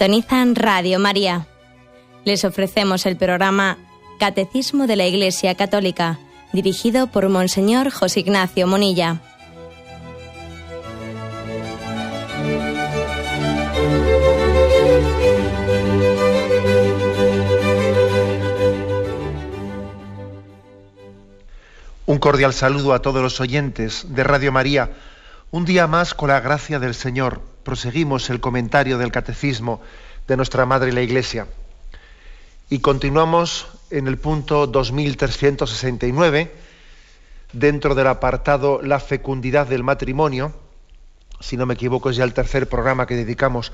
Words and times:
Sintonizan 0.00 0.54
Radio 0.54 0.98
María. 0.98 1.46
Les 2.24 2.46
ofrecemos 2.46 3.04
el 3.04 3.18
programa 3.18 3.76
Catecismo 4.18 4.86
de 4.86 4.96
la 4.96 5.06
Iglesia 5.06 5.54
Católica, 5.56 6.18
dirigido 6.54 7.08
por 7.08 7.28
Monseñor 7.28 7.90
José 7.90 8.20
Ignacio 8.20 8.66
Monilla. 8.66 9.20
Un 22.06 22.18
cordial 22.18 22.54
saludo 22.54 22.94
a 22.94 23.02
todos 23.02 23.20
los 23.20 23.38
oyentes 23.42 24.06
de 24.08 24.24
Radio 24.24 24.50
María. 24.50 24.92
Un 25.50 25.66
día 25.66 25.86
más, 25.86 26.14
con 26.14 26.30
la 26.30 26.40
gracia 26.40 26.78
del 26.78 26.94
Señor, 26.94 27.49
proseguimos 27.62 28.30
el 28.30 28.40
comentario 28.40 28.98
del 28.98 29.12
Catecismo 29.12 29.80
de 30.26 30.36
nuestra 30.36 30.66
Madre 30.66 30.92
la 30.92 31.02
Iglesia. 31.02 31.46
Y 32.68 32.78
continuamos 32.78 33.66
en 33.90 34.06
el 34.06 34.18
punto 34.18 34.66
2369, 34.66 36.52
dentro 37.52 37.94
del 37.94 38.06
apartado 38.06 38.80
La 38.82 39.00
fecundidad 39.00 39.66
del 39.66 39.82
matrimonio. 39.82 40.52
Si 41.40 41.56
no 41.56 41.66
me 41.66 41.74
equivoco, 41.74 42.10
es 42.10 42.16
ya 42.16 42.24
el 42.24 42.34
tercer 42.34 42.68
programa 42.68 43.06
que 43.06 43.16
dedicamos 43.16 43.72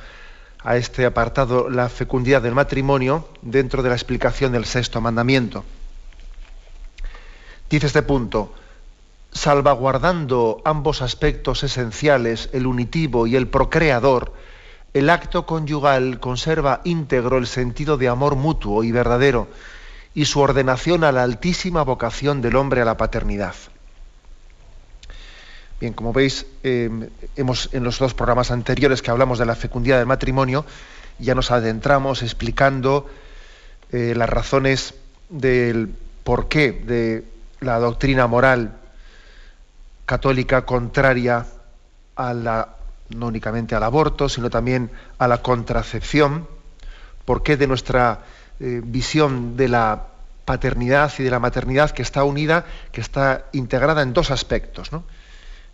a 0.64 0.76
este 0.76 1.04
apartado, 1.04 1.68
La 1.68 1.88
fecundidad 1.88 2.42
del 2.42 2.54
matrimonio, 2.54 3.28
dentro 3.42 3.82
de 3.82 3.90
la 3.90 3.94
explicación 3.94 4.52
del 4.52 4.64
sexto 4.64 5.00
mandamiento. 5.00 5.64
Dice 7.68 7.86
este 7.86 8.02
punto, 8.02 8.54
salvaguardando 9.36 10.62
ambos 10.64 11.02
aspectos 11.02 11.62
esenciales, 11.62 12.48
el 12.52 12.66
unitivo 12.66 13.26
y 13.26 13.36
el 13.36 13.48
procreador, 13.48 14.32
el 14.94 15.10
acto 15.10 15.44
conyugal 15.44 16.20
conserva 16.20 16.80
íntegro 16.84 17.36
el 17.36 17.46
sentido 17.46 17.98
de 17.98 18.08
amor 18.08 18.34
mutuo 18.34 18.82
y 18.82 18.92
verdadero 18.92 19.48
y 20.14 20.24
su 20.24 20.40
ordenación 20.40 21.04
a 21.04 21.12
la 21.12 21.22
altísima 21.22 21.82
vocación 21.82 22.40
del 22.40 22.56
hombre 22.56 22.80
a 22.80 22.86
la 22.86 22.96
paternidad. 22.96 23.54
Bien, 25.78 25.92
como 25.92 26.14
veis, 26.14 26.46
eh, 26.62 26.88
hemos 27.36 27.68
en 27.74 27.84
los 27.84 27.98
dos 27.98 28.14
programas 28.14 28.50
anteriores 28.50 29.02
que 29.02 29.10
hablamos 29.10 29.38
de 29.38 29.44
la 29.44 29.54
fecundidad 29.54 29.98
del 29.98 30.06
matrimonio, 30.06 30.64
ya 31.18 31.34
nos 31.34 31.50
adentramos 31.50 32.22
explicando 32.22 33.06
eh, 33.92 34.14
las 34.16 34.30
razones 34.30 34.94
del 35.28 35.90
porqué 36.24 36.72
de 36.72 37.24
la 37.60 37.78
doctrina 37.78 38.26
moral 38.26 38.80
católica 40.06 40.64
contraria 40.64 41.46
a 42.14 42.32
la, 42.32 42.76
no 43.10 43.26
únicamente 43.26 43.74
al 43.74 43.82
aborto, 43.82 44.28
sino 44.28 44.48
también 44.48 44.90
a 45.18 45.28
la 45.28 45.42
contracepción, 45.42 46.48
porque 47.24 47.56
de 47.56 47.66
nuestra 47.66 48.20
eh, 48.60 48.80
visión 48.82 49.56
de 49.56 49.68
la 49.68 50.06
paternidad 50.44 51.12
y 51.18 51.24
de 51.24 51.30
la 51.30 51.40
maternidad 51.40 51.90
que 51.90 52.02
está 52.02 52.24
unida, 52.24 52.64
que 52.92 53.00
está 53.00 53.46
integrada 53.52 54.02
en 54.02 54.12
dos 54.12 54.30
aspectos. 54.30 54.90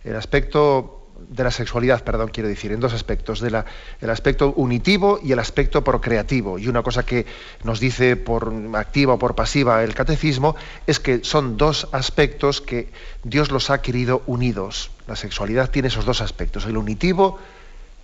El 0.03 0.17
aspecto 0.17 1.02
de 1.29 1.45
la 1.45 1.51
sexualidad, 1.51 2.03
perdón, 2.05 2.31
quiero 2.33 2.49
decir, 2.49 2.73
en 2.73 2.81
dos 2.81 2.93
aspectos, 2.93 3.41
de 3.41 3.51
la, 3.51 3.65
el 4.01 4.11
aspecto 4.11 4.53
unitivo 4.57 5.21
y 5.23 5.33
el 5.33 5.39
aspecto 5.39 5.83
procreativo. 5.83 6.59
Y 6.59 6.69
una 6.69 6.83
cosa 6.83 7.05
que 7.05 7.27
nos 7.65 7.81
dice 7.81 8.17
por 8.17 8.53
activa 8.75 9.15
o 9.15 9.19
por 9.19 9.35
pasiva 9.35 9.83
el 9.83 9.95
catecismo 9.95 10.57
es 10.87 11.01
que 11.01 11.25
son 11.25 11.57
dos 11.57 11.89
aspectos 11.93 12.61
que 12.61 12.91
Dios 13.25 13.51
los 13.51 13.71
ha 13.71 13.83
querido 13.83 14.23
unidos. 14.27 14.91
La 15.07 15.17
sexualidad 15.17 15.71
tiene 15.71 15.89
esos 15.89 16.05
dos 16.05 16.21
aspectos, 16.21 16.67
el 16.67 16.77
unitivo 16.77 17.39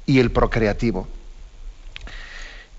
y 0.07 0.21
el 0.21 0.31
procreativo. 0.31 1.09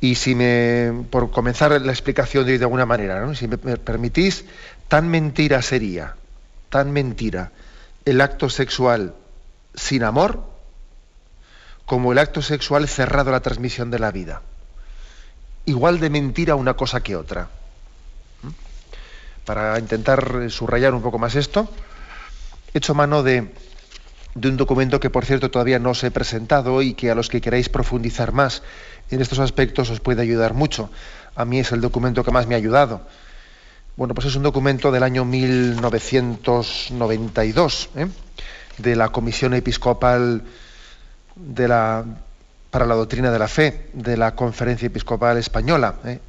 Y 0.02 0.16
si 0.16 0.34
me, 0.34 1.06
por 1.10 1.30
comenzar 1.32 1.80
la 1.82 1.92
explicación 1.92 2.46
de, 2.46 2.58
de 2.58 2.64
alguna 2.64 2.86
manera, 2.86 3.36
si 3.36 3.48
me 3.48 3.58
permitís, 3.58 4.46
tan 4.88 5.10
mentira 5.10 5.62
sería, 5.62 6.16
tan 6.70 6.92
mentira 6.92 7.52
el 8.06 8.22
acto 8.22 8.50
sexual 8.50 9.14
sin 9.80 10.04
amor 10.04 10.44
como 11.86 12.12
el 12.12 12.20
acto 12.20 12.44
sexual 12.44 12.88
cerrado 12.88 13.30
a 13.30 13.34
la 13.34 13.40
transmisión 13.40 13.90
de 13.90 13.98
la 13.98 14.12
vida. 14.12 14.44
Igual 15.66 16.00
de 16.00 16.12
mentira 16.12 16.54
una 16.54 16.76
cosa 16.76 17.02
que 17.02 17.16
otra. 17.16 17.50
¿Mm? 18.44 18.50
Para 19.46 19.80
intentar 19.80 20.52
subrayar 20.52 20.94
un 20.94 21.02
poco 21.02 21.18
más 21.18 21.34
esto, 21.36 21.68
he 22.74 22.78
hecho 22.78 22.94
mano 22.94 23.24
de, 23.24 23.52
un 24.36 24.58
documento 24.58 25.00
que, 25.00 25.10
por 25.10 25.26
cierto, 25.26 25.50
todavía 25.50 25.80
no 25.80 25.90
os 25.92 26.04
he 26.04 26.12
presentado 26.12 26.84
y 26.84 26.94
que 26.94 27.10
a 27.10 27.16
los 27.16 27.30
que 27.30 27.42
queráis 27.42 27.70
profundizar 27.70 28.34
más 28.34 28.62
en 29.10 29.22
estos 29.22 29.40
aspectos 29.40 29.90
os 29.90 30.00
puede 30.00 30.22
ayudar 30.22 30.54
mucho. 30.54 30.92
A 31.36 31.46
mí 31.46 31.60
es 31.60 31.72
el 31.72 31.82
documento 31.82 32.24
que 32.24 32.30
más 32.30 32.46
me 32.46 32.54
ha 32.54 32.60
ayudado. 32.60 33.02
Bueno, 33.96 34.14
pues 34.14 34.28
es 34.28 34.36
un 34.36 34.44
documento 34.44 34.92
del 34.92 35.02
año 35.02 35.26
1992 35.26 37.90
de 38.80 38.96
la 38.96 39.10
Comisión 39.10 39.54
Episcopal 39.54 40.44
para 42.72 42.86
la 42.86 42.96
Doctrina 42.96 43.32
de 43.32 43.40
la 43.40 43.48
Fe 43.48 43.90
de 43.94 44.18
la 44.18 44.36
Conferencia 44.36 44.88
Episcopal 44.88 45.38
Española. 45.38 45.96
¿eh? 46.06 46.20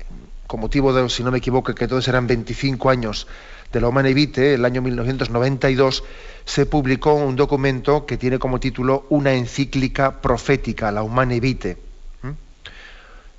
Con 0.46 0.60
motivo 0.60 0.92
de, 0.92 1.08
si 1.08 1.22
no 1.22 1.30
me 1.30 1.38
equivoco, 1.38 1.74
que 1.74 1.88
todos 1.88 2.06
eran 2.08 2.26
25 2.26 2.90
años 2.90 3.26
de 3.72 3.80
la 3.80 3.88
Humane 3.88 4.12
Vitae, 4.14 4.54
el 4.54 4.64
año 4.64 4.82
1992, 4.82 6.02
se 6.44 6.66
publicó 6.66 7.14
un 7.14 7.36
documento 7.36 8.04
que 8.04 8.16
tiene 8.16 8.38
como 8.38 8.58
título 8.58 9.06
Una 9.10 9.32
encíclica 9.32 10.20
profética, 10.20 10.90
la 10.90 11.02
Humane 11.02 11.38
Vitae. 11.38 11.76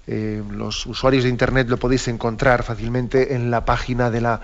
Eh, 0.08 0.42
los 0.50 0.88
usuarios 0.88 1.24
de 1.24 1.30
Internet 1.30 1.70
lo 1.70 1.78
podéis 1.78 2.08
encontrar 2.08 2.64
fácilmente 2.64 3.36
en 3.36 3.52
la 3.52 3.66
página 3.66 4.10
de 4.10 4.22
la 4.22 4.42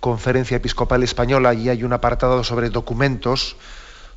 Conferencia 0.00 0.58
Episcopal 0.58 1.02
Española 1.02 1.54
y 1.54 1.68
hay 1.70 1.82
un 1.82 1.92
apartado 1.92 2.44
sobre 2.44 2.68
documentos 2.70 3.56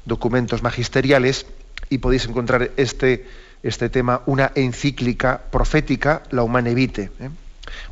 documentos 0.06 0.64
magisteriales 0.64 1.46
y 1.90 1.98
podéis 1.98 2.26
encontrar 2.26 2.72
este, 2.78 3.28
este 3.64 3.90
tema, 3.90 4.22
una 4.26 4.52
encíclica 4.56 5.42
profética, 5.52 6.24
la 6.32 6.44
Humane. 6.44 6.72
¿eh? 6.72 7.10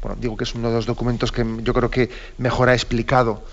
Bueno, 0.01 0.17
digo 0.19 0.37
que 0.37 0.43
es 0.43 0.55
uno 0.55 0.69
de 0.69 0.75
los 0.75 0.85
documentos 0.85 1.31
que 1.31 1.45
yo 1.63 1.73
creo 1.73 1.89
que 1.89 2.09
mejor 2.37 2.69
ha 2.69 2.73
explicado. 2.73 3.43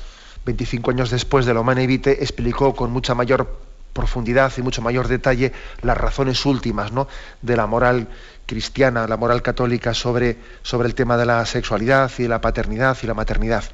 25 0.45 0.91
años 0.93 1.11
después 1.11 1.45
de 1.45 1.55
la 1.55 1.61
Humane 1.61 1.85
explicó 1.85 2.75
con 2.75 2.93
mucha 2.93 3.15
mayor 3.15 3.59
profundidad 3.93 4.53
y 4.57 4.63
mucho 4.63 4.83
mayor 4.83 5.09
detalle 5.09 5.53
las 5.83 5.97
razones 5.97 6.45
últimas 6.45 6.93
¿no? 6.93 7.09
de 7.43 7.57
la 7.57 7.67
moral 7.67 8.09
cristiana, 8.45 9.09
la 9.09 9.17
moral 9.17 9.43
católica 9.43 9.95
sobre, 9.95 10.37
sobre 10.63 10.87
el 10.87 10.95
tema 10.95 11.17
de 11.17 11.27
la 11.27 11.45
sexualidad 11.47 12.13
y 12.19 12.29
la 12.29 12.41
paternidad 12.41 12.97
y 13.03 13.07
la 13.07 13.15
maternidad. 13.15 13.65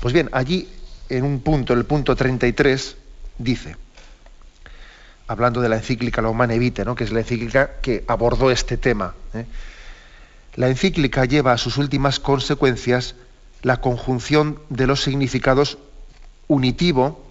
Pues 0.00 0.12
bien, 0.12 0.28
allí 0.32 0.68
en 1.08 1.24
un 1.24 1.40
punto, 1.40 1.72
el 1.72 1.84
punto 1.84 2.14
33, 2.14 2.96
dice, 3.38 3.76
hablando 5.26 5.60
de 5.60 5.68
la 5.68 5.76
encíclica 5.76 6.22
La 6.22 6.28
Humana 6.28 6.54
Evite, 6.54 6.84
¿no? 6.84 6.94
que 6.94 7.04
es 7.04 7.12
la 7.12 7.20
encíclica 7.20 7.80
que 7.80 8.04
abordó 8.06 8.50
este 8.50 8.76
tema. 8.76 9.14
¿eh? 9.34 9.46
La 10.54 10.68
encíclica 10.68 11.24
lleva 11.24 11.52
a 11.52 11.58
sus 11.58 11.76
últimas 11.76 12.20
consecuencias 12.20 13.14
la 13.62 13.80
conjunción 13.80 14.60
de 14.68 14.86
los 14.86 15.02
significados 15.02 15.78
unitivo 16.48 17.24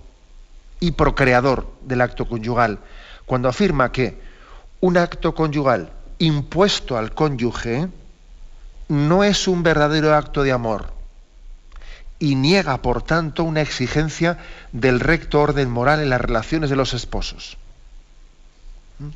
y 0.79 0.91
procreador 0.91 1.71
del 1.81 2.01
acto 2.01 2.27
conyugal, 2.27 2.79
cuando 3.25 3.47
afirma 3.47 3.91
que 3.91 4.19
un 4.81 4.97
acto 4.97 5.33
conyugal 5.33 5.91
impuesto 6.19 6.97
al 6.97 7.13
cónyuge 7.13 7.87
no 8.87 9.23
es 9.23 9.47
un 9.47 9.63
verdadero 9.63 10.13
acto 10.13 10.43
de 10.43 10.51
amor, 10.51 10.94
y 12.19 12.35
niega, 12.35 12.81
por 12.81 13.01
tanto, 13.01 13.43
una 13.43 13.61
exigencia 13.61 14.37
del 14.71 14.99
recto 14.99 15.41
orden 15.41 15.69
moral 15.69 15.99
en 16.01 16.09
las 16.09 16.21
relaciones 16.21 16.69
de 16.69 16.75
los 16.75 16.93
esposos. 16.93 17.57
¿Mm? 18.99 19.09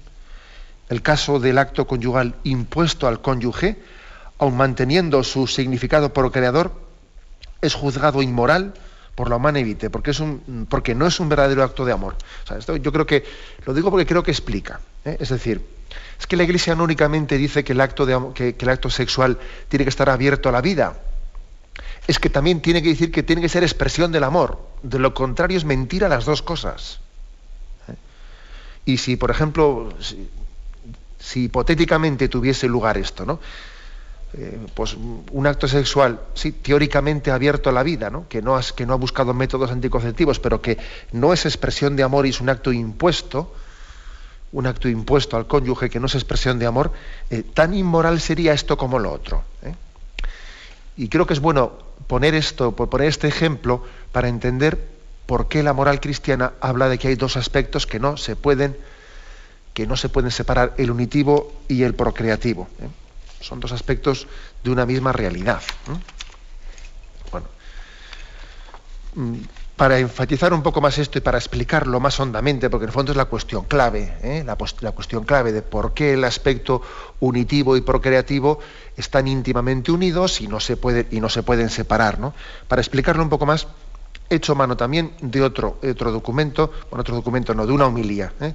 El 0.90 1.02
caso 1.02 1.40
del 1.40 1.58
acto 1.58 1.88
conyugal 1.88 2.36
impuesto 2.44 3.08
al 3.08 3.22
cónyuge, 3.22 3.78
aun 4.38 4.58
manteniendo 4.58 5.24
su 5.24 5.48
significado 5.48 6.14
procreador, 6.14 6.74
es 7.62 7.74
juzgado 7.74 8.22
inmoral 8.22 8.74
por 9.16 9.30
la 9.30 9.36
humana 9.36 9.60
evite, 9.60 9.90
porque, 9.90 10.12
es 10.12 10.20
un, 10.20 10.66
porque 10.70 10.96
no 10.96 11.06
es 11.06 11.20
un 11.20 11.28
verdadero 11.28 11.64
acto 11.64 11.84
de 11.84 11.92
amor. 11.92 12.16
esto 12.58 12.78
yo 12.78 12.92
creo 12.92 13.06
que, 13.06 13.24
lo 13.66 13.74
digo 13.74 13.92
porque 13.92 14.06
creo 14.06 14.24
que 14.24 14.32
explica. 14.32 14.80
¿eh? 15.04 15.18
Es 15.20 15.30
decir, 15.30 15.62
es 16.18 16.26
que 16.26 16.38
la 16.38 16.44
Iglesia 16.44 16.76
no 16.76 16.86
únicamente 16.86 17.38
dice 17.38 17.64
que 17.64 17.74
el, 17.74 17.82
acto 17.82 18.06
de, 18.06 18.18
que 18.34 18.56
el 18.58 18.70
acto 18.70 18.90
sexual 18.90 19.38
tiene 19.68 19.84
que 19.84 19.90
estar 19.90 20.10
abierto 20.10 20.48
a 20.48 20.54
la 20.54 20.62
vida, 20.62 20.96
es 22.10 22.18
que 22.18 22.32
también 22.32 22.60
tiene 22.60 22.82
que 22.82 22.90
decir 22.90 23.12
que 23.12 23.22
tiene 23.22 23.40
que 23.40 23.50
ser 23.50 23.62
expresión 23.62 24.12
del 24.12 24.24
amor. 24.24 24.58
De 24.82 24.98
lo 24.98 25.14
contrario 25.14 25.60
es 25.60 25.64
mentira 25.64 26.10
las 26.10 26.26
dos 26.26 26.42
cosas. 26.42 27.02
¿Eh? 27.88 27.94
Y 28.86 28.98
si, 28.98 29.16
por 29.16 29.30
ejemplo, 29.30 29.94
si, 31.20 31.44
hipotéticamente 31.44 32.28
tuviese 32.28 32.68
lugar 32.68 32.98
esto, 32.98 33.28
¿no? 33.28 33.40
Eh, 34.34 34.58
pues 34.74 34.96
un 34.96 35.46
acto 35.46 35.68
sexual, 35.68 36.20
sí, 36.34 36.52
teóricamente 36.52 37.30
abierto 37.30 37.70
a 37.70 37.74
la 37.74 37.84
vida, 37.84 38.10
¿no? 38.10 38.28
Que, 38.28 38.42
no 38.42 38.60
que 38.76 38.88
no 38.88 38.94
ha 38.94 38.98
buscado 38.98 39.36
métodos 39.36 39.70
anticonceptivos, 39.70 40.40
pero 40.40 40.64
que 40.64 40.80
no 41.12 41.32
es 41.32 41.46
expresión 41.46 41.96
de 41.96 42.02
amor 42.02 42.26
y 42.26 42.30
es 42.30 42.42
un 42.42 42.50
acto 42.50 42.72
impuesto, 42.72 43.54
un 44.52 44.66
acto 44.66 44.90
impuesto 44.90 45.38
al 45.38 45.46
cónyuge 45.46 45.92
que 45.92 46.00
no 46.00 46.08
es 46.08 46.16
expresión 46.16 46.58
de 46.58 46.66
amor, 46.66 46.92
eh, 47.30 47.44
tan 47.44 47.76
inmoral 47.76 48.20
sería 48.20 48.54
esto 48.54 48.78
como 48.78 48.98
lo 48.98 49.12
otro. 49.12 49.44
Y 50.98 51.08
creo 51.08 51.26
que 51.26 51.34
es 51.34 51.40
bueno 51.40 51.89
poner 52.10 52.34
esto, 52.34 52.76
poner 52.76 53.08
este 53.08 53.28
ejemplo 53.28 53.84
para 54.12 54.30
entender 54.30 54.84
por 55.28 55.48
qué 55.48 55.62
la 55.62 55.74
moral 55.74 56.02
cristiana 56.02 56.54
habla 56.60 56.90
de 56.90 56.98
que 56.98 57.08
hay 57.08 57.16
dos 57.16 57.38
aspectos 57.38 57.86
que 57.86 58.00
no 58.00 58.18
se 58.18 58.36
pueden, 58.36 58.76
que 59.76 59.86
no 59.86 59.96
se 59.96 60.10
pueden 60.10 60.32
separar, 60.32 60.74
el 60.78 60.90
unitivo 60.90 61.54
y 61.68 61.84
el 61.84 61.94
procreativo. 61.94 62.68
¿eh? 62.82 62.88
Son 63.42 63.60
dos 63.60 63.72
aspectos 63.74 64.28
de 64.64 64.72
una 64.72 64.88
misma 64.88 65.12
realidad. 65.12 65.62
Bueno, 67.32 67.46
mm, 69.14 69.42
para 69.80 69.98
enfatizar 69.98 70.52
un 70.52 70.62
poco 70.62 70.82
más 70.82 70.98
esto 70.98 71.20
y 71.20 71.22
para 71.22 71.38
explicarlo 71.38 72.02
más 72.02 72.20
hondamente, 72.20 72.70
porque 72.70 72.84
en 72.84 72.90
el 72.90 72.94
fondo 72.94 73.14
es 73.14 73.18
la 73.18 73.26
cuestión 73.26 73.64
clave, 73.64 74.18
¿eh? 74.24 74.44
la, 74.44 74.58
cuestión 74.92 75.24
clave 75.24 75.54
de 75.54 75.62
por 75.62 75.94
qué 75.94 76.16
el 76.16 76.26
aspecto 76.26 76.82
unitivo 77.22 77.78
y 77.78 77.82
procreativo 77.82 78.60
están 79.00 79.28
íntimamente 79.28 79.92
unidos 79.92 80.42
y 80.42 80.48
no 80.48 80.60
se, 80.60 80.76
pueden 80.76 81.70
separar. 81.70 82.20
¿no? 82.20 82.34
Para 82.68 82.82
explicarlo 82.82 83.24
un 83.24 83.30
poco 83.30 83.46
más, 83.46 83.68
he 84.30 84.36
hecho 84.36 84.56
mano 84.56 84.76
también 84.76 85.14
de 85.22 85.42
otro, 85.42 85.80
documento, 85.82 86.72
bueno, 86.90 87.02
otro 87.02 87.16
documento 87.16 87.54
no, 87.54 87.66
de 87.66 87.72
una 87.72 87.88
homilía, 87.88 88.34
¿eh? 88.42 88.54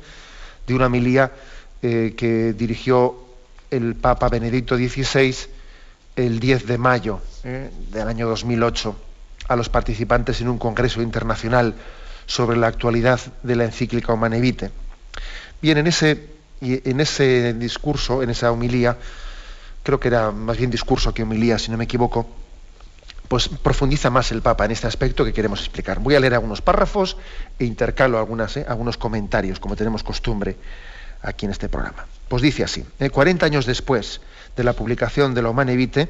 de 0.66 0.74
una 0.74 0.86
homilía 0.86 1.32
eh, 1.80 2.14
que 2.16 2.52
dirigió 2.52 3.16
el 3.70 3.94
Papa 3.94 4.28
Benedicto 4.28 4.76
XVI 4.76 5.34
el 6.16 6.38
10 6.38 6.66
de 6.66 6.78
mayo 6.78 7.20
del 7.42 8.08
año 8.08 8.28
2008 8.28 8.94
a 9.48 9.56
los 9.56 9.68
participantes 9.68 10.40
en 10.40 10.48
un 10.48 10.58
congreso 10.58 11.02
internacional 11.02 11.74
sobre 12.26 12.56
la 12.56 12.68
actualidad 12.68 13.20
de 13.42 13.56
la 13.56 13.64
encíclica 13.64 14.12
Humane 14.12 14.40
Vitae. 14.40 14.70
Bien, 15.60 15.78
en 15.78 15.86
ese, 15.86 16.28
en 16.60 17.00
ese 17.00 17.54
discurso, 17.54 18.22
en 18.22 18.30
esa 18.30 18.52
homilía, 18.52 18.96
creo 19.84 20.00
que 20.00 20.08
era 20.08 20.32
más 20.32 20.56
bien 20.56 20.70
discurso 20.70 21.14
que 21.14 21.22
homilía, 21.22 21.58
si 21.58 21.70
no 21.70 21.76
me 21.76 21.84
equivoco, 21.84 22.26
pues 23.28 23.48
profundiza 23.48 24.10
más 24.10 24.32
el 24.32 24.42
Papa 24.42 24.64
en 24.64 24.72
este 24.72 24.86
aspecto 24.86 25.24
que 25.24 25.32
queremos 25.32 25.60
explicar. 25.60 26.00
Voy 26.00 26.14
a 26.14 26.20
leer 26.20 26.34
algunos 26.34 26.62
párrafos 26.62 27.16
e 27.58 27.64
intercalo 27.64 28.18
eh, 28.18 28.64
algunos 28.66 28.96
comentarios, 28.96 29.60
como 29.60 29.76
tenemos 29.76 30.02
costumbre 30.02 30.56
aquí 31.22 31.44
en 31.44 31.52
este 31.52 31.68
programa. 31.68 32.06
Pues 32.28 32.42
dice 32.42 32.64
así, 32.64 32.84
40 32.98 33.44
eh, 33.44 33.46
años 33.46 33.66
después 33.66 34.20
de 34.56 34.64
la 34.64 34.72
publicación 34.72 35.34
de 35.34 35.42
la 35.42 35.50
Humane 35.50 35.76
Vitae, 35.76 36.08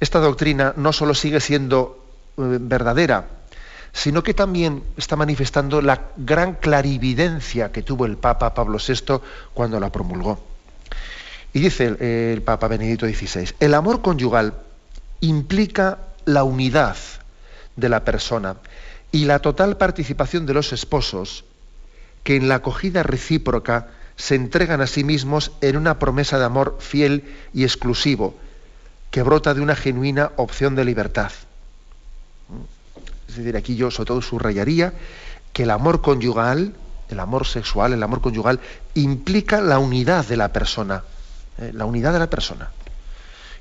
esta 0.00 0.20
doctrina 0.20 0.74
no 0.76 0.92
solo 0.92 1.14
sigue 1.14 1.40
siendo 1.40 2.04
eh, 2.36 2.58
verdadera, 2.60 3.28
sino 3.92 4.22
que 4.22 4.34
también 4.34 4.84
está 4.96 5.16
manifestando 5.16 5.80
la 5.80 6.10
gran 6.16 6.54
clarividencia 6.54 7.72
que 7.72 7.82
tuvo 7.82 8.04
el 8.04 8.18
Papa 8.18 8.52
Pablo 8.52 8.78
VI 8.78 9.20
cuando 9.54 9.80
la 9.80 9.90
promulgó. 9.90 10.47
Y 11.52 11.60
dice 11.60 11.96
el, 12.32 12.42
Papa 12.42 12.68
Benedicto 12.68 13.06
XVI, 13.06 13.54
el 13.60 13.74
amor 13.74 14.02
conyugal 14.02 14.54
implica 15.20 15.98
la 16.24 16.44
unidad 16.44 16.96
de 17.76 17.88
la 17.88 18.04
persona 18.04 18.56
y 19.10 19.24
la 19.24 19.38
total 19.38 19.76
participación 19.76 20.46
de 20.46 20.54
los 20.54 20.72
esposos 20.72 21.44
que 22.22 22.36
en 22.36 22.48
la 22.48 22.56
acogida 22.56 23.02
recíproca 23.02 23.88
se 24.16 24.34
entregan 24.34 24.80
a 24.80 24.86
sí 24.86 25.04
mismos 25.04 25.52
en 25.60 25.76
una 25.76 25.98
promesa 25.98 26.38
de 26.38 26.44
amor 26.44 26.76
fiel 26.80 27.24
y 27.54 27.62
exclusivo 27.62 28.34
que 29.10 29.22
brota 29.22 29.54
de 29.54 29.60
una 29.60 29.76
genuina 29.76 30.32
opción 30.36 30.74
de 30.74 30.84
libertad. 30.84 31.32
Es 33.28 33.36
decir, 33.36 33.56
aquí 33.56 33.76
yo 33.76 33.90
sobre 33.90 34.08
todo 34.08 34.22
subrayaría 34.22 34.92
que 35.52 35.62
el 35.62 35.70
amor 35.70 36.02
conyugal, 36.02 36.74
el 37.08 37.20
amor 37.20 37.46
sexual, 37.46 37.92
el 37.92 38.02
amor 38.02 38.20
conyugal, 38.20 38.60
implica 38.94 39.60
la 39.60 39.78
unidad 39.78 40.26
de 40.26 40.36
la 40.36 40.52
persona. 40.52 41.04
¿Eh? 41.58 41.72
La 41.74 41.84
unidad 41.84 42.12
de 42.12 42.18
la 42.18 42.30
persona. 42.30 42.70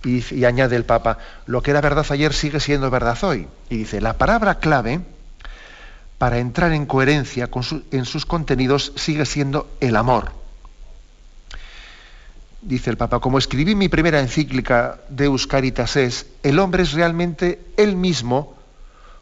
Y, 0.03 0.45
añade 0.45 0.75
el 0.75 0.85
Papa, 0.85 1.17
lo 1.47 1.61
que 1.61 1.71
era 1.71 1.81
verdad 1.81 2.05
ayer 2.09 2.33
sigue 2.33 2.59
siendo 2.59 2.89
verdad 2.89 3.17
hoy. 3.23 3.47
Y 3.69 3.77
dice, 3.77 3.99
la 3.99 4.13
palabra 4.13 4.59
clave 4.59 5.01
para 6.17 6.39
entrar 6.39 6.71
en 6.71 6.85
coherencia 6.85 7.47
con 7.47 7.63
en 7.91 8.05
sus 8.05 8.25
contenidos 8.25 8.93
sigue 8.95 9.25
siendo 9.25 9.69
el 9.79 9.95
amor. 9.95 10.31
Dice 12.61 12.89
el 12.89 12.97
Papa, 12.97 13.19
como 13.19 13.37
escribí 13.37 13.75
mi 13.75 13.87
primera 13.87 14.19
encíclica 14.19 14.99
Deus 15.09 15.47
Caritas 15.47 15.95
es, 15.95 16.25
el 16.43 16.59
hombre 16.59 16.83
es 16.83 16.93
realmente 16.93 17.61
él 17.77 17.95
mismo 17.95 18.55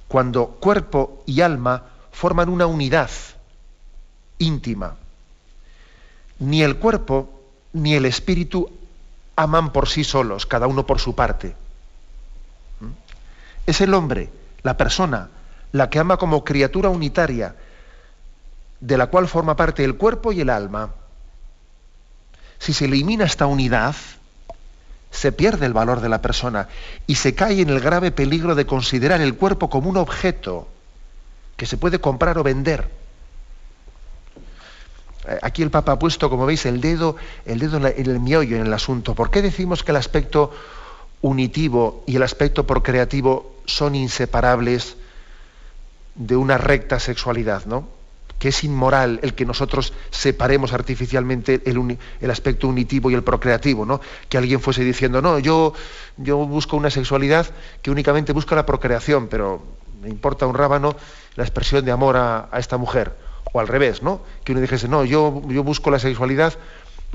cuando 0.07 0.47
cuerpo 0.47 1.23
y 1.25 1.41
alma 1.41 1.83
forman 2.11 2.49
una 2.49 2.65
unidad 2.65 3.09
íntima. 4.39 4.95
Ni 6.39 6.63
el 6.63 6.77
cuerpo 6.77 7.44
ni 7.75 7.93
el 7.93 8.05
espíritu 8.05 8.71
aman 9.35 9.73
por 9.73 9.89
sí 9.89 10.05
solos, 10.05 10.45
cada 10.45 10.65
uno 10.65 10.85
por 10.85 10.99
su 10.99 11.13
parte. 11.13 11.55
¿Mm? 12.79 12.91
Es 13.67 13.81
el 13.81 13.93
hombre, 13.93 14.29
la 14.63 14.77
persona, 14.77 15.29
la 15.73 15.89
que 15.89 15.99
ama 15.99 16.15
como 16.15 16.45
criatura 16.45 16.87
unitaria, 16.87 17.55
de 18.79 18.97
la 18.97 19.07
cual 19.07 19.27
forma 19.27 19.57
parte 19.57 19.83
el 19.83 19.97
cuerpo 19.97 20.31
y 20.31 20.39
el 20.39 20.49
alma. 20.49 20.91
Si 22.59 22.71
se 22.71 22.85
elimina 22.85 23.25
esta 23.25 23.45
unidad, 23.45 23.95
se 25.11 25.33
pierde 25.33 25.65
el 25.65 25.73
valor 25.73 25.99
de 25.99 26.09
la 26.09 26.21
persona 26.21 26.69
y 27.07 27.15
se 27.15 27.35
cae 27.35 27.59
en 27.59 27.69
el 27.69 27.81
grave 27.81 28.11
peligro 28.11 28.55
de 28.55 28.65
considerar 28.65 29.19
el 29.19 29.35
cuerpo 29.35 29.69
como 29.69 29.89
un 29.89 29.97
objeto 29.97 30.69
que 31.57 31.65
se 31.65 31.75
puede 31.75 31.99
comprar 31.99 32.37
o 32.37 32.43
vender. 32.43 32.89
Aquí 35.41 35.63
el 35.63 35.71
Papa 35.71 35.93
ha 35.93 35.99
puesto, 35.99 36.29
como 36.29 36.45
veis, 36.45 36.65
el 36.65 36.81
dedo, 36.81 37.15
el 37.45 37.59
dedo 37.59 37.77
en, 37.77 37.85
el 37.85 38.19
miollo 38.19 38.55
en 38.55 38.65
el 38.65 38.73
asunto. 38.73 39.15
¿Por 39.15 39.31
qué 39.31 39.41
decimos 39.41 39.83
que 39.83 39.91
el 39.91 39.97
aspecto 39.97 40.51
unitivo 41.21 42.03
y 42.05 42.15
el 42.15 42.23
aspecto 42.23 42.67
procreativo 42.67 43.55
son 43.65 43.95
inseparables 43.95 44.97
de 46.15 46.35
una 46.35 46.57
recta 46.57 46.99
sexualidad, 46.99 47.65
¿no? 47.65 47.95
que 48.39 48.49
es 48.49 48.63
inmoral 48.63 49.19
el 49.23 49.33
que 49.33 49.45
nosotros 49.45 49.93
separemos 50.11 50.73
artificialmente 50.73 51.61
el, 51.65 52.29
aspecto 52.29 52.67
unitivo 52.67 53.09
y 53.09 53.13
el 53.13 53.23
procreativo, 53.23 53.85
¿no? 53.85 54.01
Que 54.29 54.37
alguien 54.37 54.59
fuese 54.59 54.83
diciendo, 54.83 55.21
no, 55.21 55.39
yo, 55.39 55.73
yo 56.17 56.37
busco 56.37 56.75
una 56.75 56.89
sexualidad 56.89 57.47
que 57.81 57.91
únicamente 57.91 58.33
busca 58.33 58.55
la 58.55 58.65
procreación, 58.65 59.27
pero 59.29 59.63
me 60.01 60.09
importa 60.09 60.45
un 60.45 60.55
rábano 60.55 60.95
la 61.35 61.43
expresión 61.43 61.85
de 61.85 61.91
amor 61.91 62.17
a, 62.17 62.49
esta 62.57 62.77
mujer. 62.77 63.15
O 63.55 63.59
al 63.61 63.69
revés, 63.69 64.03
¿no? 64.03 64.19
Que 64.43 64.51
uno 64.51 64.59
dijese, 64.59 64.89
no, 64.89 65.05
yo, 65.05 65.31
busco 65.31 65.89
la 65.89 65.97
sexualidad 65.97 66.55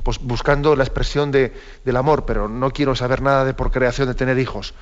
pues 0.01 0.17
buscando 0.17 0.75
la 0.75 0.83
expresión 0.83 1.29
de, 1.29 1.53
del 1.85 1.95
amor, 1.97 2.25
pero 2.25 2.49
no 2.49 2.71
quiero 2.71 2.95
saber 2.95 3.21
nada 3.21 3.45
de 3.45 3.53
procreación, 3.53 4.07
de 4.07 4.15
tener 4.15 4.39
hijos. 4.39 4.73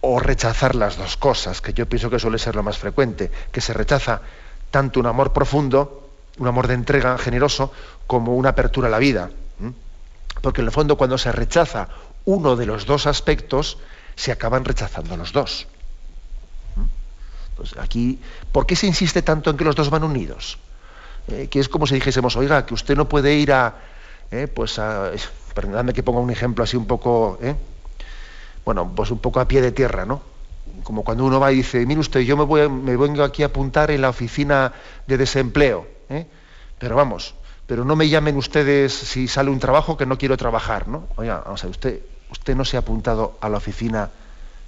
O 0.00 0.18
rechazar 0.18 0.74
las 0.74 0.96
dos 0.96 1.16
cosas, 1.16 1.60
que 1.60 1.72
yo 1.72 1.88
pienso 1.88 2.10
que 2.10 2.18
suele 2.18 2.38
ser 2.38 2.56
lo 2.56 2.64
más 2.64 2.76
frecuente, 2.76 3.30
que 3.52 3.60
se 3.60 3.72
rechaza 3.72 4.20
tanto 4.72 4.98
un 4.98 5.06
amor 5.06 5.32
profundo, 5.32 6.10
un 6.38 6.48
amor 6.48 6.66
de 6.66 6.74
entrega 6.74 7.16
generoso, 7.18 7.70
como 8.08 8.34
una 8.34 8.48
apertura 8.48 8.88
a 8.88 8.90
la 8.90 8.98
vida. 8.98 9.30
Porque 10.42 10.60
en 10.60 10.66
el 10.66 10.72
fondo 10.72 10.96
cuando 10.96 11.18
se 11.18 11.30
rechaza 11.30 11.86
uno 12.24 12.56
de 12.56 12.66
los 12.66 12.84
dos 12.84 13.06
aspectos, 13.06 13.78
se 14.16 14.32
acaban 14.32 14.64
rechazando 14.64 15.16
los 15.16 15.32
dos. 15.32 15.68
Entonces, 17.58 17.78
aquí, 17.78 18.20
¿por 18.52 18.66
qué 18.66 18.76
se 18.76 18.86
insiste 18.86 19.20
tanto 19.22 19.50
en 19.50 19.56
que 19.56 19.64
los 19.64 19.74
dos 19.74 19.90
van 19.90 20.04
unidos? 20.04 20.58
Eh, 21.26 21.48
que 21.50 21.58
es 21.58 21.68
como 21.68 21.88
si 21.88 21.96
dijésemos, 21.96 22.36
oiga, 22.36 22.64
que 22.64 22.72
usted 22.72 22.96
no 22.96 23.08
puede 23.08 23.34
ir 23.34 23.52
a, 23.52 23.74
eh, 24.30 24.46
pues 24.46 24.78
a, 24.78 25.10
perdóname 25.54 25.92
que 25.92 26.04
ponga 26.04 26.20
un 26.20 26.30
ejemplo 26.30 26.62
así 26.62 26.76
un 26.76 26.86
poco, 26.86 27.36
eh, 27.42 27.56
bueno, 28.64 28.92
pues 28.94 29.10
un 29.10 29.18
poco 29.18 29.40
a 29.40 29.48
pie 29.48 29.60
de 29.60 29.72
tierra, 29.72 30.04
¿no? 30.06 30.22
como 30.84 31.02
cuando 31.02 31.24
uno 31.24 31.40
va 31.40 31.50
y 31.50 31.56
dice, 31.56 31.84
mire 31.84 31.98
usted, 31.98 32.20
yo 32.20 32.36
me, 32.36 32.44
voy, 32.44 32.68
me 32.68 32.96
vengo 32.96 33.24
aquí 33.24 33.42
a 33.42 33.46
apuntar 33.46 33.90
en 33.90 34.00
la 34.02 34.10
oficina 34.10 34.72
de 35.06 35.16
desempleo, 35.16 35.86
¿eh? 36.08 36.26
pero 36.78 36.94
vamos, 36.94 37.34
pero 37.66 37.84
no 37.84 37.96
me 37.96 38.08
llamen 38.08 38.36
ustedes 38.36 38.94
si 38.94 39.26
sale 39.26 39.50
un 39.50 39.58
trabajo 39.58 39.96
que 39.96 40.06
no 40.06 40.16
quiero 40.16 40.36
trabajar, 40.36 40.86
¿no? 40.86 41.08
Oiga, 41.16 41.42
vamos 41.44 41.64
a 41.64 41.66
ver, 41.66 41.70
usted, 41.72 42.00
usted 42.30 42.54
no 42.54 42.64
se 42.64 42.76
ha 42.76 42.80
apuntado 42.80 43.36
a 43.40 43.48
la 43.48 43.56
oficina 43.56 44.10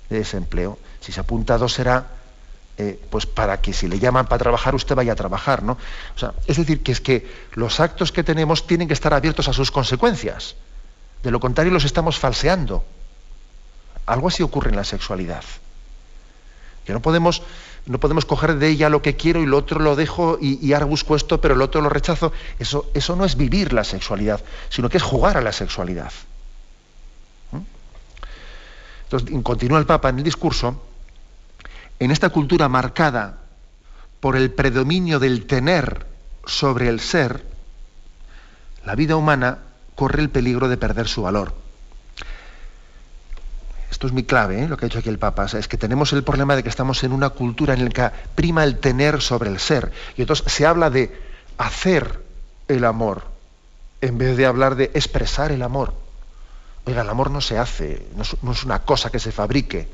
de 0.09 0.19
desempleo, 0.19 0.79
si 1.01 1.13
se 1.13 1.21
ha 1.21 1.23
apuntado 1.23 1.69
será 1.69 2.20
eh, 2.79 3.01
pues 3.11 3.27
para 3.27 3.61
que 3.61 3.73
si 3.73 3.89
le 3.89 3.99
llaman 3.99 4.27
para 4.27 4.39
trabajar 4.39 4.75
usted 4.75 4.95
vaya 4.95 5.13
a 5.13 5.17
trabajar, 5.17 5.63
¿no? 5.63 5.73
O 6.15 6.19
sea, 6.19 6.35
es 6.47 6.57
decir, 6.57 6.83
que 6.83 6.93
es 6.93 7.01
que 7.01 7.31
los 7.55 7.81
actos 7.81 8.13
que 8.13 8.25
tenemos 8.25 8.67
tienen 8.67 8.89
que 8.89 8.95
estar 8.95 9.13
abiertos 9.13 9.49
a 9.49 9.53
sus 9.53 9.71
consecuencias. 9.71 10.57
De 11.23 11.31
lo 11.31 11.41
contrario 11.41 11.73
los 11.73 11.85
estamos 11.85 12.19
falseando. 12.19 12.85
Algo 14.07 14.29
así 14.29 14.43
ocurre 14.43 14.71
en 14.71 14.77
la 14.77 14.85
sexualidad 14.85 15.45
no 16.93 17.01
podemos, 17.01 17.43
no 17.87 17.99
podemos 17.99 18.25
coger 18.25 18.57
de 18.57 18.69
ella 18.69 18.89
lo 18.89 19.03
que 19.03 19.17
quiero 19.17 19.43
y 19.43 19.47
lo 19.47 19.59
otro 19.59 19.81
lo 19.81 19.97
dejo 19.97 20.39
y, 20.41 20.73
ahora 20.73 20.87
busco 20.87 21.17
esto, 21.17 21.41
pero 21.41 21.55
el 21.55 21.63
otro 21.63 21.81
lo 21.81 21.89
rechazo. 21.89 22.33
Eso, 22.59 22.91
eso 22.95 23.17
no 23.17 23.25
es 23.25 23.37
vivir 23.37 23.73
la 23.73 23.85
sexualidad, 23.85 24.41
sino 24.69 24.89
que 24.89 24.99
es 24.99 25.03
jugar 25.03 25.37
a 25.37 25.41
la 25.41 25.53
sexualidad. 25.53 26.13
¿Mm? 27.53 27.59
Entonces, 29.05 29.43
continúa 29.43 29.79
el 29.79 29.87
Papa 29.87 30.09
en 30.09 30.19
el 30.19 30.25
discurso, 30.25 30.83
en 32.01 32.11
esta 32.11 32.31
cultura 32.31 32.69
marcada 32.69 33.39
por 34.19 34.37
el 34.37 34.51
predominio 34.51 35.21
del 35.21 35.47
tener 35.47 36.07
sobre 36.45 36.89
el 36.89 36.99
ser, 36.99 37.47
la 38.85 38.95
vida 38.97 39.17
humana 39.17 39.59
corre 39.95 40.23
el 40.23 40.31
peligro 40.31 40.69
de 40.69 40.77
perder 40.77 41.07
su 41.07 41.23
valor. 41.23 41.55
Esto 43.91 44.07
es 44.07 44.13
muy 44.13 44.25
clave, 44.25 44.63
¿eh? 44.63 44.69
lo 44.69 44.77
que 44.77 44.87
ha 44.87 44.89
dicho 44.89 45.01
aquí 45.01 45.09
el 45.09 45.19
Papa. 45.19 45.45
es 45.45 45.69
que 45.69 45.77
tenemos 45.77 46.13
el 46.13 46.25
problema 46.25 46.57
de 46.57 46.63
que 46.63 46.69
estamos 46.69 47.05
en 47.05 47.13
una 47.13 47.31
cultura 47.31 47.75
en 47.75 47.85
la 47.85 47.91
que 47.91 48.11
prima 48.35 48.65
el 48.65 48.79
tener 48.79 49.21
sobre 49.21 49.51
el 49.51 49.59
ser. 49.59 49.93
Y 50.17 50.23
entonces 50.23 50.51
se 50.51 50.65
habla 50.65 50.91
de 50.91 51.15
hacer 51.59 52.25
el 52.69 52.85
amor 52.85 53.25
en 54.01 54.17
vez 54.17 54.37
de 54.37 54.47
hablar 54.47 54.77
de 54.77 54.85
expresar 54.95 55.53
el 55.53 55.63
amor. 55.63 55.93
Oiga, 56.87 57.03
el 57.03 57.11
amor 57.11 57.31
no 57.31 57.41
se 57.41 57.59
hace, 57.59 58.07
no 58.17 58.53
es, 58.53 58.65
una 58.65 58.79
cosa 58.81 59.11
que 59.11 59.19
se 59.19 59.33
fabrique. 59.33 59.89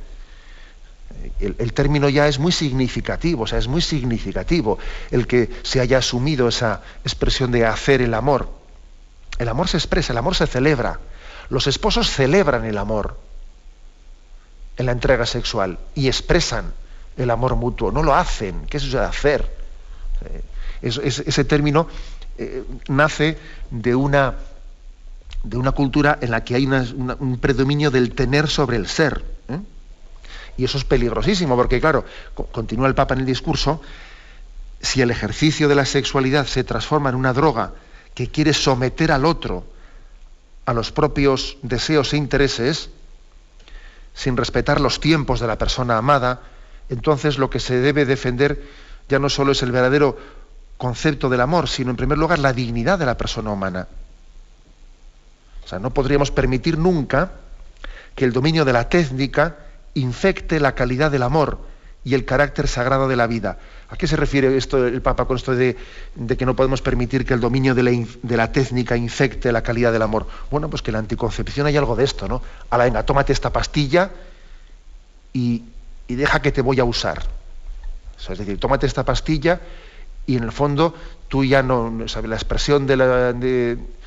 El, 1.40 1.72
término 1.72 2.08
ya 2.08 2.28
es 2.28 2.38
muy 2.38 2.52
significativo, 2.52 3.44
o 3.44 3.46
sea, 3.46 3.58
es 3.58 3.68
muy 3.68 3.80
significativo 3.80 4.78
el 5.10 5.26
que 5.26 5.50
se 5.62 5.80
haya 5.80 5.98
asumido 5.98 6.48
esa 6.48 6.82
expresión 7.04 7.52
de 7.52 7.66
hacer 7.66 8.00
el 8.00 8.14
amor. 8.14 8.48
El 9.38 9.48
amor 9.48 9.68
se 9.68 9.76
expresa, 9.76 10.12
el 10.12 10.18
amor 10.18 10.34
se 10.34 10.46
celebra. 10.46 10.98
Los 11.50 11.66
esposos 11.66 12.10
celebran 12.10 12.64
el 12.64 12.78
amor 12.78 13.18
en 14.76 14.86
la 14.86 14.92
entrega 14.92 15.26
sexual 15.26 15.78
y 15.94 16.08
expresan 16.08 16.72
el 17.16 17.30
amor 17.30 17.56
mutuo, 17.56 17.92
no 17.92 18.02
lo 18.02 18.14
hacen. 18.14 18.66
¿Qué 18.66 18.76
es 18.78 18.84
eso 18.84 18.98
de 18.98 19.04
hacer? 19.04 19.50
Eh, 20.24 20.42
ese 20.82 21.44
término 21.44 21.88
eh, 22.38 22.64
nace 22.88 23.38
de 23.70 23.94
una, 23.94 24.34
de 25.42 25.56
una 25.56 25.72
cultura 25.72 26.18
en 26.20 26.30
la 26.30 26.44
que 26.44 26.54
hay 26.54 26.66
un 26.66 27.38
predominio 27.40 27.90
del 27.90 28.14
tener 28.14 28.48
sobre 28.48 28.76
el 28.76 28.86
ser. 28.86 29.35
Y 30.56 30.64
eso 30.64 30.78
es 30.78 30.84
peligrosísimo, 30.84 31.56
porque 31.56 31.80
claro, 31.80 32.04
continúa 32.52 32.88
el 32.88 32.94
Papa 32.94 33.14
en 33.14 33.20
el 33.20 33.26
discurso, 33.26 33.80
si 34.80 35.02
el 35.02 35.10
ejercicio 35.10 35.68
de 35.68 35.74
la 35.74 35.84
sexualidad 35.84 36.46
se 36.46 36.64
transforma 36.64 37.10
en 37.10 37.16
una 37.16 37.32
droga 37.32 37.72
que 38.14 38.28
quiere 38.28 38.54
someter 38.54 39.12
al 39.12 39.24
otro 39.24 39.64
a 40.64 40.72
los 40.72 40.92
propios 40.92 41.58
deseos 41.62 42.12
e 42.12 42.16
intereses, 42.16 42.90
sin 44.14 44.36
respetar 44.36 44.80
los 44.80 44.98
tiempos 44.98 45.40
de 45.40 45.46
la 45.46 45.58
persona 45.58 45.98
amada, 45.98 46.40
entonces 46.88 47.38
lo 47.38 47.50
que 47.50 47.60
se 47.60 47.76
debe 47.76 48.06
defender 48.06 48.62
ya 49.08 49.18
no 49.18 49.28
solo 49.28 49.52
es 49.52 49.62
el 49.62 49.72
verdadero 49.72 50.18
concepto 50.76 51.28
del 51.28 51.40
amor, 51.40 51.68
sino 51.68 51.90
en 51.90 51.96
primer 51.96 52.18
lugar 52.18 52.38
la 52.38 52.52
dignidad 52.52 52.98
de 52.98 53.06
la 53.06 53.16
persona 53.16 53.52
humana. 53.52 53.86
O 55.64 55.68
sea, 55.68 55.78
no 55.78 55.90
podríamos 55.90 56.30
permitir 56.30 56.78
nunca 56.78 57.32
que 58.14 58.24
el 58.24 58.32
dominio 58.32 58.64
de 58.64 58.72
la 58.72 58.88
técnica 58.88 59.56
infecte 59.96 60.60
la 60.60 60.74
calidad 60.74 61.10
del 61.10 61.22
amor 61.22 61.58
y 62.04 62.14
el 62.14 62.24
carácter 62.24 62.68
sagrado 62.68 63.08
de 63.08 63.16
la 63.16 63.26
vida. 63.26 63.58
¿A 63.88 63.96
qué 63.96 64.06
se 64.06 64.16
refiere 64.16 64.56
esto 64.56 64.86
el 64.86 65.02
Papa 65.02 65.24
con 65.24 65.36
esto 65.36 65.54
de, 65.56 65.76
que 66.38 66.46
no 66.46 66.54
podemos 66.54 66.80
permitir 66.82 67.26
que 67.26 67.34
el 67.34 67.40
dominio 67.40 67.74
de 67.74 68.36
la, 68.36 68.52
técnica 68.52 68.96
infecte 68.96 69.50
la 69.50 69.62
calidad 69.62 69.92
del 69.92 70.02
amor? 70.02 70.26
Bueno, 70.50 70.70
pues 70.70 70.82
que 70.82 70.90
en 70.90 70.94
la 70.94 70.98
anticoncepción 71.00 71.66
hay 71.66 71.76
algo 71.76 71.96
de 71.96 72.04
esto, 72.04 72.28
¿no? 72.28 72.42
A 72.70 72.78
la 72.78 72.84
venga, 72.84 73.04
tómate 73.04 73.32
esta 73.32 73.52
pastilla 73.52 74.10
y, 75.32 75.64
deja 76.06 76.40
que 76.40 76.52
te 76.52 76.62
voy 76.62 76.78
a 76.78 76.84
usar. 76.84 77.24
es 78.30 78.38
decir, 78.38 78.60
tómate 78.60 78.86
esta 78.86 79.04
pastilla 79.04 79.60
y 80.26 80.36
en 80.36 80.44
el 80.44 80.52
fondo 80.52 80.94
tú 81.28 81.44
ya 81.44 81.62
no, 81.62 81.90
la 81.90 82.36
expresión 82.36 82.86
de 82.86 82.96
la, 82.96 83.34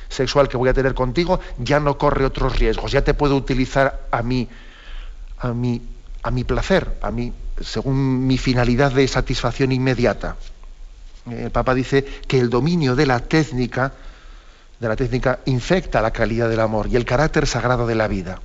sexual 0.08 0.48
que 0.48 0.56
voy 0.56 0.68
a 0.68 0.74
tener 0.74 0.94
contigo 0.94 1.40
ya 1.58 1.80
no 1.80 1.96
corre 1.96 2.24
otros 2.24 2.58
riesgos, 2.58 2.92
ya 2.92 3.02
te 3.02 3.14
puedo 3.14 3.36
utilizar 3.36 4.06
a 4.10 4.22
mí, 4.22 4.48
a 5.40 5.48
mí, 5.52 5.80
a 6.22 6.30
mi 6.30 6.44
placer, 6.44 6.98
a 7.02 7.10
mí 7.10 7.32
según 7.60 8.26
mi 8.26 8.38
finalidad 8.38 8.92
de 8.92 9.06
satisfacción 9.06 9.72
inmediata. 9.72 10.36
Eh, 11.30 11.44
el 11.44 11.50
Papa 11.50 11.74
dice 11.74 12.04
que 12.26 12.38
el 12.38 12.48
dominio 12.50 12.96
de 12.96 13.06
la 13.06 13.20
técnica, 13.20 13.92
de 14.78 14.88
la 14.88 14.96
técnica, 14.96 15.40
infecta 15.46 16.00
la 16.00 16.10
calidad 16.10 16.48
del 16.48 16.60
amor 16.60 16.88
y 16.88 16.96
el 16.96 17.04
carácter 17.04 17.46
sagrado 17.46 17.86
de 17.86 17.94
la 17.94 18.08
vida. 18.08 18.40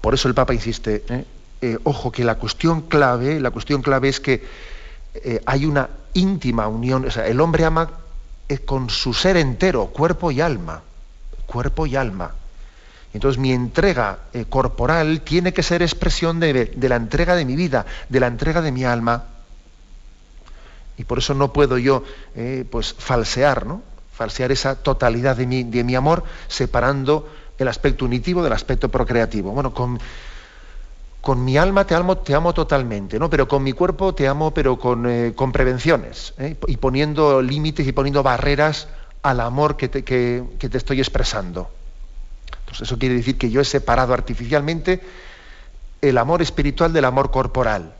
Por 0.00 0.14
eso 0.14 0.28
el 0.28 0.34
Papa 0.34 0.54
insiste, 0.54 1.04
¿eh? 1.08 1.24
Eh, 1.60 1.78
ojo, 1.82 2.12
que 2.12 2.22
la 2.22 2.36
cuestión 2.36 2.82
clave, 2.82 3.40
la 3.40 3.50
cuestión 3.50 3.82
clave 3.82 4.08
es 4.08 4.20
que 4.20 4.46
hay 5.44 5.66
una 5.66 5.88
íntima 6.14 6.68
unión, 6.68 7.04
o 7.04 7.10
sea, 7.10 7.26
el 7.26 7.40
hombre 7.40 7.64
ama 7.64 7.90
con 8.64 8.88
su 8.88 9.12
ser 9.12 9.36
entero, 9.36 9.86
cuerpo 9.86 10.30
y 10.30 10.40
alma, 10.40 10.82
cuerpo 11.46 11.84
y 11.86 11.96
alma. 11.96 12.32
Entonces 13.18 13.40
mi 13.40 13.50
entrega 13.50 14.20
eh, 14.32 14.44
corporal 14.48 15.22
tiene 15.22 15.52
que 15.52 15.64
ser 15.64 15.82
expresión 15.82 16.38
de, 16.38 16.70
la 16.80 16.94
entrega 16.94 17.34
de 17.34 17.44
mi 17.44 17.56
vida, 17.56 17.84
de 18.08 18.20
la 18.20 18.28
entrega 18.28 18.62
de 18.62 18.70
mi 18.70 18.84
alma. 18.84 19.24
Y 20.96 21.02
por 21.02 21.18
eso 21.18 21.34
no 21.34 21.52
puedo 21.52 21.78
yo 21.78 22.04
eh, 22.36 22.64
pues 22.70 22.94
falsear, 22.96 23.66
¿no? 23.66 23.82
Falsear 24.12 24.52
esa 24.52 24.76
totalidad 24.76 25.34
de 25.34 25.48
mi, 25.48 25.64
de 25.64 25.82
mi, 25.82 25.96
amor, 25.96 26.22
separando 26.46 27.28
el 27.58 27.66
aspecto 27.66 28.04
unitivo 28.04 28.44
del 28.44 28.52
aspecto 28.52 28.88
procreativo. 28.88 29.50
Bueno, 29.50 29.74
con, 29.74 29.98
con 31.20 31.44
mi 31.44 31.58
alma 31.58 31.88
te 31.88 31.96
amo, 31.96 32.18
te 32.18 32.36
amo 32.36 32.54
totalmente, 32.54 33.18
¿no? 33.18 33.28
Pero 33.28 33.48
con 33.48 33.64
mi 33.64 33.72
cuerpo 33.72 34.14
te 34.14 34.28
amo, 34.28 34.54
pero 34.54 34.78
con, 34.78 35.10
eh, 35.10 35.32
con 35.34 35.50
prevenciones, 35.50 36.34
y 36.68 36.76
poniendo 36.76 37.42
límites 37.42 37.84
y 37.84 37.90
poniendo 37.90 38.22
barreras 38.22 38.86
al 39.22 39.40
amor 39.40 39.76
que 39.76 39.88
te, 39.88 40.04
que 40.04 40.44
te 40.56 40.78
estoy 40.78 41.00
expresando 41.00 41.68
eso 42.72 42.98
quiere 42.98 43.14
decir 43.14 43.38
que 43.38 43.50
yo 43.50 43.60
he 43.60 43.64
separado 43.64 44.14
artificialmente 44.14 45.00
el 46.00 46.18
amor 46.18 46.42
espiritual 46.42 46.92
del 46.92 47.04
amor 47.04 47.30
corporal. 47.30 47.94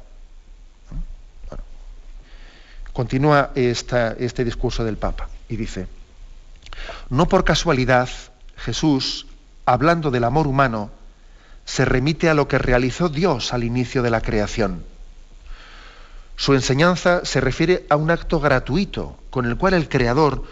continúa 2.99 3.53
este 3.55 4.45
discurso 4.45 4.83
del 4.83 4.97
Papa 4.97 5.29
y 5.49 5.55
dice, 5.55 5.87
no 7.11 7.29
por 7.29 7.45
casualidad 7.45 8.09
Jesús, 8.57 9.29
hablando 9.67 10.11
del 10.11 10.25
amor 10.25 10.49
humano, 10.49 10.91
se 11.65 11.85
remite 11.85 12.29
a 12.29 12.35
lo 12.35 12.49
que 12.49 12.59
realizó 12.59 13.09
Dios 13.09 13.53
al 13.53 13.63
inicio 13.63 14.03
de 14.03 14.11
la 14.11 14.21
creación. 14.21 14.83
Su 16.35 16.55
enseñanza 16.55 17.25
se 17.25 17.41
refiere 17.41 17.87
a 17.89 17.95
un 17.95 18.11
acto 18.11 18.41
gratuito 18.41 19.17
con 19.31 19.47
el 19.47 19.57
cual 19.57 19.75
el 19.75 19.89
Creador 19.89 20.43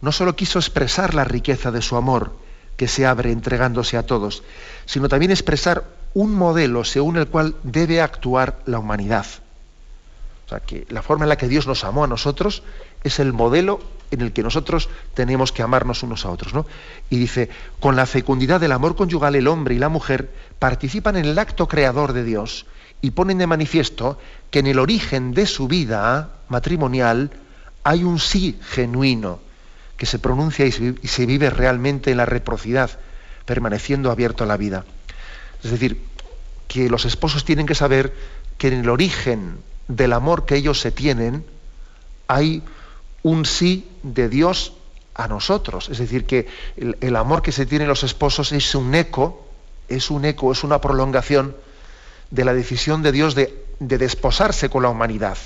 no 0.00 0.10
solo 0.10 0.34
quiso 0.34 0.58
expresar 0.58 1.14
la 1.14 1.22
riqueza 1.22 1.70
de 1.70 1.82
su 1.82 1.94
amor, 1.94 2.36
que 2.76 2.88
se 2.88 3.06
abre 3.06 3.32
entregándose 3.32 3.96
a 3.96 4.04
todos, 4.04 4.42
sino 4.86 5.08
también 5.08 5.30
expresar 5.30 5.84
un 6.14 6.34
modelo 6.34 6.84
según 6.84 7.16
el 7.16 7.26
cual 7.26 7.54
debe 7.62 8.00
actuar 8.00 8.58
la 8.66 8.78
humanidad. 8.78 9.26
O 10.46 10.48
sea, 10.48 10.60
que 10.60 10.86
la 10.90 11.02
forma 11.02 11.24
en 11.24 11.30
la 11.30 11.36
que 11.36 11.48
Dios 11.48 11.66
nos 11.66 11.84
amó 11.84 12.04
a 12.04 12.08
nosotros 12.08 12.62
es 13.04 13.18
el 13.18 13.32
modelo 13.32 13.80
en 14.10 14.20
el 14.20 14.32
que 14.32 14.42
nosotros 14.42 14.88
tenemos 15.14 15.52
que 15.52 15.62
amarnos 15.62 16.02
unos 16.02 16.26
a 16.26 16.30
otros. 16.30 16.52
¿no? 16.52 16.66
Y 17.08 17.18
dice, 17.18 17.48
con 17.80 17.96
la 17.96 18.06
fecundidad 18.06 18.60
del 18.60 18.72
amor 18.72 18.94
conyugal 18.94 19.34
el 19.34 19.48
hombre 19.48 19.74
y 19.74 19.78
la 19.78 19.88
mujer 19.88 20.30
participan 20.58 21.16
en 21.16 21.24
el 21.24 21.38
acto 21.38 21.68
creador 21.68 22.12
de 22.12 22.24
Dios 22.24 22.66
y 23.00 23.12
ponen 23.12 23.38
de 23.38 23.46
manifiesto 23.46 24.18
que 24.50 24.60
en 24.60 24.66
el 24.66 24.78
origen 24.78 25.32
de 25.32 25.46
su 25.46 25.66
vida 25.66 26.30
matrimonial 26.48 27.30
hay 27.84 28.04
un 28.04 28.18
sí 28.18 28.58
genuino 28.62 29.40
que 29.96 30.06
se 30.06 30.18
pronuncia 30.18 30.66
y 30.66 30.72
se 30.72 31.26
vive 31.26 31.50
realmente 31.50 32.10
en 32.10 32.16
la 32.16 32.26
reciprocidad, 32.26 32.90
permaneciendo 33.44 34.10
abierto 34.10 34.44
a 34.44 34.46
la 34.46 34.56
vida. 34.56 34.84
Es 35.62 35.70
decir, 35.70 36.02
que 36.68 36.88
los 36.88 37.04
esposos 37.04 37.44
tienen 37.44 37.66
que 37.66 37.74
saber 37.74 38.12
que 38.58 38.68
en 38.68 38.74
el 38.74 38.88
origen 38.88 39.58
del 39.88 40.12
amor 40.12 40.46
que 40.46 40.56
ellos 40.56 40.80
se 40.80 40.90
tienen 40.90 41.44
hay 42.28 42.62
un 43.22 43.44
sí 43.44 43.88
de 44.02 44.28
Dios 44.28 44.74
a 45.14 45.28
nosotros. 45.28 45.88
Es 45.88 45.98
decir, 45.98 46.24
que 46.24 46.46
el, 46.76 47.16
amor 47.16 47.42
que 47.42 47.52
se 47.52 47.66
tienen 47.66 47.88
los 47.88 48.02
esposos 48.02 48.52
es 48.52 48.74
un 48.74 48.94
eco, 48.94 49.46
es 49.88 50.10
un 50.10 50.24
eco, 50.24 50.52
es 50.52 50.64
una 50.64 50.80
prolongación 50.80 51.54
de 52.30 52.44
la 52.44 52.54
decisión 52.54 53.02
de 53.02 53.12
Dios 53.12 53.34
de, 53.34 53.62
desposarse 53.78 54.70
con 54.70 54.82
la 54.84 54.88
humanidad. 54.88 55.36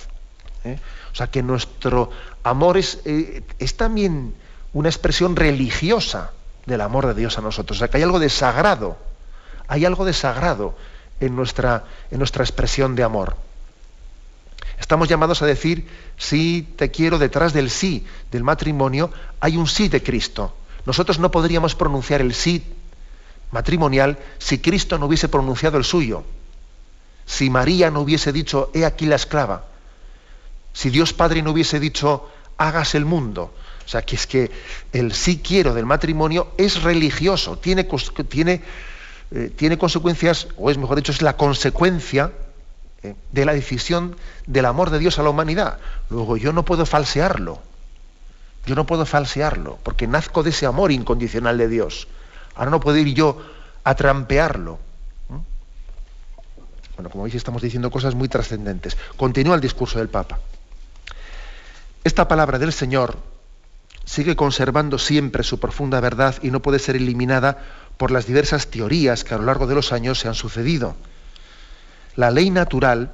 ¿Eh? 0.66 0.78
O 1.12 1.14
sea, 1.14 1.28
que 1.28 1.42
nuestro 1.42 2.10
amor 2.42 2.76
es, 2.76 3.00
eh, 3.04 3.42
es 3.58 3.76
también 3.76 4.34
una 4.72 4.88
expresión 4.88 5.36
religiosa 5.36 6.32
del 6.66 6.80
amor 6.80 7.06
de 7.06 7.14
Dios 7.14 7.38
a 7.38 7.40
nosotros. 7.40 7.78
O 7.78 7.80
sea, 7.80 7.88
que 7.88 7.96
hay 7.96 8.02
algo 8.02 8.18
de 8.18 8.28
sagrado, 8.28 8.98
hay 9.68 9.84
algo 9.84 10.04
de 10.04 10.12
sagrado 10.12 10.76
en 11.20 11.34
nuestra, 11.34 11.84
en 12.10 12.18
nuestra 12.18 12.44
expresión 12.44 12.94
de 12.94 13.02
amor. 13.02 13.36
Estamos 14.78 15.08
llamados 15.08 15.40
a 15.40 15.46
decir, 15.46 15.88
sí, 16.16 16.68
te 16.76 16.90
quiero, 16.90 17.18
detrás 17.18 17.52
del 17.52 17.70
sí 17.70 18.06
del 18.30 18.44
matrimonio 18.44 19.10
hay 19.40 19.56
un 19.56 19.66
sí 19.66 19.88
de 19.88 20.02
Cristo. 20.02 20.54
Nosotros 20.84 21.18
no 21.18 21.30
podríamos 21.30 21.74
pronunciar 21.74 22.20
el 22.20 22.34
sí 22.34 22.64
matrimonial 23.50 24.18
si 24.38 24.58
Cristo 24.58 24.98
no 24.98 25.06
hubiese 25.06 25.28
pronunciado 25.28 25.78
el 25.78 25.84
suyo. 25.84 26.24
Si 27.24 27.50
María 27.50 27.90
no 27.90 28.00
hubiese 28.00 28.32
dicho, 28.32 28.70
he 28.74 28.84
aquí 28.84 29.06
la 29.06 29.16
esclava. 29.16 29.64
Si 30.76 30.90
Dios 30.90 31.14
Padre 31.14 31.40
no 31.40 31.52
hubiese 31.52 31.80
dicho, 31.80 32.28
hagas 32.58 32.94
el 32.94 33.06
mundo. 33.06 33.50
O 33.86 33.88
sea, 33.88 34.02
que 34.02 34.14
es 34.14 34.26
que 34.26 34.50
el 34.92 35.14
sí 35.14 35.40
quiero 35.42 35.72
del 35.72 35.86
matrimonio 35.86 36.48
es 36.58 36.82
religioso, 36.82 37.56
tiene, 37.56 37.88
tiene, 38.28 38.60
eh, 39.30 39.50
tiene 39.56 39.78
consecuencias, 39.78 40.48
o 40.58 40.70
es 40.70 40.76
mejor 40.76 40.98
dicho, 40.98 41.12
es 41.12 41.22
la 41.22 41.38
consecuencia 41.38 42.30
eh, 43.02 43.14
de 43.32 43.44
la 43.46 43.54
decisión 43.54 44.16
del 44.46 44.66
amor 44.66 44.90
de 44.90 44.98
Dios 44.98 45.18
a 45.18 45.22
la 45.22 45.30
humanidad. 45.30 45.78
Luego 46.10 46.36
yo 46.36 46.52
no 46.52 46.62
puedo 46.66 46.84
falsearlo. 46.84 47.58
Yo 48.66 48.74
no 48.74 48.84
puedo 48.84 49.06
falsearlo, 49.06 49.78
porque 49.82 50.06
nazco 50.06 50.42
de 50.42 50.50
ese 50.50 50.66
amor 50.66 50.92
incondicional 50.92 51.56
de 51.56 51.68
Dios. 51.68 52.06
Ahora 52.54 52.70
no 52.70 52.80
puedo 52.80 52.98
ir 52.98 53.14
yo 53.14 53.40
a 53.82 53.94
trampearlo. 53.94 54.78
Bueno, 56.96 57.08
como 57.08 57.24
veis, 57.24 57.34
estamos 57.34 57.62
diciendo 57.62 57.90
cosas 57.90 58.14
muy 58.14 58.28
trascendentes. 58.28 58.98
Continúa 59.16 59.54
el 59.54 59.62
discurso 59.62 59.98
del 59.98 60.10
Papa. 60.10 60.38
Esta 62.06 62.28
palabra 62.28 62.60
del 62.60 62.72
Señor 62.72 63.18
sigue 64.04 64.36
conservando 64.36 64.96
siempre 64.96 65.42
su 65.42 65.58
profunda 65.58 65.98
verdad 65.98 66.36
y 66.40 66.52
no 66.52 66.62
puede 66.62 66.78
ser 66.78 66.94
eliminada 66.94 67.58
por 67.96 68.12
las 68.12 68.26
diversas 68.26 68.68
teorías 68.68 69.24
que 69.24 69.34
a 69.34 69.38
lo 69.38 69.44
largo 69.46 69.66
de 69.66 69.74
los 69.74 69.92
años 69.92 70.20
se 70.20 70.28
han 70.28 70.36
sucedido. 70.36 70.94
La 72.14 72.30
ley 72.30 72.50
natural, 72.50 73.10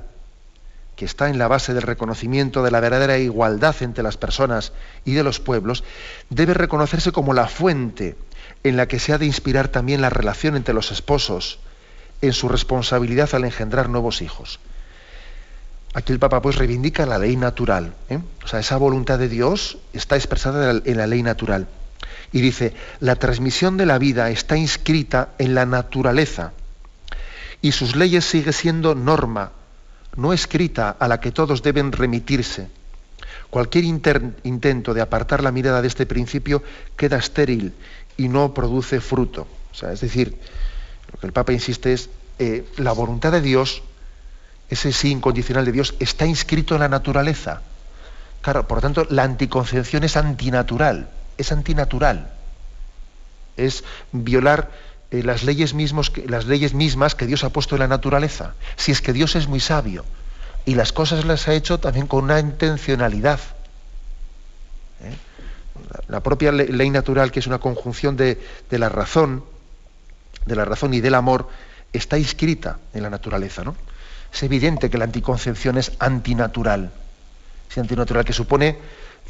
que 0.95 1.07
está 1.07 1.31
en 1.31 1.39
la 1.39 1.49
base 1.49 1.73
del 1.73 1.85
reconocimiento 1.85 2.63
de 2.63 2.71
la 2.71 2.81
verdadera 2.81 3.17
igualdad 3.17 3.75
entre 3.81 4.05
las 4.05 4.19
personas 4.19 4.75
y 5.07 5.15
de 5.15 5.23
los 5.23 5.41
pueblos, 5.41 5.85
debe 6.29 6.53
reconocerse 6.53 7.13
como 7.13 7.33
la 7.33 7.47
fuente 7.47 8.15
en 8.63 8.77
la 8.77 8.89
que 8.89 8.99
se 8.99 9.15
ha 9.15 9.19
de 9.19 9.25
inspirar 9.25 9.69
también 9.69 10.03
la 10.03 10.11
relación 10.11 10.55
entre 10.55 10.75
los 10.75 10.93
esposos, 10.93 11.61
en 12.21 12.35
su 12.35 12.47
responsabilidad 12.47 13.35
al 13.35 13.47
engendrar 13.47 13.89
nuevos 13.89 14.21
hijos. 14.21 14.61
Aquí 15.95 16.13
el 16.13 16.19
Papa 16.19 16.41
pues 16.41 16.57
reivindica 16.57 17.07
la 17.07 17.19
ley 17.19 17.37
natural. 17.37 17.95
¿eh? 18.09 18.19
O 18.45 18.49
sea, 18.49 18.61
esa 18.61 18.77
voluntad 18.77 19.19
de 19.19 19.29
Dios 19.29 19.79
está 19.93 20.17
expresada 20.17 20.81
en 20.85 20.97
la 20.97 21.07
ley 21.07 21.23
natural. 21.23 21.69
Y 22.33 22.41
dice, 22.41 22.73
la 23.01 23.17
transmisión 23.17 23.77
de 23.77 23.87
la 23.87 23.99
vida 23.99 24.31
está 24.31 24.57
inscrita 24.57 25.31
en 25.39 25.55
la 25.55 25.67
naturaleza 25.67 26.53
y 27.63 27.73
sus 27.73 27.95
leyes 27.95 28.25
sigue 28.25 28.53
siendo 28.53 28.95
norma, 28.95 29.53
no 30.17 30.33
escrita 30.33 30.91
a 30.91 31.09
la 31.09 31.21
que 31.21 31.31
todos 31.31 31.63
deben 31.63 31.93
remitirse. 31.93 32.69
Cualquier 33.51 33.85
intento 33.85 34.95
de 34.95 35.01
apartar 35.01 35.43
la 35.43 35.53
mirada 35.53 35.81
de 35.81 35.89
este 35.89 36.07
principio 36.07 36.63
queda 36.97 37.19
estéril 37.19 37.73
y 38.17 38.29
no 38.29 38.53
produce 38.53 39.01
fruto. 39.01 39.47
O 39.71 39.75
sea, 39.75 39.93
es 39.93 40.01
decir, 40.01 40.37
lo 41.13 41.21
que 41.21 41.27
el 41.27 41.33
Papa 41.33 41.53
insiste 41.53 41.93
es, 41.93 42.11
eh, 42.39 42.67
la 42.77 42.93
voluntad 42.93 43.31
de 43.31 43.41
Dios, 43.41 43.83
ese 44.73 44.93
sí 44.93 45.11
incondicional 45.11 45.65
de 45.65 45.73
Dios, 45.73 45.95
está 46.01 46.27
inscrito 46.27 46.75
en 46.75 46.81
la 46.81 46.89
naturaleza. 46.89 47.61
Claro, 48.41 48.67
por 48.67 48.79
lo 48.79 48.83
tanto, 48.83 49.07
la 49.11 49.23
anticoncepción 49.23 50.03
es 50.03 50.17
antinatural, 50.17 51.11
es 51.37 51.53
antinatural. 51.53 52.33
Es 53.57 53.85
violar 54.13 54.71
eh, 55.11 55.23
las, 55.23 55.45
leyes 55.45 55.75
mismos, 55.75 56.11
las 56.27 56.47
leyes 56.47 56.73
mismas 56.73 57.15
que 57.15 57.27
Dios 57.27 57.45
ha 57.45 57.51
puesto 57.51 57.75
en 57.75 57.81
la 57.81 57.89
naturaleza. 57.89 58.55
Si 58.77 58.93
es 58.93 59.03
que 59.03 59.13
Dios 59.13 59.37
es 59.37 59.47
muy 59.47 59.61
sabio 59.61 60.05
y 60.65 60.75
las 60.75 60.93
cosas 60.93 61.25
las 61.27 61.49
ha 61.49 61.55
hecho 61.55 61.79
también 61.79 62.07
con 62.07 62.25
una 62.25 62.41
intencionalidad. 62.41 63.41
¿Eh? 65.03 65.15
la 66.09 66.23
propia 66.23 66.53
ley 66.53 66.89
natural, 66.89 67.31
que 67.31 67.41
es 67.41 67.47
una 67.47 67.59
conjunción 67.59 68.17
de, 68.17 68.41
la 68.71 68.89
razón, 68.89 69.45
de 70.47 70.57
la 70.57 70.65
razón 70.65 70.95
y 70.95 71.01
del 71.01 71.15
amor, 71.15 71.49
está 71.93 72.17
inscrita 72.17 72.79
en 72.95 73.03
la 73.03 73.11
naturaleza. 73.11 73.65
¿no? 73.65 73.77
Es 74.33 74.43
evidente 74.43 74.91
que 74.91 74.99
la 74.99 75.05
anticoncepción 75.05 75.79
es 75.79 75.93
antinatural. 75.99 76.91
Es 77.71 77.79
antinatural, 77.79 78.25
que 78.25 78.33
supone, 78.33 78.79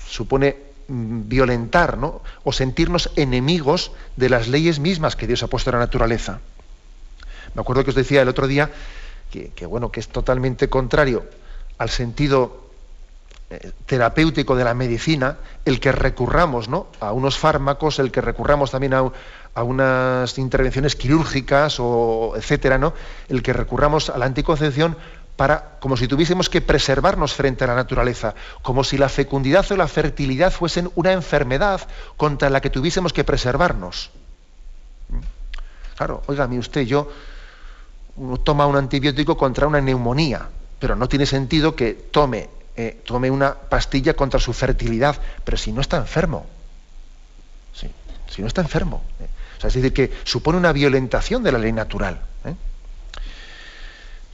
supone 0.09 0.57
mm, 0.89 1.29
violentar 1.29 1.99
¿no? 1.99 2.23
o 2.45 2.53
sentirnos 2.53 3.11
enemigos 3.17 3.93
de 4.17 4.29
las 4.29 4.49
leyes 4.49 4.79
mismas 4.79 5.17
que 5.17 5.27
Dios 5.27 5.43
ha 5.43 5.49
puesto 5.49 5.71
en 5.71 5.75
la 5.75 5.81
naturaleza. 5.81 6.41
Me 7.55 7.61
acuerdo 7.61 7.85
que 7.85 7.91
os 7.91 7.97
decía 7.97 8.23
el 8.23 8.29
otro 8.29 8.47
día 8.47 8.71
que, 9.31 9.51
que 9.51 9.67
bueno, 9.67 9.91
que 9.91 10.01
es 10.01 10.09
totalmente 10.09 10.69
contrario 10.69 11.27
al 11.79 11.91
sentido 11.91 12.63
eh, 13.53 13.73
terapéutico 13.85 14.57
de 14.57 14.65
la 14.65 14.73
medicina 14.73 15.37
el 15.67 15.79
que 15.79 15.93
recurramos 15.93 16.71
¿no? 16.71 16.87
a 17.01 17.13
unos 17.13 17.39
fármacos, 17.39 17.99
el 17.99 18.11
que 18.11 18.23
recurramos 18.23 18.71
también 18.71 18.95
a, 18.95 19.11
unas 19.57 20.39
intervenciones 20.39 20.97
quirúrgicas 20.97 21.77
o 21.79 22.33
etcétera, 22.37 22.79
¿no? 22.79 22.95
el 23.29 23.43
que 23.43 23.53
recurramos 23.53 24.09
a 24.09 24.17
la 24.17 24.25
anticoncepción 24.25 24.97
para, 25.37 25.79
como 25.81 25.97
si 25.97 26.09
tuviésemos 26.09 26.49
que 26.49 26.61
preservarnos 26.61 27.35
frente 27.35 27.65
a 27.65 27.67
la 27.67 27.75
naturaleza, 27.75 28.35
como 28.63 28.85
si 28.85 28.97
la 28.97 29.09
fecundidad 29.09 29.71
o 29.71 29.77
la 29.77 29.89
fertilidad 29.89 30.53
fuesen 30.53 30.91
una 30.95 31.13
enfermedad 31.13 31.81
contra 32.17 32.49
la 32.51 32.61
que 32.61 32.71
tuviésemos 32.71 33.13
que 33.13 33.25
preservarnos. 33.25 34.11
Claro, 35.97 36.23
oiga, 36.27 36.47
mi 36.47 36.59
usted, 36.59 36.83
yo 36.83 37.11
uno 38.17 38.39
toma 38.39 38.67
un 38.67 38.77
antibiótico 38.77 39.37
contra 39.37 39.67
una 39.67 39.81
neumonía, 39.81 40.49
pero 40.79 40.97
no 40.97 41.09
tiene 41.09 41.27
sentido 41.27 41.77
que 41.77 41.93
tome 41.93 42.49
eh, 42.75 43.03
tome 43.05 43.31
una 43.31 43.53
pastilla 43.55 44.15
contra 44.15 44.41
su 44.41 44.55
fertilidad, 44.55 45.17
pero 45.45 45.59
si 45.59 45.73
no 45.73 45.83
está 45.83 45.99
enfermo, 45.99 46.47
si 48.29 48.41
no 48.41 48.49
está 48.49 48.63
enfermo. 48.63 49.03
Eh. 49.21 49.27
Es 49.69 49.75
decir, 49.75 49.93
que 49.93 50.11
supone 50.25 50.59
una 50.59 50.73
violentación 50.73 51.43
de 51.43 51.53
la 51.53 51.59
ley 51.59 51.73
natural. 51.73 52.21
¿eh? 52.45 52.55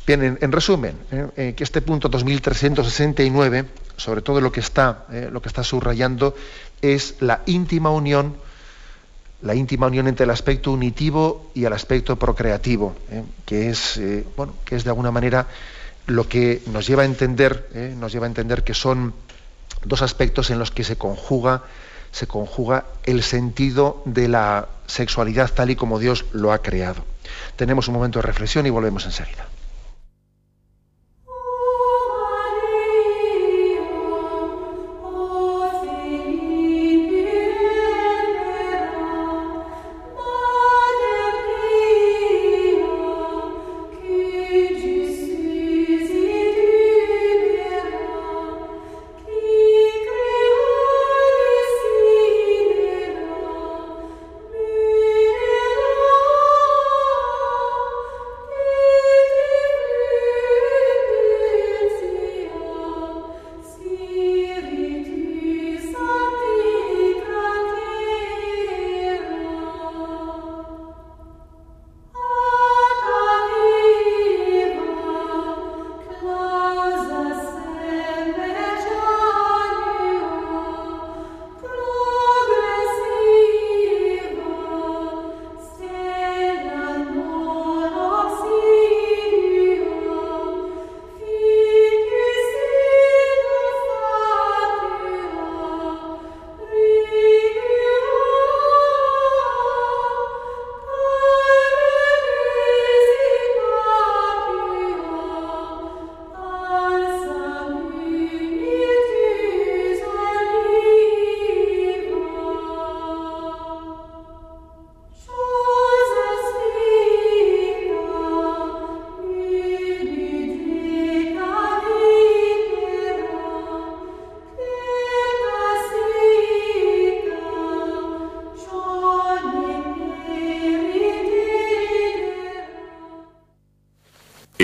Bien, 0.07 0.39
en, 0.41 0.53
resumen, 0.53 0.97
que 1.35 1.63
este 1.63 1.83
punto 1.83 2.09
2369, 2.09 3.67
sobre 3.99 4.23
todo 4.23 4.41
lo 4.41 4.51
que 4.51 4.61
está, 4.61 5.05
lo 5.31 5.43
que 5.43 5.49
está 5.49 5.63
subrayando, 5.63 6.35
es 6.81 7.17
la 7.21 7.43
íntima 7.45 7.91
unión, 7.91 8.37
la 9.43 9.55
íntima 9.55 9.87
unión 9.87 10.09
entre 10.09 10.25
el 10.25 10.31
aspecto 10.31 10.73
unitivo 10.73 11.51
y 11.53 11.67
el 11.67 11.75
aspecto 11.75 12.17
procreativo, 12.17 12.97
que 13.45 13.69
es, 13.69 14.01
bueno, 14.35 14.55
que 14.65 14.77
es 14.77 14.85
de 14.85 14.91
alguna 14.91 15.11
manera 15.11 15.47
lo 16.09 16.27
que 16.27 16.63
nos 16.67 16.87
lleva 16.87 17.03
a 17.03 17.07
entender, 17.07 17.69
¿eh? 17.75 17.95
nos 17.97 18.13
lleva 18.13 18.27
a 18.27 18.29
entender 18.29 18.65
que 18.65 18.75
son 18.75 19.15
dos 19.85 20.03
aspectos 20.03 20.51
en 20.51 20.59
los 20.59 20.71
que 20.71 20.83
se 20.83 20.97
conjuga, 20.97 21.63
se 22.11 22.27
conjuga 22.27 22.87
el 23.05 23.23
sentido 23.23 24.03
de 24.07 24.29
la 24.29 24.69
sexualidad 24.89 25.53
tal 25.53 25.71
y 25.71 25.77
como 25.77 26.01
Dios 26.01 26.25
lo 26.33 26.53
ha 26.53 26.61
creado. 26.61 27.05
Tenemos 27.55 27.87
un 27.87 27.95
momento 27.95 28.19
de 28.19 28.27
reflexión 28.27 28.67
y 28.67 28.71
volvemos 28.71 29.05
enseguida. 29.05 29.47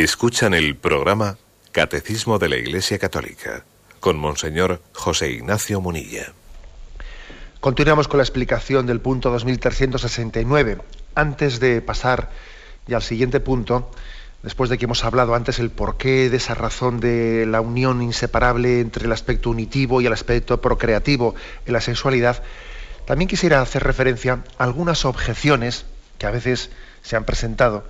Escuchan 0.04 0.52
el 0.52 0.76
programa 0.76 1.38
Catecismo 1.72 2.38
de 2.38 2.50
la 2.50 2.56
Iglesia 2.56 2.98
Católica 2.98 3.64
con 4.00 4.18
Monseñor 4.18 4.82
José 4.92 5.30
Ignacio 5.30 5.80
Munilla. 5.80 6.34
Continuamos 7.58 8.06
con 8.06 8.18
la 8.18 8.22
explicación 8.22 8.84
del 8.84 9.00
punto 9.00 9.30
2369. 9.30 10.76
Antes 11.14 11.58
de 11.58 11.80
pasar 11.80 12.28
ya 12.86 12.96
al 12.96 13.02
siguiente 13.02 13.40
punto, 13.40 13.90
después 14.42 14.68
de 14.68 14.76
que 14.76 14.84
hemos 14.84 15.04
hablado 15.04 15.34
antes 15.34 15.58
el 15.58 15.70
porqué 15.70 16.28
de 16.28 16.36
esa 16.36 16.54
razón 16.54 17.00
de 17.00 17.46
la 17.46 17.62
unión 17.62 18.02
inseparable 18.02 18.80
entre 18.80 19.06
el 19.06 19.12
aspecto 19.12 19.48
unitivo 19.48 20.02
y 20.02 20.06
el 20.06 20.12
aspecto 20.12 20.60
procreativo 20.60 21.34
en 21.64 21.72
la 21.72 21.80
sexualidad, 21.80 22.42
también 23.06 23.26
quisiera 23.26 23.62
hacer 23.62 23.82
referencia 23.82 24.44
a 24.58 24.64
algunas 24.64 25.06
objeciones 25.06 25.86
que 26.18 26.26
a 26.26 26.30
veces 26.30 26.68
se 27.00 27.16
han 27.16 27.24
presentado, 27.24 27.84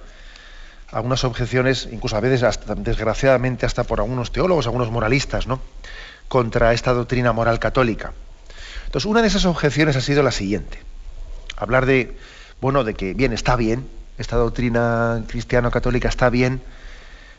algunas 0.95 1.25
objeciones, 1.25 1.89
incluso 1.91 2.17
a 2.17 2.21
veces 2.21 2.59
desgraciadamente 2.77 3.67
hasta 3.67 3.85
por 3.85 4.01
algunos 4.01 4.31
teólogos, 4.31 4.67
algunos 4.67 4.91
moralistas, 4.91 5.47
¿no? 5.47 5.61
contra 6.29 6.73
esta 6.73 6.93
doctrina 6.93 7.33
moral 7.33 7.59
católica. 7.59 8.13
Entonces, 8.87 9.07
una 9.07 9.21
de 9.21 9.29
esas 9.29 9.45
objeciones 9.45 9.97
ha 9.97 10.01
sido 10.01 10.23
la 10.23 10.31
siguiente. 10.31 10.79
Hablar 11.57 11.85
de, 11.87 12.17
bueno, 12.61 12.85
de 12.85 12.95
que, 12.95 13.13
bien, 13.15 13.33
está 13.33 13.57
bien, 13.57 13.89
esta 14.19 14.37
doctrina 14.37 15.23
cristiano-católica 15.27 16.09
está 16.09 16.31
bien, 16.31 16.63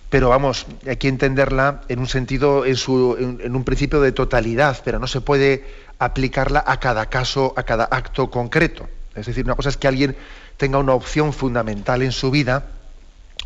pero 0.10 0.30
vamos, 0.30 0.68
hay 0.86 0.98
que 0.98 1.08
entenderla 1.08 1.82
en 1.88 2.00
un 2.00 2.08
sentido, 2.08 2.66
en, 2.66 2.76
su, 2.76 3.16
en, 3.18 3.56
un 3.56 3.64
principio 3.64 4.02
de 4.02 4.12
totalidad, 4.12 4.82
pero 4.84 5.00
no 5.00 5.08
se 5.08 5.22
puede 5.22 5.66
aplicarla 5.98 6.64
a 6.66 6.80
cada 6.80 7.08
caso, 7.08 7.54
a 7.56 7.64
cada 7.64 7.86
acto 7.86 8.30
concreto. 8.30 8.88
Es 9.16 9.26
decir, 9.26 9.46
una 9.46 9.56
cosa 9.56 9.70
es 9.70 9.78
que 9.78 9.88
alguien 9.88 10.16
tenga 10.58 10.78
una 10.78 10.94
opción 10.94 11.34
fundamental 11.34 12.02
en 12.02 12.12
su 12.12 12.32
vida, 12.32 12.66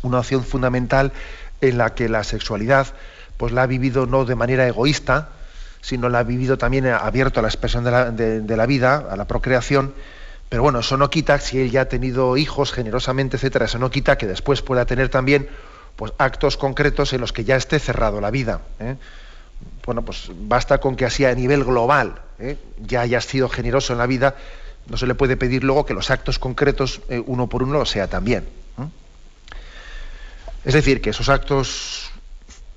una 0.02 0.20
opción 0.20 0.44
fundamental 0.44 1.12
en 1.60 1.78
la 1.78 1.94
que 1.94 2.08
la 2.08 2.24
sexualidad 2.24 2.88
pues 3.36 3.52
la 3.52 3.62
ha 3.62 3.66
vivido 3.66 4.06
no 4.06 4.26
de 4.26 4.34
manera 4.34 4.66
egoísta, 4.66 5.30
sino 5.80 6.10
la 6.10 6.18
ha 6.18 6.22
vivido 6.24 6.58
también 6.58 6.86
abierto 6.86 7.40
a 7.40 7.42
la 7.42 7.48
expresión 7.48 7.84
de 7.84 8.56
la, 8.56 8.66
vida, 8.66 9.06
a 9.10 9.16
la 9.16 9.26
procreación. 9.26 9.94
Pero 10.50 10.62
bueno, 10.62 10.80
eso 10.80 10.98
no 10.98 11.08
quita, 11.08 11.38
si 11.38 11.58
él 11.58 11.70
ya 11.70 11.82
ha 11.82 11.84
tenido 11.86 12.36
hijos 12.36 12.72
generosamente, 12.72 13.36
etcétera, 13.36 13.64
eso 13.64 13.78
no 13.78 13.90
quita 13.90 14.18
que 14.18 14.26
después 14.26 14.60
pueda 14.60 14.84
tener 14.84 15.08
también 15.08 15.48
pues, 15.96 16.12
actos 16.18 16.58
concretos 16.58 17.12
en 17.14 17.22
los 17.22 17.32
que 17.32 17.44
ya 17.44 17.56
esté 17.56 17.78
cerrado 17.78 18.20
la 18.20 18.30
vida. 18.30 18.60
¿eh? 18.78 18.96
Bueno, 19.86 20.02
pues 20.02 20.30
basta 20.34 20.78
con 20.78 20.96
que 20.96 21.06
así 21.06 21.24
a 21.24 21.34
nivel 21.34 21.64
global 21.64 22.20
¿eh? 22.38 22.58
ya 22.78 23.02
haya 23.02 23.20
sido 23.20 23.48
generoso 23.48 23.94
en 23.94 24.00
la 24.00 24.06
vida, 24.06 24.36
no 24.88 24.96
se 24.96 25.06
le 25.06 25.14
puede 25.14 25.36
pedir 25.36 25.64
luego 25.64 25.86
que 25.86 25.94
los 25.94 26.10
actos 26.10 26.38
concretos 26.38 27.00
eh, 27.08 27.22
uno 27.24 27.46
por 27.46 27.62
uno 27.62 27.78
lo 27.78 27.86
sea 27.86 28.08
también. 28.08 28.59
Es 30.64 30.74
decir, 30.74 31.00
que 31.00 31.10
esos 31.10 31.28
actos 31.28 32.10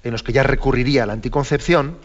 en 0.04 0.12
los 0.12 0.24
que 0.24 0.34
ya 0.34 0.44
recurriría 0.44 1.06
la 1.06 1.14
anticoncepción, 1.14 1.98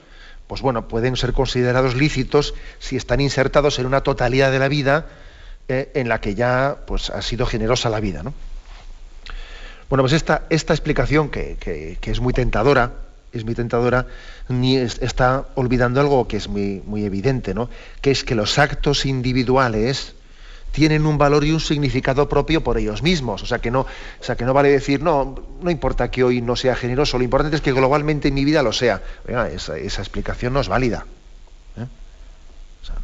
pues 0.46 0.62
bueno, 0.62 0.88
pueden 0.88 1.16
ser 1.16 1.32
considerados 1.32 1.94
lícitos 1.94 2.54
si 2.78 2.96
están 2.96 3.20
insertados 3.20 3.78
en 3.78 3.86
una 3.86 4.00
totalidad 4.00 4.50
de 4.50 4.58
la 4.58 4.68
vida 4.68 5.06
eh, 5.68 5.90
en 5.94 6.08
la 6.08 6.20
que 6.20 6.34
ya 6.34 6.78
pues, 6.86 7.10
ha 7.10 7.22
sido 7.22 7.44
generosa 7.46 7.90
la 7.90 8.00
vida. 8.00 8.22
¿no? 8.22 8.32
Bueno, 9.88 10.02
pues 10.02 10.14
esta, 10.14 10.46
esta 10.50 10.72
explicación, 10.72 11.28
que, 11.28 11.98
es 12.02 12.20
muy 12.20 12.32
tentadora, 12.32 12.92
es 13.32 13.44
muy 13.44 13.54
tentadora, 13.54 14.06
ni 14.48 14.76
está 14.76 15.46
olvidando 15.54 16.00
algo 16.00 16.26
que 16.26 16.38
es 16.38 16.48
muy, 16.48 16.82
muy 16.86 17.04
evidente, 17.04 17.54
¿no? 17.54 17.68
que 18.00 18.10
es 18.10 18.24
que 18.24 18.34
los 18.34 18.58
actos 18.58 19.06
individuales, 19.06 20.14
tienen 20.72 21.07
un 21.07 21.18
valor 21.18 21.44
y 21.44 21.52
un 21.52 21.61
significado 21.61 22.28
propio 22.28 22.62
por 22.62 22.78
ellos 22.78 23.02
mismos. 23.02 23.42
O 23.42 23.46
sea 23.46 23.59
que 23.59 23.70
no, 23.70 23.81
o 23.81 24.24
sea, 24.24 24.37
que 24.37 24.44
no 24.44 24.54
vale 24.54 24.70
decir, 24.70 25.02
no, 25.02 25.42
no 25.62 25.70
importa 25.70 26.11
que 26.11 26.24
hoy 26.24 26.40
no 26.40 26.57
sea 26.57 26.74
generoso, 26.74 27.18
lo 27.18 27.24
importante 27.24 27.57
es 27.57 27.62
que 27.62 27.72
globalmente 27.72 28.28
en 28.28 28.35
mi 28.35 28.44
vida 28.44 28.62
lo 28.62 28.72
sea. 28.72 29.02
esa, 29.52 29.76
explicación 29.76 30.52
no 30.52 30.61
es 30.61 30.68
válida. 30.68 31.07
¿eh? 31.76 31.87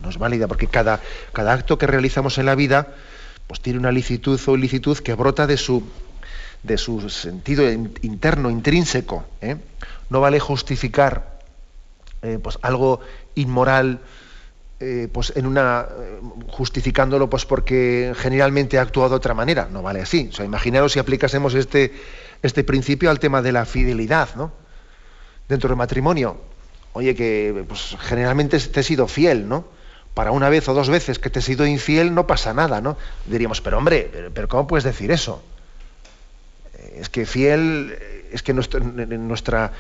No 0.03 0.11
es 0.11 0.19
válida 0.19 0.47
porque 0.47 0.67
cada, 0.67 1.01
cada 1.33 1.53
acto 1.53 1.79
que 1.79 1.87
realizamos 1.87 2.39
en 2.39 2.47
la 2.47 2.55
vida 2.55 2.89
pues 3.47 3.61
tiene 3.61 3.79
una 3.79 3.93
licitud 3.93 4.41
o 4.47 4.57
ilicitud 4.57 4.99
que 4.99 5.15
brota 5.15 5.47
de 5.47 5.57
su, 5.57 5.83
de 6.63 6.79
su 6.79 7.11
sentido 7.11 7.71
interno, 7.71 8.51
intrínseco. 8.51 9.25
¿eh? 9.41 9.57
No 10.11 10.21
vale 10.21 10.41
justificar 10.41 11.41
eh, 12.23 12.39
pues 12.43 12.59
algo 12.63 13.01
inmoral, 13.35 14.01
eh, 14.81 15.09
pues 15.13 15.33
en 15.37 15.47
una 15.47 15.87
eh, 15.89 16.21
justificándolo 16.49 17.31
pues 17.31 17.47
porque 17.47 18.13
generalmente 18.17 18.79
ha 18.79 18.83
actuado 18.83 19.11
de 19.11 19.17
otra 19.17 19.33
manera. 19.33 19.69
No 19.71 19.83
vale 19.83 20.01
así. 20.03 20.29
O 20.31 20.35
sea, 20.35 20.45
imaginaros 20.45 20.93
si 20.93 20.99
aplicásemos 20.99 21.55
este, 21.55 21.93
este 22.43 22.65
principio 22.65 23.11
al 23.11 23.21
tema 23.21 23.41
de 23.41 23.53
la 23.53 23.67
fidelidad, 23.67 24.35
¿no? 24.35 24.53
Dentro 25.49 25.69
del 25.69 25.77
matrimonio. 25.77 26.39
Oye, 26.93 27.15
que 27.15 27.65
pues, 27.69 27.97
generalmente 28.01 28.59
te 28.59 28.81
he 28.81 28.83
sido 28.83 29.07
fiel, 29.07 29.49
¿no? 29.49 29.65
Para 30.13 30.33
una 30.33 30.49
vez 30.49 30.69
o 30.69 30.75
dos 30.75 30.89
veces 30.89 31.19
que 31.19 31.31
te 31.31 31.39
he 31.39 31.43
sido 31.43 31.67
infiel 31.67 32.15
no 32.15 32.27
pasa 32.27 32.53
nada, 32.53 32.81
¿no? 32.81 32.97
Diríamos, 33.27 33.61
pero 33.61 33.79
hombre, 33.79 34.31
pero, 34.33 34.49
¿cómo 34.49 34.67
puedes 34.67 34.85
decir 34.85 35.11
eso? 35.11 35.43
Es 36.95 37.09
que 37.09 37.27
fiel, 37.27 37.97
es 38.31 38.43
que 38.43 38.53
nuestra, 38.53 38.81
nuestra 38.81 39.73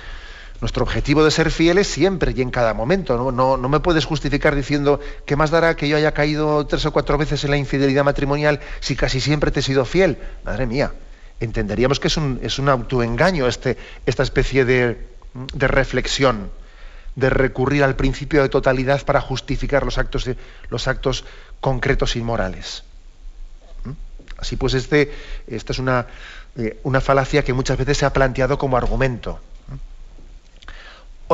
nuestro 0.61 0.85
objetivo 0.85 1.25
de 1.25 1.31
ser 1.31 1.51
fieles 1.51 1.88
siempre 1.88 2.33
y 2.35 2.40
en 2.40 2.51
cada 2.51 2.75
momento. 2.75 3.17
¿no? 3.17 3.57
No, 3.57 3.69
me 3.69 3.81
puedes 3.81 4.05
justificar 4.05 4.55
diciendo 4.55 5.01
que 5.27 5.37
más 5.37 5.51
dará 5.51 5.77
que 5.77 5.88
yo 5.88 5.97
haya 5.97 6.12
caído 6.12 6.67
tres 6.67 6.87
o 6.87 6.93
cuatro 6.93 7.19
veces 7.19 7.45
en 7.45 7.51
la 7.51 7.57
infidelidad 7.57 8.05
matrimonial 8.05 8.61
si 8.81 8.97
casi 8.97 9.21
siempre 9.21 9.51
te 9.51 9.61
he 9.61 9.62
sido 9.62 9.85
fiel. 9.85 10.19
Madre 10.45 10.67
mía, 10.67 10.93
entenderíamos 11.40 12.01
que 12.01 12.09
es 12.09 12.17
un, 12.17 12.40
es 12.43 12.59
un 12.59 12.69
autoengaño 12.69 13.47
este, 13.47 13.77
esta 14.07 14.23
especie 14.23 14.64
de, 14.64 15.07
de, 15.55 15.69
reflexión, 15.69 16.51
de 17.17 17.31
recurrir 17.31 17.85
al 17.85 17.97
principio 17.97 18.43
de 18.43 18.49
totalidad 18.49 19.05
para 19.05 19.21
justificar 19.21 19.85
los 19.85 19.99
actos, 19.99 20.31
los 20.71 20.88
actos 20.88 21.25
concretos 21.61 22.17
inmorales. 22.17 22.85
¿Mm? 23.85 23.90
Así 24.38 24.57
pues, 24.57 24.75
este, 24.75 25.12
esta 25.47 25.73
es 25.73 25.79
una, 25.79 26.07
eh, 26.57 26.79
una 26.85 27.01
falacia 27.01 27.43
que 27.43 27.53
muchas 27.53 27.77
veces 27.77 27.99
se 27.99 28.07
ha 28.07 28.12
planteado 28.12 28.57
como 28.57 28.77
argumento. 28.77 29.40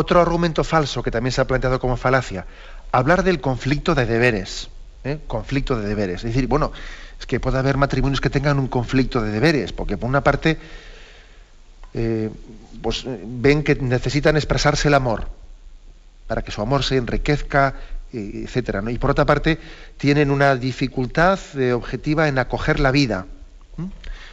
Otro 0.01 0.19
argumento 0.19 0.65
falso 0.65 1.03
que 1.03 1.11
también 1.11 1.31
se 1.31 1.43
ha 1.43 1.47
planteado 1.47 1.79
como 1.79 1.99
falacia, 1.99 2.47
hablar 2.91 3.23
del 3.23 3.39
conflicto 3.39 3.95
de 3.95 4.07
deberes. 4.07 4.71
¿eh? 5.05 5.19
Conflicto 5.27 5.79
de 5.79 5.87
deberes. 5.87 6.25
Es 6.25 6.33
decir, 6.33 6.47
bueno, 6.47 6.73
es 7.19 7.27
que 7.27 7.39
puede 7.39 7.59
haber 7.59 7.77
matrimonios 7.77 8.19
que 8.23 8.31
tengan 8.31 8.59
un 8.59 8.69
conflicto 8.69 9.21
de 9.21 9.31
deberes, 9.31 9.75
porque 9.75 9.99
por 9.99 10.09
una 10.09 10.23
parte 10.23 10.57
eh, 11.93 12.31
pues, 12.81 13.05
ven 13.05 13.63
que 13.63 13.75
necesitan 13.75 14.37
expresarse 14.37 14.89
el 14.89 14.95
amor 14.95 15.29
para 16.27 16.41
que 16.41 16.51
su 16.51 16.63
amor 16.63 16.83
se 16.83 16.97
enriquezca, 16.97 17.75
etcétera. 18.11 18.83
Y 18.91 18.97
por 18.97 19.11
otra 19.11 19.27
parte, 19.27 19.59
tienen 19.99 20.31
una 20.31 20.57
dificultad 20.57 21.39
eh, 21.59 21.75
objetiva 21.75 22.27
en 22.27 22.39
acoger 22.39 22.81
la 22.81 22.91
vida 22.91 23.27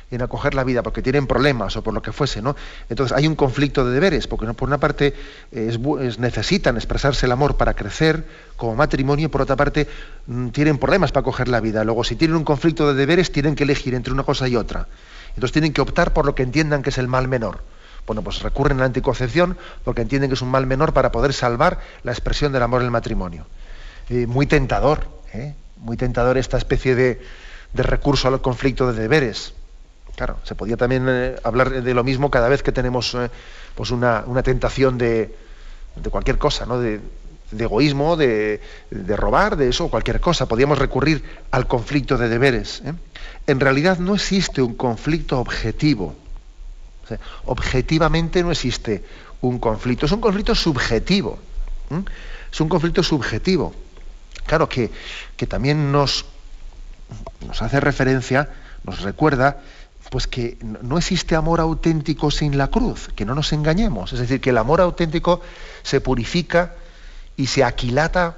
en 0.10 0.22
acoger 0.22 0.54
la 0.54 0.64
vida 0.64 0.84
porque 0.84 1.02
tienen 1.02 1.28
problemas 1.28 1.76
o 1.76 1.84
por 1.84 1.94
lo 1.94 2.02
que 2.02 2.12
fuese, 2.12 2.42
¿no? 2.42 2.56
Entonces 2.90 3.16
hay 3.16 3.28
un 3.28 3.36
conflicto 3.36 3.86
de 3.86 3.92
deberes, 3.92 4.28
porque 4.28 4.52
por 4.54 4.68
una 4.68 4.78
parte 4.78 5.14
necesitan 5.52 6.78
expresarse 6.78 7.26
el 7.26 7.32
amor 7.32 7.58
para 7.58 7.74
crecer 7.74 8.26
como 8.56 8.76
matrimonio, 8.76 9.26
y 9.26 9.30
por 9.30 9.42
otra 9.42 9.56
parte 9.56 9.88
mm, 10.28 10.50
tienen 10.50 10.78
problemas 10.78 11.12
para 11.12 11.22
acoger 11.22 11.48
la 11.48 11.60
vida. 11.60 11.84
Luego, 11.84 12.04
si 12.04 12.16
tienen 12.16 12.38
un 12.38 12.44
conflicto 12.44 12.88
de 12.88 12.94
deberes, 12.94 13.32
tienen 13.32 13.56
que 13.56 13.64
elegir 13.64 13.96
entre 13.96 14.14
una 14.14 14.24
cosa 14.24 14.48
y 14.48 14.56
otra. 14.56 14.88
Entonces 15.30 15.52
tienen 15.52 15.74
que 15.74 15.82
optar 15.82 16.14
por 16.14 16.26
lo 16.26 16.36
que 16.36 16.44
entiendan 16.44 16.82
que 16.82 16.90
es 16.90 16.98
el 16.98 17.08
mal 17.08 17.28
menor. 17.28 17.62
Bueno, 18.08 18.22
pues 18.22 18.42
recurren 18.42 18.78
a 18.78 18.82
la 18.82 18.86
anticoncepción 18.86 19.58
porque 19.84 20.02
entienden 20.02 20.30
que 20.30 20.36
es 20.36 20.42
un 20.42 20.50
mal 20.50 20.66
menor 20.66 20.94
para 20.94 21.12
poder 21.12 21.34
salvar 21.34 21.80
la 22.04 22.14
expresión 22.14 22.54
del 22.54 22.64
amor 22.64 22.82
en 22.82 22.86
el 22.86 22.92
matrimonio. 22.92 23.46
Eh, 24.10 24.26
muy 24.26 24.48
tentador, 24.48 25.08
¿eh? 25.34 25.54
muy 25.76 25.98
tentador 25.98 26.38
esta 26.38 26.58
especie 26.58 26.96
de, 26.96 27.22
de 27.74 27.84
recurso 27.84 28.30
al 28.30 28.42
conflicto 28.42 28.92
de 28.92 29.02
deberes. 29.02 29.54
Claro, 30.18 30.40
se 30.44 30.56
podía 30.56 30.78
también 30.78 31.06
eh, 31.08 31.36
hablar 31.44 31.84
de 31.84 31.94
lo 31.94 32.04
mismo 32.04 32.32
cada 32.32 32.50
vez 32.50 32.64
que 32.64 32.72
tenemos 32.72 33.14
eh, 33.14 33.30
pues 33.76 33.92
una, 33.92 34.26
tentación 34.42 34.98
de, 34.98 35.36
cualquier 36.10 36.40
cosa, 36.40 36.66
¿no? 36.66 36.80
De, 36.80 37.00
egoísmo, 37.56 38.18
de, 38.18 38.60
robar, 39.16 39.58
de 39.58 39.70
eso, 39.70 39.90
cualquier 39.90 40.20
cosa. 40.20 40.48
Podíamos 40.48 40.80
recurrir 40.80 41.24
al 41.52 41.68
conflicto 41.68 42.18
de 42.18 42.30
deberes. 42.30 42.82
¿eh? 42.84 42.94
En 43.46 43.60
realidad 43.60 44.00
no 44.00 44.16
existe 44.16 44.60
un 44.64 44.74
conflicto 44.74 45.40
objetivo. 45.40 46.16
objetivamente 47.46 48.42
no 48.42 48.52
existe 48.52 49.04
un 49.42 49.60
conflicto. 49.60 50.08
Es 50.08 50.12
un 50.12 50.22
conflicto 50.22 50.56
subjetivo. 50.56 51.38
Es 52.52 52.60
un 52.60 52.70
conflicto 52.70 53.04
subjetivo. 53.04 53.72
Claro 54.48 54.68
que, 54.68 54.90
que 55.36 55.46
también 55.46 55.92
nos, 55.92 56.26
nos 57.46 57.62
hace 57.62 57.80
referencia, 57.80 58.50
nos 58.84 59.02
recuerda 59.04 59.62
pues 60.10 60.28
que 60.28 60.58
no 60.62 60.98
existe 60.98 61.36
amor 61.36 61.60
auténtico 61.60 62.32
sin 62.32 62.58
la 62.58 62.68
cruz, 62.68 63.10
que 63.16 63.26
no 63.26 63.36
nos 63.36 63.52
engañemos. 63.54 64.14
Es 64.14 64.20
decir, 64.20 64.40
que 64.40 64.52
el 64.52 64.58
amor 64.58 64.82
auténtico 64.82 65.42
se 65.84 66.02
purifica 66.02 66.76
y 67.36 67.48
se 67.48 67.64
aquilata 67.64 68.38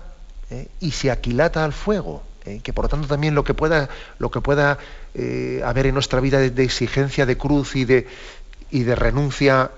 ¿eh? 0.49 0.67
y 0.79 0.91
se 0.91 1.11
aquilata 1.11 1.63
al 1.63 1.73
fuego. 1.73 2.23
¿eh? 2.45 2.61
que 2.63 2.73
por 2.73 2.85
lo 2.85 2.89
tanto 2.89 3.07
también 3.07 3.35
lo 3.35 3.43
que 3.43 3.53
pueda, 3.53 3.89
lo 4.17 4.31
que 4.31 4.41
pueda 4.41 4.77
eh, 5.13 5.61
haber 5.65 5.87
en 5.87 5.93
nuestra 5.93 6.19
vida 6.19 6.39
de, 6.39 6.63
exigencia 6.63 7.25
de 7.25 7.37
cruz 7.37 7.75
y 7.75 7.85
de, 7.85 8.07
y 8.71 8.83
de 8.83 8.95
renuncia 8.95 9.71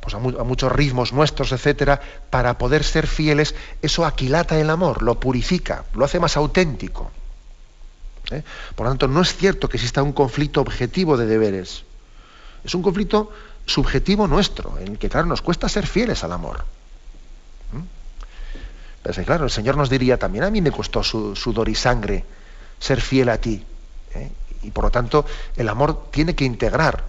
pues 0.00 0.14
a, 0.14 0.18
muchos 0.18 0.72
ritmos 0.72 1.12
nuestros, 1.12 1.52
etcétera, 1.52 2.00
para 2.30 2.58
poder 2.58 2.84
ser 2.84 3.06
fieles, 3.06 3.54
eso 3.82 4.06
aquilata 4.06 4.58
el 4.58 4.70
amor, 4.70 5.02
lo 5.02 5.20
purifica, 5.20 5.84
lo 5.94 6.04
hace 6.04 6.20
más 6.20 6.36
auténtico. 6.36 7.10
¿Eh? 8.30 8.42
Por 8.74 8.86
lo 8.86 8.90
tanto, 8.90 9.08
no 9.08 9.22
es 9.22 9.34
cierto 9.34 9.68
que 9.68 9.76
exista 9.76 10.02
un 10.02 10.12
conflicto 10.12 10.60
objetivo 10.60 11.16
de 11.16 11.26
deberes. 11.26 11.84
Es 12.64 12.74
un 12.74 12.82
conflicto 12.82 13.32
subjetivo 13.64 14.26
nuestro, 14.26 14.78
en 14.78 14.88
el 14.88 14.98
que, 14.98 15.08
claro, 15.08 15.26
nos 15.26 15.42
cuesta 15.42 15.68
ser 15.68 15.86
fieles 15.86 16.24
al 16.24 16.32
amor. 16.32 16.64
Pero 19.02 19.24
claro, 19.24 19.44
el 19.44 19.50
Señor 19.50 19.76
nos 19.76 19.88
diría, 19.88 20.18
también 20.18 20.42
a 20.42 20.50
mí 20.50 20.60
me 20.60 20.72
costó 20.72 21.04
sudor 21.04 21.68
y 21.68 21.76
sangre 21.76 22.24
ser 22.80 23.00
fiel 23.00 23.28
a 23.28 23.38
ti. 23.38 23.64
¿eh? 24.14 24.30
Y 24.62 24.72
por 24.72 24.84
lo 24.84 24.90
tanto, 24.90 25.24
el 25.56 25.68
amor 25.68 26.10
tiene 26.10 26.34
que 26.34 26.44
integrar 26.44 27.04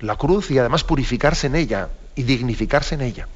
la 0.00 0.16
cruz 0.16 0.50
y 0.50 0.58
además 0.58 0.82
purificarse 0.82 1.46
en 1.46 1.54
ella 1.54 1.88
y 2.16 2.24
dignificarse 2.24 2.96
en 2.96 3.02
ella. 3.02 3.28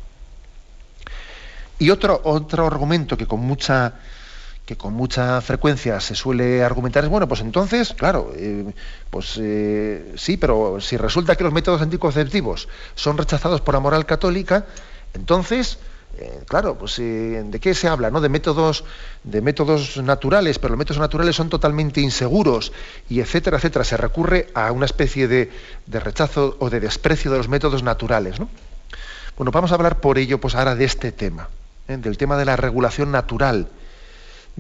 Y 1.79 1.91
otro, 1.91 2.21
otro 2.25 2.67
argumento 2.67 3.17
que 3.17 3.27
con 3.27 3.41
mucha 3.41 3.95
que 4.71 4.77
con 4.77 4.95
mucha 4.95 5.41
frecuencia 5.41 5.99
se 5.99 6.15
suele 6.15 6.63
argumentar 6.63 7.03
es 7.03 7.11
bueno, 7.11 7.27
pues 7.27 7.41
entonces, 7.41 7.93
claro, 7.93 8.33
eh, 8.37 8.73
pues 9.11 9.37
eh, 9.43 10.13
sí, 10.17 10.37
pero 10.37 10.81
si 10.81 10.97
resulta 10.97 11.35
que 11.35 11.43
los 11.43 11.53
métodos 11.53 11.83
anticonceptivos 11.83 12.69
son 12.95 13.19
rechazados 13.19 13.61
por 13.63 13.75
la 13.75 13.81
moral 13.81 14.07
católica, 14.07 14.67
entonces 15.13 15.81
eh, 16.19 16.45
claro, 16.47 16.79
pues 16.79 16.99
¿de 16.99 17.59
qué 17.61 17.75
se 17.75 17.89
habla? 17.89 18.13
¿no? 18.13 18.21
De 18.21 18.29
métodos, 18.29 18.85
de 19.25 19.41
métodos 19.41 19.97
naturales, 19.97 20.61
pero 20.61 20.75
los 20.75 20.79
métodos 20.79 21.01
naturales 21.01 21.35
son 21.35 21.49
totalmente 21.49 22.01
inseguros 22.01 22.73
y 23.09 23.19
etcétera, 23.19 23.57
etcétera. 23.57 23.85
Se 23.85 23.97
recurre 23.97 24.51
a 24.55 24.71
una 24.71 24.87
especie 24.87 25.27
de, 25.27 25.51
rechazo 25.89 26.57
o 26.61 26.71
de 26.71 26.79
desprecio 26.79 27.33
de 27.33 27.39
los 27.39 27.49
métodos 27.49 27.83
naturales. 27.83 28.37
Bueno, 29.37 29.51
vamos 29.51 29.73
a 29.73 29.75
hablar 29.75 29.99
por 29.99 30.17
ello 30.17 30.41
pues 30.41 30.55
ahora 30.55 30.77
de 30.77 30.85
este 30.85 31.11
tema, 31.11 31.49
del 31.89 32.17
tema 32.17 32.37
de 32.37 32.45
la 32.45 32.55
regulación 32.55 33.11
natural 33.11 33.67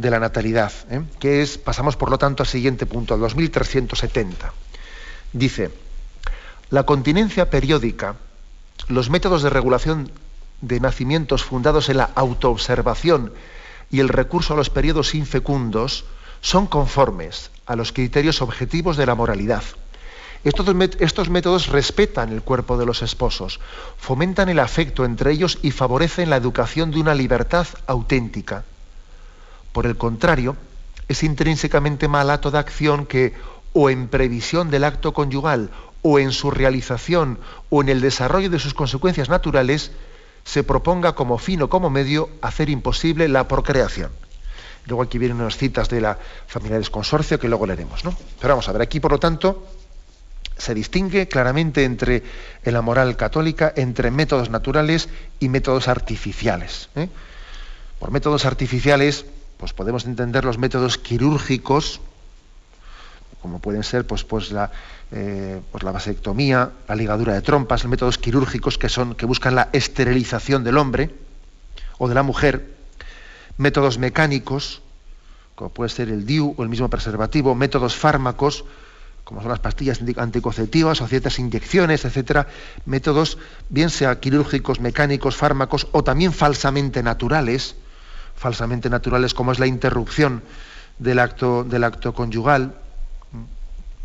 de 0.01 0.11
la 0.11 0.21
natalidad, 0.21 0.73
que 1.19 1.43
es, 1.43 1.59
pasamos 1.59 1.97
por 1.97 2.11
lo 2.11 2.19
tanto 2.19 2.43
al 2.43 2.49
siguiente 2.49 2.87
punto, 2.87 3.15
al 3.15 3.21
2370. 3.21 4.53
Dice, 5.33 5.71
la 6.71 6.85
continencia 6.85 7.51
periódica, 7.51 8.17
los 8.89 9.11
métodos 9.11 9.43
de 9.43 9.51
regulación 9.51 10.11
de 10.61 10.81
nacimientos 10.81 11.45
fundados 11.45 11.89
en 11.89 11.99
la 11.99 12.11
autoobservación 12.15 13.33
y 13.91 14.01
el 14.01 14.09
recurso 14.09 14.55
a 14.55 14.57
los 14.57 14.71
periodos 14.71 15.15
infecundos 15.15 16.05
son 16.41 16.67
conformes 16.67 17.51
a 17.67 17.77
los 17.77 17.93
criterios 17.93 18.43
objetivos 18.43 18.97
de 18.97 19.07
la 19.07 19.15
moralidad. 19.15 19.63
Estos, 20.43 21.29
métodos 21.29 21.69
respetan 21.69 22.33
el 22.33 22.41
cuerpo 22.41 22.79
de 22.79 22.87
los 22.87 23.03
esposos, 23.03 23.61
fomentan 23.99 24.49
el 24.49 24.59
afecto 24.59 25.05
entre 25.05 25.33
ellos 25.33 25.59
y 25.61 25.71
favorecen 25.71 26.31
la 26.31 26.37
educación 26.37 26.91
de 26.91 27.01
una 27.01 27.15
libertad 27.15 27.67
auténtica. 27.87 28.65
Por 29.73 29.87
el 29.87 29.97
contrario, 29.97 30.57
es 31.09 31.23
intrínsecamente 31.23 32.09
mala 32.09 32.41
toda 32.41 32.61
acción 32.61 33.07
que, 33.07 33.35
o 33.73 33.91
en 33.91 34.09
previsión 34.09 34.71
del 34.71 34.85
acto 34.85 35.13
conyugal, 35.13 35.71
o 36.03 36.19
en 36.19 36.33
su 36.33 36.51
realización, 36.51 37.39
o 37.69 37.83
en 37.83 37.89
el 37.89 38.01
desarrollo 38.01 38.51
de 38.51 38.59
sus 38.59 38.75
consecuencias 38.75 39.29
naturales, 39.29 39.93
se 40.45 40.65
proponga 40.65 41.15
como 41.15 41.39
fin 41.39 41.63
o 41.63 41.69
como 41.69 41.91
medio 41.91 42.31
hacer 42.41 42.71
imposible 42.71 43.29
la 43.29 43.47
procreación. 43.47 44.11
Luego 44.87 45.03
aquí 45.03 45.19
vienen 45.19 45.41
unas 45.41 45.57
citas 45.57 45.89
de 45.89 46.01
la 46.01 46.19
Familiares 46.47 46.91
Consorcio 46.91 47.39
que 47.39 47.49
luego 47.49 47.67
leeremos. 47.67 48.05
¿no? 48.05 48.17
Pero 48.41 48.55
vamos 48.55 48.69
a 48.69 48.73
ver, 48.73 48.83
aquí 48.83 48.99
por 48.99 49.13
lo 49.13 49.19
tanto 49.19 49.67
se 50.57 50.75
distingue 50.75 51.29
claramente 51.29 51.85
entre 51.85 52.23
en 52.65 52.73
la 52.75 52.83
moral 52.83 53.17
católica 53.17 53.73
entre 53.77 54.11
métodos 54.11 54.51
naturales 54.51 55.09
y 55.39 55.49
métodos 55.49 55.89
artificiales. 55.89 56.89
¿eh? 56.97 57.09
Por 57.99 58.11
métodos 58.11 58.47
artificiales, 58.47 59.27
pues 59.61 59.75
podemos 59.75 60.07
entender 60.07 60.47
los 60.47 60.57
métodos 60.57 60.97
quirúrgicos, 60.97 62.01
como 63.43 63.59
pueden 63.59 63.83
ser 63.83 64.07
pues, 64.07 64.25
pues 64.25 64.53
la, 64.53 64.73
eh, 65.13 65.61
pues 65.71 65.85
la 65.85 65.93
vasectomía, 65.93 66.71
la 66.89 66.95
ligadura 66.95 67.35
de 67.35 67.43
trompas, 67.43 67.85
métodos 67.85 68.17
quirúrgicos 68.17 68.79
que, 68.79 68.89
son, 68.89 69.15
que 69.15 69.27
buscan 69.27 69.55
la 69.55 69.69
esterilización 69.75 70.65
del 70.65 70.79
hombre 70.79 71.11
o 71.99 72.09
de 72.09 72.15
la 72.15 72.23
mujer, 72.23 72.75
métodos 73.59 73.99
mecánicos, 73.99 74.81
como 75.57 75.69
puede 75.69 75.91
ser 75.91 76.09
el 76.09 76.25
DIU 76.25 76.55
o 76.57 76.63
el 76.63 76.71
mismo 76.71 76.89
preservativo, 76.89 77.55
métodos 77.55 77.95
fármacos, 77.95 78.65
como 79.25 79.43
son 79.43 79.51
las 79.51 79.61
pastillas 79.61 80.01
anticonceptivas 80.17 81.03
o 81.03 81.07
ciertas 81.07 81.39
inyecciones, 81.39 82.07
etcétera, 82.07 82.49
métodos 82.87 83.37
bien 83.69 83.91
sea 83.91 84.21
quirúrgicos, 84.21 84.81
mecánicos, 84.81 85.37
fármacos 85.37 85.87
o 85.93 86.03
también 86.03 86.33
falsamente 86.33 87.03
naturales, 87.03 87.77
falsamente 88.41 88.89
naturales 88.89 89.35
como 89.35 89.53
es 89.53 89.59
la 89.59 89.67
interrupción 89.67 90.43
del 90.99 91.19
acto, 91.19 91.63
del 91.63 91.85
acto 91.85 92.15
conyugal, 92.15 92.75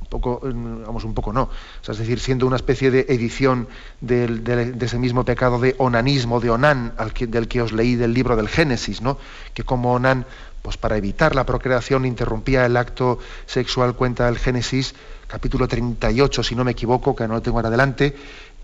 poco, 0.10 0.42
vamos, 0.44 1.06
un 1.06 1.14
poco 1.14 1.32
no. 1.32 1.50
es 1.88 1.98
decir, 1.98 2.20
siendo 2.20 2.46
una 2.46 2.58
especie 2.58 2.92
de 2.92 3.06
edición 3.08 3.70
de 4.02 4.76
ese 4.82 5.00
mismo 5.00 5.24
pecado 5.24 5.58
de 5.60 5.76
onanismo, 5.78 6.42
de 6.42 6.50
Onán, 6.50 6.94
del 7.18 7.48
que 7.48 7.62
os 7.62 7.72
leí 7.72 7.96
del 7.96 8.14
libro 8.14 8.36
del 8.36 8.50
Génesis, 8.50 9.02
¿no? 9.02 9.18
Que 9.54 9.64
como 9.64 9.94
Onán, 9.94 10.26
pues 10.62 10.76
para 10.76 10.98
evitar 10.98 11.34
la 11.34 11.46
procreación, 11.46 12.06
interrumpía 12.06 12.66
el 12.66 12.76
acto 12.76 13.20
sexual, 13.46 13.96
cuenta 13.96 14.28
el 14.28 14.38
Génesis, 14.38 14.96
capítulo 15.28 15.68
38, 15.68 16.44
si 16.44 16.56
no 16.56 16.66
me 16.66 16.72
equivoco, 16.72 17.16
que 17.16 17.26
no 17.26 17.36
lo 17.36 17.42
tengo 17.42 17.58
ahora 17.58 17.70
adelante, 17.70 18.16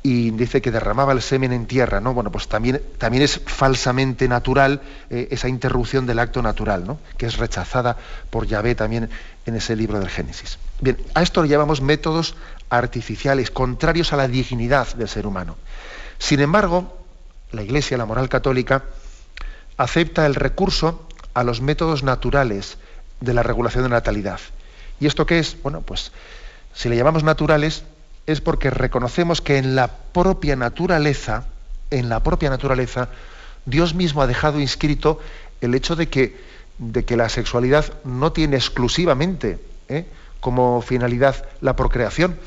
y 0.04 0.32
dice 0.32 0.62
que 0.62 0.72
derramaba 0.72 1.14
el 1.14 1.22
semen 1.22 1.54
en 1.54 1.68
tierra, 1.68 2.02
¿no? 2.02 2.14
Bueno, 2.14 2.32
pues 2.32 2.48
también, 2.48 2.82
también 2.98 3.24
es 3.24 3.40
falsamente 3.46 4.28
natural 4.28 4.82
eh, 5.10 5.28
esa 5.30 5.48
interrupción 5.48 6.08
del 6.08 6.20
acto 6.20 6.42
natural, 6.42 6.86
¿no? 6.86 6.98
Que 7.18 7.28
es 7.28 7.38
rechazada 7.38 7.98
por 8.30 8.48
Yahvé 8.48 8.74
también 8.74 9.10
en 9.46 9.56
ese 9.56 9.76
libro 9.76 10.00
del 10.00 10.10
Génesis. 10.10 10.58
Bien, 10.80 10.98
a 11.14 11.22
esto 11.22 11.44
le 11.44 11.50
llamamos 11.50 11.82
métodos 11.82 12.36
artificiales, 12.70 13.52
contrarios 13.52 14.12
a 14.12 14.18
la 14.18 14.28
dignidad 14.28 14.92
del 14.96 15.08
ser 15.08 15.28
humano. 15.28 15.56
Sin 16.18 16.40
embargo, 16.40 16.98
la 17.52 17.62
Iglesia, 17.62 17.98
la 17.98 18.06
moral 18.06 18.30
católica, 18.30 18.84
acepta 19.78 20.26
el 20.26 20.34
recurso 20.34 21.08
a 21.34 21.44
los 21.44 21.62
métodos 21.62 22.02
naturales 22.04 22.78
de 23.20 23.34
la 23.36 23.44
regulación 23.44 23.84
de 23.84 23.90
natalidad. 23.90 24.40
¿Y 25.00 25.06
esto 25.06 25.26
qué 25.26 25.40
es? 25.40 25.62
Bueno, 25.62 25.82
pues 25.82 26.12
si 26.74 26.90
le 26.90 26.96
llamamos 26.96 27.24
naturales, 27.24 27.84
es 28.32 28.42
porque 28.42 28.70
reconocemos 28.70 29.42
que 29.42 29.58
en 29.58 29.76
la 29.76 29.88
propia 29.88 30.56
naturaleza, 30.56 31.46
en 31.90 32.10
la 32.10 32.24
propia 32.24 32.50
naturaleza, 32.50 33.10
Dios 33.66 33.94
mismo 33.94 34.22
ha 34.22 34.28
dejado 34.28 34.60
inscrito 34.60 35.20
el 35.62 35.76
hecho 35.76 35.96
de 35.96 36.10
que, 36.10 36.38
de 36.78 37.06
que 37.06 37.18
la 37.18 37.30
sexualidad 37.30 37.94
no 38.04 38.32
tiene 38.32 38.56
exclusivamente 38.56 39.60
¿eh? 39.88 40.06
como 40.40 40.82
finalidad 40.82 41.46
la 41.62 41.76
procreación. 41.76 42.38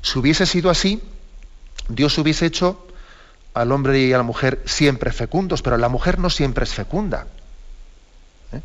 Si 0.00 0.18
hubiese 0.18 0.46
sido 0.46 0.70
así, 0.70 1.02
Dios 1.88 2.16
hubiese 2.18 2.46
hecho 2.46 2.86
al 3.54 3.70
hombre 3.72 4.00
y 4.00 4.12
a 4.12 4.16
la 4.16 4.22
mujer 4.22 4.62
siempre 4.64 5.12
fecundos, 5.12 5.62
pero 5.62 5.76
la 5.76 5.88
mujer 5.88 6.18
no 6.18 6.30
siempre 6.30 6.64
es 6.64 6.72
fecunda. 6.72 7.26
¿eh? 8.52 8.60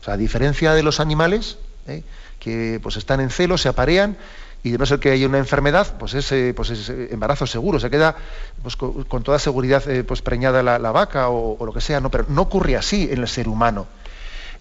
O 0.00 0.04
sea, 0.04 0.14
a 0.14 0.16
diferencia 0.16 0.72
de 0.72 0.82
los 0.82 1.00
animales, 1.00 1.58
¿eh? 1.86 2.02
que 2.38 2.80
pues 2.82 2.96
están 2.96 3.20
en 3.20 3.30
celo, 3.30 3.58
se 3.58 3.68
aparean 3.68 4.16
y 4.62 4.70
de 4.70 4.78
no 4.78 4.84
ser 4.84 4.98
que 4.98 5.10
haya 5.10 5.26
una 5.26 5.38
enfermedad, 5.38 5.96
pues 5.98 6.14
es, 6.14 6.30
eh, 6.32 6.52
pues 6.54 6.70
es 6.70 6.88
embarazo 6.88 7.46
seguro, 7.46 7.80
se 7.80 7.88
queda 7.88 8.16
pues, 8.62 8.76
con, 8.76 9.22
toda 9.22 9.38
seguridad 9.38 9.88
eh, 9.88 10.04
pues 10.04 10.20
preñada 10.20 10.62
la, 10.62 10.92
vaca 10.92 11.28
o, 11.30 11.64
lo 11.64 11.72
que 11.72 11.80
sea, 11.80 12.00
no, 12.00 12.10
pero 12.10 12.26
no 12.28 12.42
ocurre 12.42 12.76
así 12.76 13.08
en 13.10 13.20
el 13.20 13.28
ser 13.28 13.48
humano. 13.48 13.86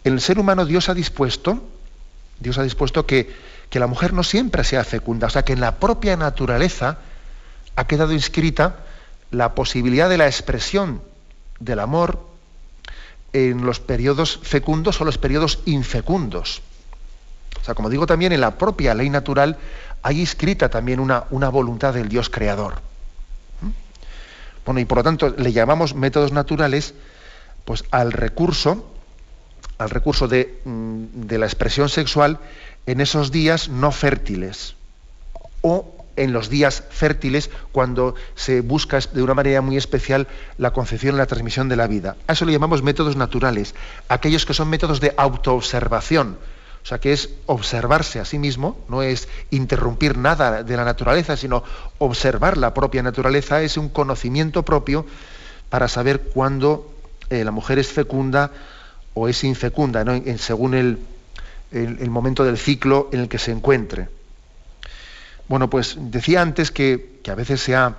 En 0.03 0.13
el 0.13 0.21
ser 0.21 0.39
humano 0.39 0.65
Dios 0.65 0.87
ha 0.87 0.93
dispuesto, 0.93 1.61
Dios 2.39 2.57
ha 2.57 2.63
dispuesto 2.63 3.05
que, 3.05 3.35
que 3.69 3.79
la 3.79 3.87
mujer 3.87 4.13
no 4.13 4.23
siempre 4.23 4.63
sea 4.63 4.85
fecunda, 4.85 5.27
o 5.27 5.29
sea 5.29 5.43
que 5.43 5.53
en 5.53 5.59
la 5.59 5.75
propia 5.75 6.15
naturaleza 6.15 6.99
ha 7.75 7.87
quedado 7.87 8.13
inscrita 8.13 8.77
la 9.31 9.53
posibilidad 9.53 10.09
de 10.09 10.17
la 10.17 10.27
expresión 10.27 11.01
del 11.59 11.79
amor 11.79 12.25
en 13.33 13.65
los 13.65 13.79
periodos 13.79 14.39
fecundos 14.43 14.99
o 15.01 15.05
los 15.05 15.17
periodos 15.17 15.59
infecundos. 15.65 16.61
O 17.61 17.63
sea, 17.63 17.75
como 17.75 17.89
digo 17.89 18.05
también, 18.05 18.31
en 18.31 18.41
la 18.41 18.57
propia 18.57 18.93
ley 18.93 19.09
natural 19.09 19.57
hay 20.01 20.19
inscrita 20.19 20.69
también 20.69 20.99
una, 20.99 21.25
una 21.29 21.49
voluntad 21.49 21.93
del 21.93 22.09
Dios 22.09 22.29
creador. 22.29 22.75
¿Mm? 23.61 23.69
Bueno, 24.65 24.79
y 24.79 24.85
por 24.85 24.99
lo 24.99 25.03
tanto 25.03 25.29
le 25.29 25.51
llamamos 25.51 25.95
métodos 25.95 26.31
naturales 26.31 26.93
pues, 27.65 27.83
al 27.91 28.11
recurso, 28.11 28.91
al 29.77 29.89
recurso 29.89 30.27
de, 30.27 30.61
mm, 30.65 31.27
de 31.27 31.37
la 31.37 31.45
expresión 31.45 31.89
sexual 31.89 32.39
en 32.85 33.01
esos 33.01 33.31
días 33.31 33.69
no 33.69 33.91
fértiles 33.91 34.75
o 35.61 35.95
en 36.19 36.33
los 36.33 36.49
días 36.49 36.83
fértiles 36.89 37.49
cuando 37.71 38.13
se 38.35 38.61
busca 38.61 38.99
de 39.13 39.23
una 39.23 39.33
manera 39.33 39.61
muy 39.61 39.77
especial 39.77 40.27
la 40.57 40.71
concepción 40.71 41.15
y 41.15 41.17
la 41.17 41.25
transmisión 41.25 41.69
de 41.69 41.77
la 41.77 41.87
vida. 41.87 42.17
A 42.27 42.33
eso 42.33 42.45
le 42.45 42.51
llamamos 42.51 42.83
métodos 42.83 43.15
naturales, 43.15 43.73
aquellos 44.09 44.45
que 44.45 44.53
son 44.53 44.69
métodos 44.69 44.99
de 44.99 45.13
autoobservación, 45.15 46.37
O 46.83 46.85
sea, 46.85 46.99
que 46.99 47.13
es 47.13 47.29
observarse 47.45 48.19
a 48.19 48.25
sí 48.25 48.39
mismo, 48.39 48.79
no 48.87 49.03
es 49.03 49.27
interrumpir 49.51 50.17
nada 50.17 50.63
de 50.63 50.77
la 50.77 50.85
naturaleza, 50.85 51.37
sino 51.37 51.63
observar 51.97 52.57
la 52.57 52.73
propia 52.73 53.03
naturaleza, 53.03 53.61
es 53.61 53.77
un 53.77 53.89
conocimiento 53.89 54.63
propio 54.63 55.05
para 55.69 55.87
saber 55.87 56.21
cuándo 56.21 56.91
eh, 57.29 57.43
la 57.43 57.51
mujer 57.51 57.79
es 57.79 57.89
fecunda 57.89 58.51
o 59.13 59.27
es 59.27 59.43
infecunda, 59.43 60.03
según 60.37 60.73
el, 60.73 62.09
momento 62.09 62.43
del 62.43 62.57
ciclo 62.57 63.09
en 63.11 63.21
el 63.21 63.29
que 63.29 63.37
se 63.37 63.51
encuentre. 63.51 64.09
Bueno, 65.47 65.69
pues 65.69 65.95
decía 65.99 66.41
antes 66.41 66.71
que, 66.71 67.19
a 67.29 67.35
veces 67.35 67.61
se 67.61 67.75
ha, 67.75 67.95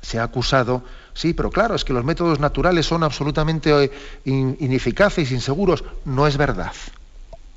se 0.00 0.18
ha, 0.18 0.22
acusado, 0.22 0.84
sí, 1.14 1.34
pero 1.34 1.50
claro, 1.50 1.74
es 1.74 1.84
que 1.84 1.92
los 1.92 2.04
métodos 2.04 2.38
naturales 2.38 2.86
son 2.86 3.02
absolutamente 3.02 3.72
eh, 3.84 3.90
ineficaces, 4.24 5.32
inseguros. 5.32 5.84
No 6.04 6.26
es 6.26 6.36
verdad. 6.36 6.72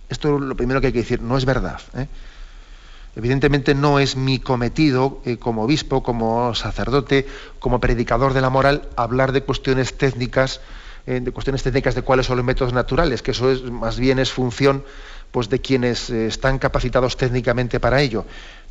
Esto 0.09 0.35
es 0.35 0.41
lo 0.41 0.55
primero 0.55 0.81
que 0.81 0.87
hay 0.87 0.93
que 0.93 0.99
decir, 0.99 1.21
no 1.21 1.37
es 1.37 1.45
verdad. 1.45 1.79
¿eh? 1.95 2.07
Evidentemente 3.15 3.75
no 3.75 3.99
es 3.99 4.15
mi 4.15 4.39
cometido 4.39 5.21
eh, 5.25 5.37
como 5.37 5.63
obispo, 5.63 6.01
como 6.03 6.53
sacerdote, 6.55 7.27
como 7.59 7.79
predicador 7.79 8.33
de 8.33 8.41
la 8.41 8.49
moral, 8.49 8.89
hablar 8.95 9.31
de 9.31 9.43
cuestiones 9.43 9.97
técnicas, 9.97 10.61
eh, 11.05 11.19
de 11.19 11.31
cuestiones 11.31 11.61
técnicas 11.61 11.93
de 11.95 12.01
cuáles 12.01 12.25
son 12.25 12.37
los 12.37 12.45
métodos 12.45 12.73
naturales, 12.73 13.21
que 13.21 13.31
eso 13.31 13.51
es 13.51 13.63
más 13.63 13.99
bien 13.99 14.17
es 14.17 14.31
función 14.31 14.83
pues, 15.31 15.49
de 15.49 15.59
quienes 15.59 16.09
están 16.09 16.57
capacitados 16.57 17.15
técnicamente 17.15 17.79
para 17.79 18.01
ello. 18.01 18.25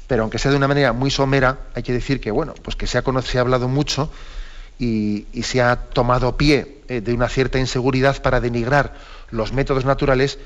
Pero 0.08 0.22
aunque 0.22 0.38
sea 0.38 0.50
de 0.50 0.56
una 0.56 0.68
manera 0.68 0.92
muy 0.92 1.10
somera, 1.10 1.58
hay 1.74 1.82
que 1.82 1.92
decir 1.92 2.20
que 2.20 2.30
bueno, 2.30 2.54
pues 2.62 2.74
que 2.74 2.86
se 2.86 2.98
ha, 2.98 3.02
se 3.22 3.38
ha 3.38 3.42
hablado 3.42 3.68
mucho 3.68 4.10
y, 4.78 5.26
y, 5.32 5.42
se 5.42 5.60
ha 5.60 5.76
tomado 5.76 6.36
pie 6.36 6.82
de 6.88 7.12
una 7.12 7.28
cierta 7.28 7.58
inseguridad 7.58 8.22
para 8.22 8.40
denigrar 8.40 8.94
los 9.30 9.52
métodos 9.52 9.84
naturales 9.84 10.38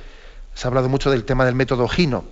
se 0.55 0.67
ha 0.67 0.69
hablado 0.69 0.89
mucho 0.89 1.11
del 1.11 1.25
tema 1.25 1.45
del 1.45 1.55
método 1.55 1.89
Gino, 1.89 2.25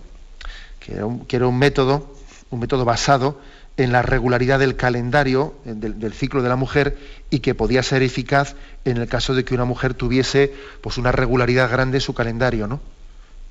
que 0.80 1.37
era 1.37 1.46
un, 1.46 1.59
método, 1.59 2.14
un 2.50 2.61
método 2.61 2.85
basado 2.85 3.38
en 3.76 3.92
la 3.92 4.02
regularidad 4.02 4.59
del 4.59 4.76
calendario, 4.76 5.54
del, 5.64 6.12
ciclo 6.12 6.42
de 6.42 6.48
la 6.48 6.56
mujer, 6.56 6.98
y 7.30 7.40
que 7.40 7.54
podía 7.54 7.83
ser 7.83 8.02
eficaz 8.02 8.54
en 8.85 8.98
el 8.98 9.09
caso 9.09 9.35
de 9.35 9.44
que 9.44 9.54
una 9.54 9.64
mujer 9.64 9.94
tuviese 9.94 10.52
pues, 10.80 10.98
una 10.98 11.12
regularidad 11.12 11.70
grande 11.70 11.98
en 11.98 12.02
su 12.02 12.14
calendario, 12.14 12.66
¿no? 12.66 12.80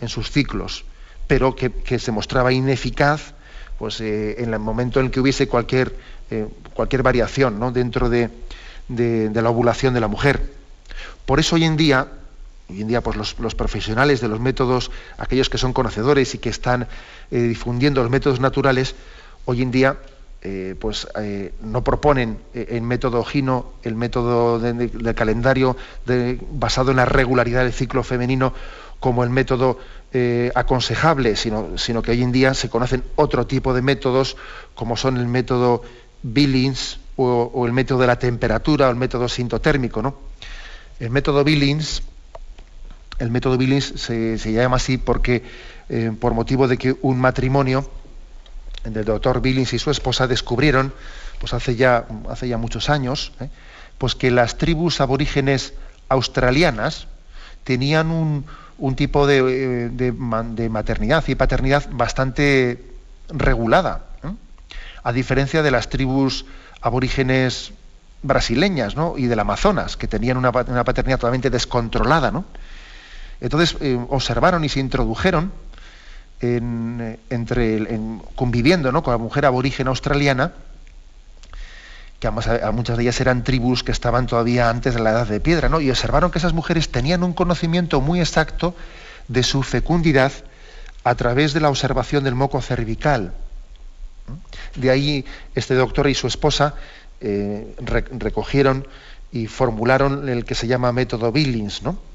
en 0.01 0.08
sus 0.08 0.32
ciclos, 0.32 0.86
pero 1.27 1.55
que, 1.55 1.99
se 1.99 2.12
mostraba 2.12 2.51
ineficaz 2.53 3.34
pues, 3.77 4.01
eh, 4.01 4.36
en 4.41 4.53
el 4.53 4.60
momento 4.60 4.99
en 4.99 5.08
el 5.08 5.12
que 5.12 5.19
hubiese 5.19 5.47
cualquier, 5.47 5.95
eh, 6.29 6.47
cualquier 6.73 7.03
variación 7.03 7.60
¿no? 7.60 7.71
dentro 7.71 8.10
de, 8.10 8.29
de 8.88 9.41
la 9.41 9.49
ovulación 9.49 9.93
de 9.93 9.99
la 9.99 10.08
mujer. 10.08 10.53
Por 11.25 11.39
eso 11.39 11.55
hoy 11.55 11.63
en 11.63 11.77
día 11.77 12.08
hoy 12.69 12.82
en 12.82 12.88
día 12.88 13.01
pues 13.01 13.17
los, 13.17 13.55
profesionales 13.55 14.21
de 14.21 14.27
los 14.27 14.39
métodos, 14.39 14.91
aquellos 15.17 15.49
que 15.49 15.58
son 15.58 15.73
conocedores 15.73 16.36
y 16.36 16.38
que 16.38 16.49
están 16.49 16.88
eh, 17.32 17.41
difundiendo 17.41 18.01
los 18.01 18.12
métodos 18.12 18.39
naturales, 18.39 18.95
hoy 19.45 19.62
en 19.62 19.71
día 19.71 19.97
eh, 20.41 20.75
pues 20.79 21.08
eh, 21.19 21.53
no 21.62 21.84
proponen 21.84 22.39
el 22.53 22.82
método 22.82 23.23
Gino, 23.25 23.73
el 23.84 23.95
método 23.95 24.60
del 24.60 25.15
calendario 25.15 25.75
basado 26.51 26.91
en 26.91 26.97
la 26.97 27.05
regularidad 27.05 27.63
del 27.63 27.73
ciclo 27.73 28.03
femenino 28.03 28.53
como 28.99 29.23
el 29.23 29.29
método 29.29 29.77
aconsejable, 30.55 31.36
sino, 31.36 32.01
que 32.01 32.12
hoy 32.12 32.23
en 32.23 32.32
día 32.32 32.53
se 32.53 32.69
conocen 32.69 33.03
otro 33.15 33.47
tipo 33.47 33.73
de 33.73 33.82
métodos, 33.82 34.38
como 34.75 34.97
son 34.97 35.17
el 35.17 35.27
método 35.27 35.84
Billings 36.23 36.99
o, 37.15 37.65
el 37.65 37.73
método 37.73 37.99
de 37.99 38.08
la 38.08 38.17
temperatura 38.17 38.88
o 38.88 38.91
el 38.91 38.95
método 38.95 39.27
sintotérmico. 39.27 40.19
El 40.99 41.12
método 41.12 41.43
Billings 41.43 42.01
el 43.19 43.32
método 43.32 43.58
Billings 43.58 43.93
se, 43.97 44.38
llama 44.51 44.77
así 44.77 44.97
porque, 44.97 45.43
eh, 45.89 46.12
por 46.19 46.34
motivo 46.34 46.67
de 46.67 46.77
que 46.77 46.95
un 47.01 47.19
matrimonio 47.19 47.89
del 48.84 49.05
doctor 49.05 49.41
Billings 49.41 49.73
y 49.73 49.79
su 49.79 49.91
esposa 49.91 50.27
descubrieron, 50.27 50.93
pues 51.39 51.53
hace 51.53 51.75
ya, 51.75 52.05
muchos 52.58 52.89
años, 52.89 53.34
¿eh? 53.39 53.49
pues 53.97 54.15
que 54.15 54.32
las 54.32 54.58
tribus 54.58 55.01
aborígenes 55.01 55.73
australianas 56.08 57.08
tenían 57.65 58.10
un, 58.10 58.45
tipo 58.95 59.27
de, 59.27 60.13
maternidad 60.17 61.23
y 61.27 61.36
paternidad 61.36 61.89
bastante 61.91 62.84
regulada, 63.29 64.05
a 65.03 65.13
diferencia 65.13 65.62
de 65.62 65.71
las 65.71 65.89
tribus 65.89 66.45
aborígenes 66.82 67.73
brasileñas 68.21 68.95
y 69.17 69.27
del 69.27 69.39
Amazonas, 69.39 69.97
que 69.97 70.08
tenían 70.08 70.38
una, 70.38 70.49
una 70.49 70.84
paternidad 70.84 71.19
totalmente 71.19 71.49
descontrolada. 71.49 72.32
¿no? 72.32 72.45
Entonces 73.41 73.78
eh, 73.82 73.99
observaron 74.10 74.63
y 74.63 74.69
se 74.69 74.80
introdujeron 74.80 75.52
en, 76.41 77.19
entre, 77.30 77.99
conviviendo 78.36 78.91
con 79.04 79.13
la 79.13 79.17
mujer 79.17 79.45
aborigen 79.45 79.88
australiana, 79.88 80.54
que 82.19 82.28
a, 82.28 82.71
muchas 82.71 82.97
de 82.97 83.04
ellas 83.04 83.21
eran 83.21 83.43
tribus 83.43 83.84
que 83.84 83.91
estaban 83.91 84.28
todavía 84.28 84.69
antes 84.69 84.93
de 84.93 85.02
la 85.02 85.12
edad 85.12 85.28
de 85.28 85.39
piedra, 85.39 85.69
y 85.82 85.89
observaron 85.89 86.32
que 86.32 86.39
esas 86.39 86.54
mujeres 86.54 86.89
tenían 86.89 87.23
un 87.23 87.34
conocimiento 87.34 88.02
muy 88.02 88.19
exacto 88.19 88.75
de 89.28 89.43
su 89.43 89.63
fecundidad 89.63 90.32
a 91.04 91.15
través 91.15 91.54
de 91.54 91.62
la 91.62 91.69
observación 91.69 92.23
del 92.25 92.36
moco 92.36 92.62
cervical. 92.62 93.34
De 94.75 94.89
ahí 94.89 95.25
este 95.56 95.75
doctor 95.75 96.08
y 96.08 96.13
su 96.13 96.28
esposa 96.28 96.75
eh, 97.21 97.75
recogieron 97.80 98.86
y 99.32 99.47
formularon 99.47 100.28
el 100.28 100.43
que 100.43 100.56
se 100.56 100.67
llama 100.67 100.91
método 100.91 101.32
Billings, 101.32 101.84
¿no? 101.84 102.09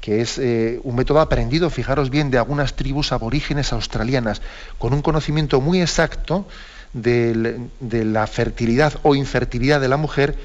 Que 0.00 0.20
es 0.20 0.38
eh, 0.38 0.80
un 0.84 0.96
método 0.96 1.20
aprendido, 1.20 1.70
fijaros 1.70 2.10
bien, 2.10 2.30
de 2.30 2.38
algunas 2.38 2.74
tribus 2.74 3.12
aborígenes 3.12 3.72
australianas, 3.72 4.42
con 4.78 4.92
un 4.92 5.02
conocimiento 5.02 5.60
muy 5.60 5.80
exacto 5.80 6.46
de, 6.92 7.68
la 7.80 8.26
fertilidad 8.26 8.94
o 9.02 9.14
infertilidad 9.14 9.80
de 9.80 9.88
la 9.88 9.96
mujer 9.96 10.36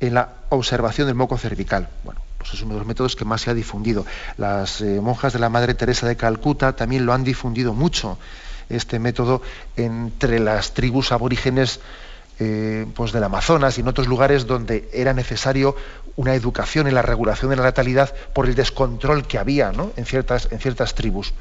en 0.00 0.14
la 0.14 0.34
observación 0.50 1.06
del 1.06 1.16
moco 1.16 1.38
cervical. 1.38 1.88
Bueno, 2.04 2.20
pues 2.36 2.54
es 2.54 2.62
uno 2.62 2.74
de 2.74 2.80
los 2.80 2.86
métodos 2.86 3.16
que 3.16 3.24
más 3.24 3.40
se 3.40 3.50
ha 3.50 3.54
difundido. 3.54 4.06
Las 4.36 4.80
eh, 4.80 5.00
monjas 5.00 5.32
de 5.32 5.38
la 5.38 5.48
Madre 5.48 5.74
Teresa 5.74 6.06
de 6.06 6.16
Calcuta 6.16 6.74
también 6.74 7.06
lo 7.06 7.12
han 7.12 7.24
difundido 7.24 7.74
mucho, 7.74 8.18
este 8.68 8.98
método 8.98 9.42
entre 9.76 10.38
las 10.38 10.74
tribus 10.74 11.10
aborígenes 11.10 11.80
eh, 12.38 12.86
pues 12.94 13.10
del 13.10 13.24
Amazonas 13.24 13.78
y 13.78 13.80
en 13.80 13.88
otros 13.88 14.06
lugares 14.06 14.46
donde 14.46 14.88
era 14.92 15.12
necesario 15.12 15.74
una 16.18 16.34
educación 16.34 16.88
en 16.88 16.94
la 16.94 17.02
regulación 17.02 17.48
de 17.50 17.56
la 17.56 17.62
natalidad 17.62 18.12
por 18.34 18.46
el 18.46 18.56
descontrol 18.56 19.24
que 19.24 19.38
había 19.38 19.72
en, 19.96 20.04
ciertas, 20.04 20.48
en 20.50 20.58
ciertas 20.58 20.96
tribus, 20.96 21.32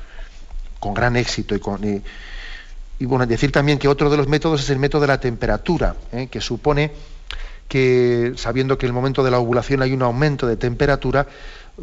con 0.79 0.93
gran 0.93 1.15
éxito. 1.15 1.55
Y, 1.55 1.59
con, 1.59 1.83
y, 1.83 3.05
bueno, 3.05 3.25
decir 3.25 3.51
también 3.51 3.79
que 3.79 3.87
otro 3.87 4.11
de 4.11 4.17
los 4.17 4.27
métodos 4.27 4.61
es 4.61 4.69
el 4.69 4.77
método 4.77 5.01
de 5.01 5.07
la 5.07 5.19
temperatura, 5.19 5.95
¿eh? 6.11 6.27
que 6.27 6.41
supone 6.41 6.91
que 7.67 8.33
sabiendo 8.35 8.77
que 8.77 8.85
en 8.85 8.91
el 8.91 8.93
momento 8.93 9.23
de 9.23 9.31
la 9.31 9.39
ovulación 9.39 9.81
hay 9.81 9.93
un 9.93 10.03
aumento 10.03 10.45
de 10.45 10.57
temperatura, 10.57 11.25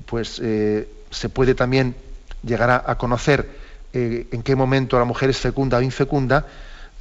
pues 0.06 0.40
eh, 0.40 0.88
se 1.10 1.28
puede 1.28 1.56
también 1.56 1.96
llegar 2.44 2.70
a, 2.70 2.96
conocer 2.96 3.64
en 3.92 4.42
qué 4.42 4.54
momento 4.54 4.98
la 5.00 5.04
mujer 5.04 5.30
es 5.30 5.38
fecunda 5.38 5.78
o 5.78 5.82
infecunda, 5.82 6.46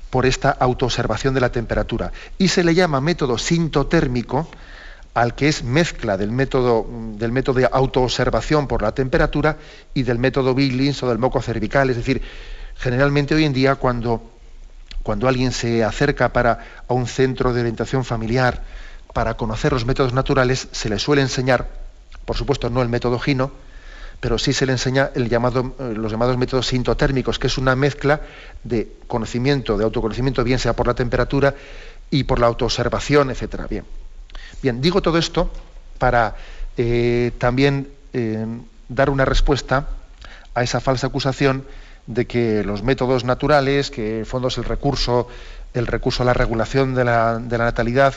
por 0.09 0.25
esta 0.25 0.51
autoobservación 0.51 1.33
de 1.33 1.41
la 1.41 1.51
temperatura. 1.51 2.11
Y 2.37 2.47
se 2.47 2.63
le 2.63 2.75
llama 2.75 3.01
método 3.01 3.37
sintotérmico 3.37 4.47
al 5.13 5.35
que 5.35 5.47
es 5.47 5.63
mezcla 5.63 6.17
del 6.17 6.31
método, 6.31 6.87
del 7.15 7.31
método 7.31 7.59
de 7.59 7.69
autoobservación 7.71 8.67
por 8.67 8.81
la 8.81 8.93
temperatura 8.93 9.57
y 9.93 10.03
del 10.03 10.17
método 10.17 10.55
Billings 10.55 11.03
o 11.03 11.09
del 11.09 11.19
moco 11.19 11.41
cervical. 11.41 11.89
Es 11.89 11.97
decir, 11.97 12.21
generalmente 12.77 13.35
hoy 13.35 13.45
en 13.45 13.53
día 13.53 13.75
cuando, 13.75 14.21
cuando 15.03 15.27
alguien 15.27 15.51
se 15.51 15.83
acerca 15.83 16.33
para, 16.33 16.83
a 16.87 16.93
un 16.93 17.07
centro 17.07 17.53
de 17.53 17.61
orientación 17.61 18.03
familiar 18.03 18.63
para 19.13 19.35
conocer 19.35 19.71
los 19.71 19.85
métodos 19.85 20.13
naturales, 20.13 20.67
se 20.71 20.89
le 20.89 20.97
suele 20.97 21.21
enseñar, 21.21 21.69
por 22.25 22.35
supuesto 22.35 22.71
no 22.71 22.81
el 22.81 22.89
método 22.89 23.19
Gino, 23.19 23.51
pero 24.19 24.39
sí 24.39 24.53
se 24.53 24.65
le 24.65 24.71
enseña 24.71 25.11
el 25.13 25.29
llamado, 25.29 25.75
eh, 25.79 25.93
los 25.95 26.11
llamados 26.11 26.37
métodos 26.37 26.67
sintotérmicos, 26.67 27.37
que 27.37 27.47
es 27.47 27.57
una 27.57 27.75
mezcla 27.75 28.21
de 28.63 28.95
conocimiento, 29.05 29.77
de 29.77 29.83
autoconocimiento, 29.83 30.43
bien 30.43 30.57
sea 30.57 30.73
por 30.73 30.87
la 30.87 30.95
temperatura 30.95 31.53
y 32.09 32.23
por 32.23 32.39
la 32.39 32.47
autoobservación, 32.47 33.29
etcétera. 33.29 33.67
Bien. 33.67 33.83
Bien, 34.63 34.79
digo 34.79 35.01
todo 35.01 35.17
esto 35.17 35.51
para 35.97 36.37
eh, 36.77 37.31
también 37.37 37.89
eh, 38.13 38.47
dar 38.87 39.09
una 39.09 39.25
respuesta 39.25 39.89
a 40.55 40.63
esa 40.63 40.79
falsa 40.79 41.07
acusación 41.07 41.65
de 42.07 42.27
que 42.27 42.63
los 42.63 42.81
métodos 42.81 43.25
naturales, 43.25 43.91
que 43.91 44.19
en 44.19 44.25
fondo 44.25 44.47
es 44.47 44.57
el 44.57 44.63
recurso, 44.63 45.27
el 45.73 45.85
recurso 45.85 46.23
a 46.23 46.25
la 46.25 46.33
regulación 46.33 46.95
de 46.95 47.03
la, 47.03 47.39
natalidad, 47.39 48.13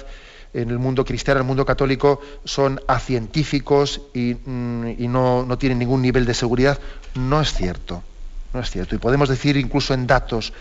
en 0.55 0.71
el 0.71 0.79
mundo 0.79 1.05
cristiano, 1.05 1.41
en 1.41 1.47
el 1.47 1.49
mundo 1.49 1.67
católico, 1.67 2.21
son 2.45 2.81
acientíficos 2.87 4.03
y, 4.15 4.35
mm, 4.35 5.11
no, 5.11 5.59
tienen 5.59 5.81
ningún 5.81 6.01
nivel 6.01 6.27
de 6.27 6.35
seguridad. 6.35 6.79
No 7.17 7.41
es 7.41 7.53
cierto, 7.55 8.05
no 8.55 8.61
es 8.61 8.71
cierto. 8.71 8.95
Y 8.95 8.99
podemos 8.99 9.29
decir 9.29 9.57
incluso 9.57 9.95
en 9.95 10.07
datos 10.07 10.53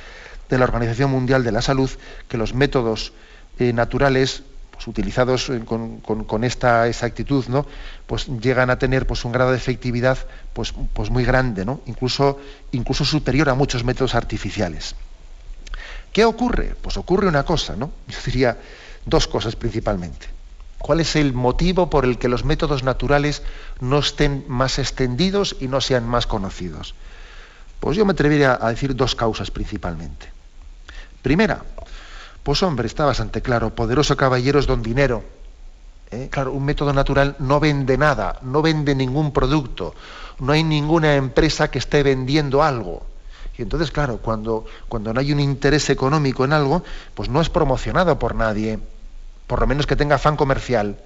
de 0.49 0.57
la 0.57 0.63
Organización 0.65 1.11
Mundial 1.11 1.43
de 1.43 1.51
la 1.51 1.61
Salud 1.61 1.91
que 2.27 2.37
los 2.37 2.55
métodos 2.55 3.13
eh, 3.59 3.71
naturales 3.71 4.41
pues, 4.75 4.87
utilizados 4.87 5.49
eh, 5.49 5.61
con, 5.65 6.43
esta 6.43 6.87
exactitud, 6.87 7.45
¿no? 7.47 7.65
Pues 8.05 8.27
llegan 8.27 8.69
a 8.69 8.77
tener 8.77 9.07
pues, 9.07 9.25
un 9.25 9.31
grado 9.31 9.51
de 9.51 9.57
efectividad 9.57 10.17
pues, 10.53 10.73
pues 10.93 11.09
muy 11.09 11.23
grande, 11.25 11.65
¿no? 11.65 11.81
Incluso, 11.85 12.39
incluso 12.71 13.05
superior 13.05 13.49
a 13.49 13.55
muchos 13.55 13.83
métodos 13.83 14.15
artificiales. 14.15 14.95
¿Qué 16.11 16.23
ocurre? 16.25 16.75
Pues 16.81 16.97
ocurre 16.97 17.27
una 17.27 17.43
cosa, 17.43 17.75
¿no? 17.75 17.91
Yo 18.07 18.17
diría 18.25 18.57
dos 19.05 19.27
cosas 19.27 19.55
principalmente. 19.55 20.27
¿Cuál 20.77 20.99
es 20.99 21.15
el 21.15 21.33
motivo 21.33 21.89
por 21.89 22.05
el 22.05 22.19
que 22.19 22.27
los 22.29 22.45
métodos 22.45 22.83
naturales 22.83 23.41
no 23.79 23.99
estén 23.99 24.45
más 24.47 24.77
extendidos 24.77 25.55
y 25.59 25.67
no 25.67 25.81
sean 25.81 26.07
más 26.07 26.27
conocidos? 26.27 26.93
Pues 27.79 27.97
yo 27.97 28.05
me 28.05 28.11
atrevería 28.11 28.57
a 28.61 28.69
decir 28.69 28.95
dos 28.95 29.15
causas 29.15 29.49
principalmente. 29.49 30.27
Primera, 31.21 31.63
pues 32.45 32.61
hombre, 32.61 32.85
está 32.85 33.05
bastante 33.05 33.41
claro, 33.41 33.73
poderoso 33.73 34.15
caballero 34.15 34.59
es 34.59 34.67
don 34.67 34.83
dinero. 34.83 35.23
¿eh? 36.11 36.27
Claro, 36.29 36.51
un 36.51 36.63
método 36.63 36.93
natural 36.93 37.35
no 37.39 37.59
vende 37.59 37.97
nada, 37.97 38.37
no 38.43 38.61
vende 38.61 38.93
ningún 38.93 39.33
producto, 39.33 39.95
no 40.37 40.53
hay 40.53 40.63
ninguna 40.63 41.15
empresa 41.15 41.71
que 41.71 41.79
esté 41.79 42.03
vendiendo 42.03 42.61
algo. 42.61 43.03
Y 43.57 43.63
entonces, 43.63 43.89
claro, 43.89 44.19
cuando, 44.19 44.63
cuando 44.87 45.11
no 45.11 45.19
hay 45.19 45.33
un 45.33 45.39
interés 45.39 45.89
económico 45.89 46.45
en 46.45 46.53
algo, 46.53 46.83
pues 47.15 47.29
no 47.29 47.41
es 47.41 47.49
promocionado 47.49 48.19
por 48.19 48.35
nadie, 48.35 48.77
por 49.47 49.59
lo 49.59 49.65
menos 49.65 49.87
que 49.87 49.95
tenga 49.95 50.17
afán 50.17 50.37
comercial. 50.37 50.97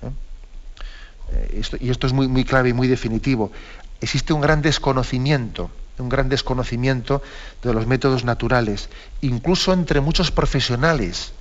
¿eh? 0.00 1.60
Eh, 1.60 1.62
y 1.78 1.90
esto 1.90 2.06
es 2.06 2.14
muy, 2.14 2.26
muy 2.26 2.46
clave 2.46 2.70
y 2.70 2.72
muy 2.72 2.88
definitivo. 2.88 3.52
Existe 4.00 4.32
un 4.32 4.40
gran 4.40 4.62
desconocimiento 4.62 5.70
un 6.02 6.08
gran 6.08 6.28
desconocimiento 6.28 7.22
de 7.62 7.72
los 7.72 7.86
métodos 7.86 8.24
naturales, 8.24 8.88
incluso 9.20 9.72
entre 9.72 10.00
muchos 10.00 10.30
profesionales 10.30 11.32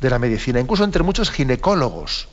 de 0.00 0.10
la 0.10 0.18
medicina, 0.18 0.60
incluso 0.60 0.84
entre 0.84 1.02
muchos 1.02 1.30
ginecólogos, 1.30 2.28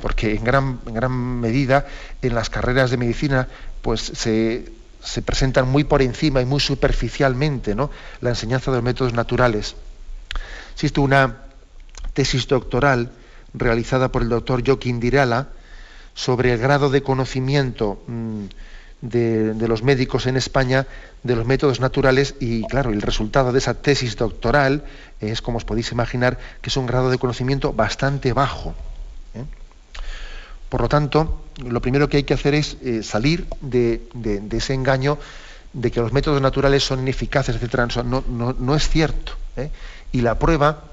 porque 0.00 0.34
en 0.34 0.44
gran, 0.44 0.80
en 0.86 0.94
gran 0.94 1.12
medida 1.12 1.86
en 2.22 2.34
las 2.34 2.50
carreras 2.50 2.90
de 2.90 2.96
medicina 2.96 3.48
pues 3.82 4.00
se, 4.00 4.72
se, 5.02 5.22
presentan 5.22 5.68
muy 5.68 5.84
por 5.84 6.02
encima 6.02 6.40
y 6.40 6.46
muy 6.46 6.60
superficialmente 6.60 7.74
¿no? 7.74 7.90
la 8.20 8.30
enseñanza 8.30 8.70
de 8.70 8.78
los 8.78 8.84
métodos 8.84 9.12
naturales. 9.12 9.74
Existe 10.74 11.00
una 11.00 11.38
tesis 12.14 12.46
doctoral 12.46 13.10
realizada 13.54 14.10
por 14.10 14.22
el 14.22 14.28
doctor 14.28 14.62
Joaquín 14.64 15.00
Dirala 15.00 15.48
sobre 16.14 16.52
el 16.52 16.58
grado 16.58 16.90
de 16.90 17.02
conocimiento 17.02 18.02
mm, 18.06 18.44
de, 19.02 19.68
los 19.68 19.82
médicos 19.82 20.26
en 20.26 20.36
España 20.36 20.86
de 21.22 21.36
los 21.36 21.44
métodos 21.44 21.80
naturales 21.80 22.36
y 22.40 22.64
claro, 22.66 22.90
el 22.90 23.02
resultado 23.02 23.52
de 23.52 23.58
esa 23.58 23.74
tesis 23.74 24.16
doctoral 24.16 24.84
es, 25.20 25.42
como 25.42 25.58
os 25.58 25.64
podéis 25.64 25.92
imaginar, 25.92 26.38
que 26.62 26.70
es 26.70 26.76
un 26.76 26.86
grado 26.86 27.10
de 27.10 27.18
conocimiento 27.18 27.72
bastante 27.72 28.32
bajo. 28.32 28.74
¿eh? 29.34 29.44
Por 30.68 30.80
lo 30.80 30.88
tanto, 30.88 31.44
lo 31.62 31.82
primero 31.82 32.08
que 32.08 32.18
hay 32.18 32.22
que 32.22 32.34
hacer 32.34 32.54
es 32.54 32.76
eh, 32.82 33.02
salir 33.02 33.46
de, 33.60 34.00
ese 34.52 34.72
engaño 34.72 35.18
de 35.72 35.90
que 35.90 36.00
los 36.00 36.12
métodos 36.12 36.40
naturales 36.40 36.84
son 36.84 37.00
ineficaces, 37.00 37.56
etc. 37.60 38.04
No, 38.04 38.24
no, 38.26 38.74
es 38.76 38.88
cierto. 38.88 39.32
¿eh? 39.56 39.70
Y 40.12 40.20
la 40.20 40.38
prueba, 40.38 40.84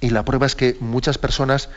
y 0.00 0.10
la 0.10 0.24
prueba 0.24 0.46
es 0.46 0.56
que 0.56 0.76
muchas 0.80 1.18
personas 1.18 1.68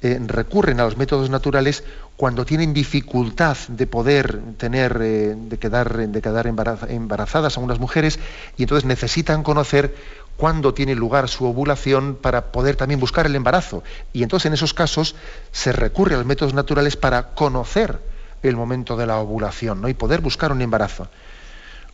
eh, 0.00 0.16
recurren 0.26 0.78
a 0.78 0.84
los 0.84 0.96
métodos 0.96 1.28
naturales 1.28 1.82
cuando 2.16 2.44
tienen 2.44 2.72
dificultad 2.72 3.56
de 3.66 3.88
poder 3.88 4.40
tener, 4.56 4.96
eh, 5.02 5.34
de 5.36 5.58
quedar, 5.58 5.96
de 5.96 6.22
quedar 6.22 6.46
embarazadas 6.46 7.56
a 7.56 7.60
unas 7.60 7.80
mujeres 7.80 8.20
y 8.56 8.62
entonces 8.62 8.84
necesitan 8.84 9.42
conocer 9.42 9.96
cuándo 10.36 10.72
tiene 10.72 10.94
lugar 10.94 11.28
su 11.28 11.46
ovulación 11.46 12.14
para 12.14 12.52
poder 12.52 12.76
también 12.76 13.00
buscar 13.00 13.26
el 13.26 13.34
embarazo. 13.34 13.82
Y 14.12 14.22
entonces 14.22 14.46
en 14.46 14.52
esos 14.52 14.72
casos 14.72 15.16
se 15.50 15.72
recurre 15.72 16.14
a 16.14 16.18
los 16.18 16.26
métodos 16.26 16.54
naturales 16.54 16.94
para 16.94 17.30
conocer 17.34 17.98
el 18.44 18.54
momento 18.54 18.96
de 18.96 19.06
la 19.06 19.18
ovulación 19.18 19.80
¿no? 19.80 19.88
y 19.88 19.94
poder 19.94 20.20
buscar 20.20 20.52
un 20.52 20.62
embarazo. 20.62 21.08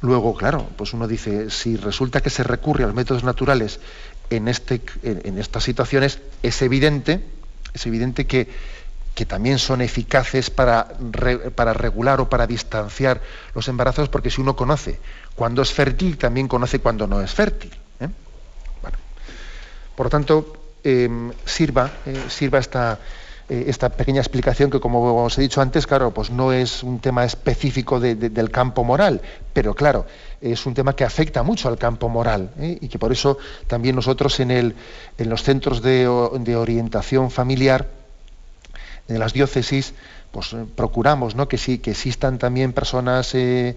Luego, 0.02 0.34
claro, 0.34 0.68
pues 0.76 0.92
uno 0.92 1.08
dice, 1.08 1.48
si 1.48 1.78
resulta 1.78 2.20
que 2.20 2.28
se 2.28 2.42
recurre 2.42 2.84
a 2.84 2.88
los 2.88 2.96
métodos 2.96 3.24
naturales 3.24 3.80
en, 4.28 4.48
este, 4.48 4.82
en 5.02 5.38
estas 5.38 5.64
situaciones, 5.64 6.18
es 6.42 6.60
evidente 6.60 7.24
es 7.74 7.86
evidente 7.86 8.26
que, 8.26 8.48
también 9.26 9.58
son 9.58 9.80
eficaces 9.80 10.50
para, 10.50 10.88
regular 11.74 12.20
o 12.20 12.28
para 12.28 12.46
distanciar 12.46 13.20
los 13.54 13.68
embarazos, 13.68 14.08
porque 14.08 14.30
si 14.30 14.40
uno 14.40 14.56
conoce 14.56 14.98
cuándo 15.36 15.62
es 15.62 15.72
fértil, 15.72 16.18
también 16.18 16.48
conoce 16.48 16.80
cuándo 16.80 17.06
no 17.06 17.20
es 17.20 17.32
fértil. 17.32 17.72
¿eh? 18.00 18.08
por 19.94 20.06
lo 20.06 20.10
tanto, 20.10 20.56
em, 20.82 21.32
sirva, 21.44 21.90
eh, 22.06 22.26
eh, 23.48 23.64
esta 23.68 23.88
pequeña 23.90 24.20
explicación 24.20 24.70
que, 24.70 24.80
como 24.80 25.22
os 25.24 25.38
he 25.38 25.42
dicho 25.42 25.60
antes, 25.60 25.86
claro, 25.86 26.12
pues 26.12 26.30
no 26.30 26.52
es 26.52 26.82
un 26.82 26.98
tema 26.98 27.24
específico 27.24 28.00
del 28.00 28.50
campo 28.50 28.84
moral, 28.84 29.20
pero 29.52 29.74
claro, 29.74 30.06
es 30.52 30.66
un 30.66 30.74
tema 30.74 30.94
que 30.94 31.04
afecta 31.04 31.42
mucho 31.42 31.68
al 31.68 31.78
campo 31.78 32.08
moral 32.10 32.50
y 32.58 32.88
que 32.88 32.98
por 32.98 33.12
eso 33.12 33.38
también 33.66 33.96
nosotros 33.96 34.38
en, 34.40 34.50
el, 34.50 34.74
en 35.16 35.30
los 35.30 35.42
centros 35.42 35.80
de, 35.80 36.06
orientación 36.06 37.30
familiar, 37.30 37.88
en 39.08 39.18
las 39.18 39.32
diócesis, 39.32 39.94
pues 40.30 40.52
eh, 40.52 40.66
procuramos 40.76 41.34
¿no? 41.34 41.48
que 41.48 41.56
sí, 41.56 41.78
que 41.78 41.92
existan 41.92 42.38
también 42.38 42.72
personas 42.72 43.34
eh, 43.34 43.74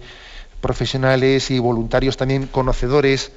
profesionales 0.60 1.50
y 1.50 1.58
voluntarios 1.58 2.16
también 2.16 2.46
conocedores 2.46 3.32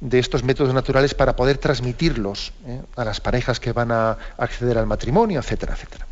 de 0.00 0.18
estos 0.18 0.42
métodos 0.42 0.72
naturales 0.72 1.14
para 1.14 1.36
poder 1.36 1.58
transmitirlos 1.58 2.52
¿eh? 2.66 2.80
a 2.96 3.04
las 3.04 3.20
parejas 3.20 3.60
que 3.60 3.72
van 3.72 3.92
a 3.92 4.16
acceder 4.38 4.78
al 4.78 4.86
matrimonio, 4.86 5.40
etcétera, 5.40 5.74
etcétera. 5.74 6.06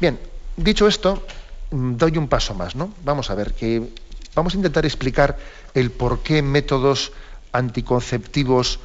Bien, 0.00 0.18
dicho 0.56 0.86
esto, 0.86 1.24
mm, 1.70 1.96
doy 1.96 2.18
un 2.18 2.28
paso 2.28 2.54
más, 2.54 2.76
¿no? 2.76 2.92
Vamos 3.04 3.30
a 3.30 3.34
ver 3.34 3.54
que 3.54 3.90
vamos 4.36 4.54
a 4.54 4.58
intentar 4.58 4.84
explicar 4.84 5.36
el 5.74 5.90
por 5.90 6.22
qué 6.22 6.42
métodos 6.42 7.12
anticonceptivos 7.52 8.78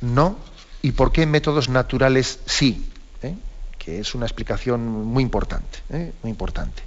no 0.00 0.36
y 0.82 0.92
por 0.92 1.12
qué 1.12 1.24
métodos 1.24 1.68
naturales 1.68 2.40
sí, 2.44 2.84
¿eh? 3.22 3.36
que 3.78 4.00
es 4.00 4.14
una 4.14 4.26
explicación 4.26 4.86
muy 4.86 5.22
importante, 5.22 5.78
¿eh? 5.90 6.12
muy 6.22 6.30
importante. 6.30 6.82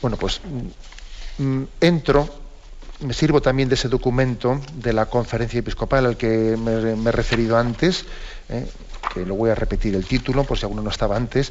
Bueno, 0.00 0.16
pues 0.16 0.40
mm, 1.38 1.62
entro, 1.80 2.28
me 3.00 3.12
sirvo 3.12 3.42
también 3.42 3.68
de 3.68 3.74
ese 3.74 3.88
documento 3.88 4.60
de 4.74 4.92
la 4.92 5.06
conferencia 5.06 5.58
episcopal 5.58 6.06
al 6.06 6.16
que 6.16 6.56
me, 6.56 7.08
he 7.08 7.12
referido 7.12 7.58
antes, 7.58 8.04
¿eh? 8.48 8.66
que 9.12 9.26
lo 9.26 9.34
voy 9.34 9.50
a 9.50 9.56
repetir 9.56 9.96
el 9.96 10.06
título 10.06 10.44
por 10.44 10.58
si 10.58 10.64
alguno 10.64 10.82
no 10.82 10.90
estaba 10.90 11.16
antes, 11.16 11.50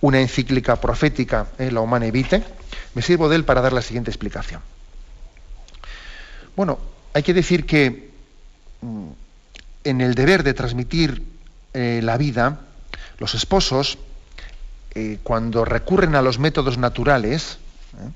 una 0.00 0.20
encíclica 0.20 0.76
profética, 0.76 1.48
la 1.58 1.80
Humane 1.80 2.10
Vitae, 2.10 2.44
me 2.94 3.02
sirvo 3.02 3.28
de 3.28 3.36
él 3.36 3.44
para 3.44 3.60
dar 3.60 3.72
la 3.72 3.82
siguiente 3.82 4.10
explicación. 4.10 4.60
Bueno, 6.56 6.78
hay 7.14 7.22
que 7.22 7.34
decir 7.34 7.66
que 7.66 8.10
mm, 8.80 9.08
en 9.84 10.00
el 10.00 10.14
deber 10.14 10.42
de 10.42 10.54
transmitir 10.54 11.22
eh, 11.74 12.00
la 12.02 12.16
vida, 12.16 12.60
los 13.18 13.34
esposos, 13.34 13.98
eh, 14.94 15.18
cuando 15.22 15.64
recurren 15.64 16.14
a 16.14 16.22
los 16.22 16.38
métodos 16.38 16.78
naturales, 16.78 17.58
¿eh? 17.94 18.10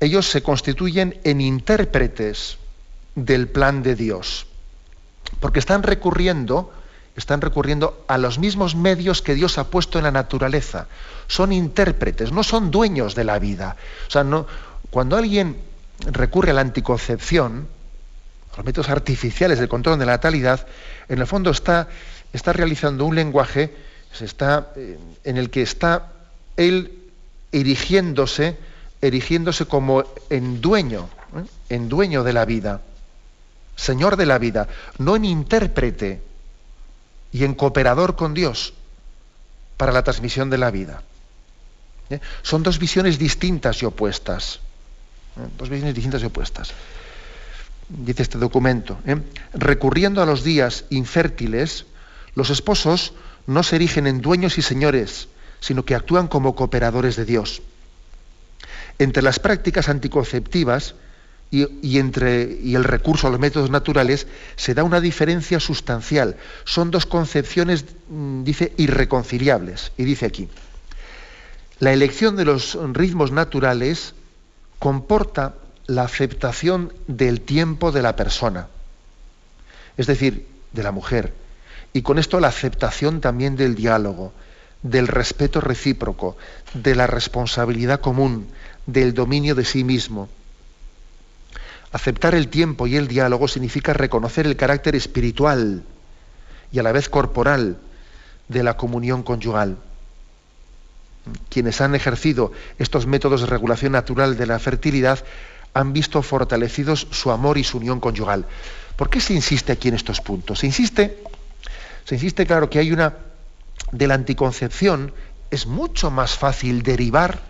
ellos 0.00 0.28
se 0.28 0.42
constituyen 0.42 1.18
en 1.24 1.40
intérpretes 1.40 2.58
del 3.14 3.48
plan 3.48 3.82
de 3.82 3.94
Dios, 3.94 4.46
porque 5.40 5.60
están 5.60 5.82
recurriendo, 5.82 6.72
están 7.16 7.40
recurriendo 7.40 8.04
a 8.08 8.18
los 8.18 8.38
mismos 8.38 8.74
medios 8.74 9.22
que 9.22 9.34
Dios 9.34 9.58
ha 9.58 9.68
puesto 9.70 9.98
en 9.98 10.04
la 10.04 10.10
naturaleza. 10.10 10.86
Son 11.28 11.52
intérpretes, 11.52 12.32
no 12.32 12.42
son 12.42 12.70
dueños 12.70 13.14
de 13.14 13.24
la 13.24 13.38
vida. 13.38 13.76
O 14.08 14.10
sea, 14.10 14.24
cuando 14.90 15.16
alguien 15.16 15.56
recurre 16.06 16.50
a 16.50 16.54
la 16.54 16.60
anticoncepción, 16.60 17.68
los 18.56 18.66
métodos 18.66 18.90
artificiales 18.90 19.58
de 19.58 19.68
control 19.68 19.98
de 19.98 20.06
la 20.06 20.12
natalidad, 20.12 20.66
en 21.08 21.18
el 21.20 21.26
fondo 21.26 21.50
está, 21.50 21.88
está 22.32 22.52
realizando 22.52 23.04
un 23.04 23.14
lenguaje 23.14 23.72
se 24.14 24.24
está, 24.24 24.72
eh, 24.76 24.98
en 25.24 25.36
el 25.36 25.50
que 25.50 25.62
está 25.62 26.12
él 26.56 27.10
erigiéndose, 27.50 28.56
erigiéndose 29.02 29.66
como 29.66 30.04
en 30.30 30.60
dueño, 30.60 31.08
¿eh? 31.36 31.44
en 31.68 31.88
dueño 31.88 32.22
de 32.22 32.32
la 32.32 32.44
vida, 32.44 32.80
señor 33.74 34.16
de 34.16 34.26
la 34.26 34.38
vida, 34.38 34.68
no 34.98 35.16
en 35.16 35.24
intérprete 35.24 36.22
y 37.34 37.44
en 37.44 37.54
cooperador 37.54 38.16
con 38.16 38.32
Dios 38.32 38.72
para 39.76 39.92
la 39.92 40.02
transmisión 40.02 40.48
de 40.48 40.56
la 40.56 40.70
vida. 40.70 41.02
¿eh? 42.08 42.20
Son 42.42 42.62
dos 42.62 42.78
visiones 42.78 43.18
distintas 43.18 43.82
y 43.82 43.84
opuestas. 43.84 44.60
Dos 45.58 45.68
visiones 45.68 45.94
distintas 45.94 46.22
y 46.22 46.26
opuestas 46.26 46.72
dice 47.88 48.22
este 48.22 48.38
documento, 48.38 48.98
¿eh? 49.06 49.16
recurriendo 49.52 50.22
a 50.22 50.26
los 50.26 50.42
días 50.42 50.84
infértiles, 50.90 51.86
los 52.34 52.50
esposos 52.50 53.12
no 53.46 53.62
se 53.62 53.76
erigen 53.76 54.06
en 54.06 54.20
dueños 54.20 54.58
y 54.58 54.62
señores, 54.62 55.28
sino 55.60 55.84
que 55.84 55.94
actúan 55.94 56.28
como 56.28 56.54
cooperadores 56.54 57.16
de 57.16 57.24
Dios. 57.24 57.62
Entre 58.98 59.22
las 59.22 59.38
prácticas 59.38 59.88
anticonceptivas 59.88 60.94
y, 61.54 61.98
entre, 61.98 62.58
y 62.62 62.74
el 62.74 62.84
recurso 62.84 63.26
a 63.26 63.30
los 63.30 63.38
métodos 63.38 63.70
naturales, 63.70 64.26
se 64.56 64.74
da 64.74 64.82
una 64.82 65.00
diferencia 65.00 65.60
sustancial. 65.60 66.36
Son 66.64 66.90
dos 66.90 67.06
concepciones, 67.06 67.84
mm, 68.08 68.42
dice, 68.42 68.72
irreconciliables. 68.76 69.92
Y 69.96 70.04
dice 70.04 70.26
aquí, 70.26 70.48
la 71.78 71.92
elección 71.92 72.36
de 72.36 72.44
los 72.44 72.78
ritmos 72.92 73.30
naturales 73.30 74.14
comporta 74.78 75.54
la 75.86 76.02
aceptación 76.02 76.92
del 77.06 77.40
tiempo 77.40 77.92
de 77.92 78.02
la 78.02 78.16
persona, 78.16 78.68
es 79.96 80.06
decir, 80.06 80.46
de 80.72 80.82
la 80.82 80.92
mujer, 80.92 81.32
y 81.92 82.02
con 82.02 82.18
esto 82.18 82.40
la 82.40 82.48
aceptación 82.48 83.20
también 83.20 83.54
del 83.54 83.74
diálogo, 83.74 84.32
del 84.82 85.08
respeto 85.08 85.60
recíproco, 85.60 86.36
de 86.74 86.94
la 86.94 87.06
responsabilidad 87.06 88.00
común, 88.00 88.48
del 88.86 89.14
dominio 89.14 89.54
de 89.54 89.64
sí 89.64 89.84
mismo. 89.84 90.28
Aceptar 91.94 92.34
el 92.34 92.48
tiempo 92.48 92.88
y 92.88 92.96
el 92.96 93.06
diálogo 93.06 93.46
significa 93.46 93.92
reconocer 93.92 94.48
el 94.48 94.56
carácter 94.56 94.96
espiritual 94.96 95.84
y 96.72 96.80
a 96.80 96.82
la 96.82 96.90
vez 96.90 97.08
corporal 97.08 97.78
de 98.48 98.64
la 98.64 98.76
comunión 98.76 99.22
conyugal. 99.22 99.76
Quienes 101.50 101.80
han 101.80 101.94
ejercido 101.94 102.50
estos 102.80 103.06
métodos 103.06 103.42
de 103.42 103.46
regulación 103.46 103.92
natural 103.92 104.36
de 104.36 104.44
la 104.44 104.58
fertilidad 104.58 105.24
han 105.72 105.92
visto 105.92 106.20
fortalecidos 106.22 107.06
su 107.12 107.30
amor 107.30 107.58
y 107.58 107.62
su 107.62 107.78
unión 107.78 108.00
conyugal. 108.00 108.44
¿Por 108.96 109.08
qué 109.08 109.20
se 109.20 109.32
insiste 109.32 109.70
aquí 109.70 109.86
en 109.86 109.94
estos 109.94 110.20
puntos? 110.20 110.58
Se 110.58 110.66
insiste, 110.66 111.22
se 112.04 112.16
insiste, 112.16 112.44
claro, 112.44 112.68
que 112.68 112.80
hay 112.80 112.90
una 112.90 113.14
de 113.92 114.08
la 114.08 114.14
anticoncepción 114.14 115.12
es 115.48 115.68
mucho 115.68 116.10
más 116.10 116.36
fácil 116.36 116.82
derivar 116.82 117.40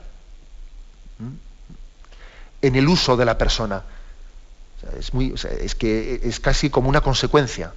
en 2.60 2.76
el 2.76 2.86
uso 2.86 3.16
de 3.16 3.24
la 3.24 3.38
persona 3.38 3.84
es, 4.98 5.14
muy, 5.14 5.34
es 5.60 5.74
que 5.74 6.20
es 6.22 6.40
casi 6.40 6.70
como 6.70 6.88
una 6.88 7.00
consecuencia. 7.00 7.72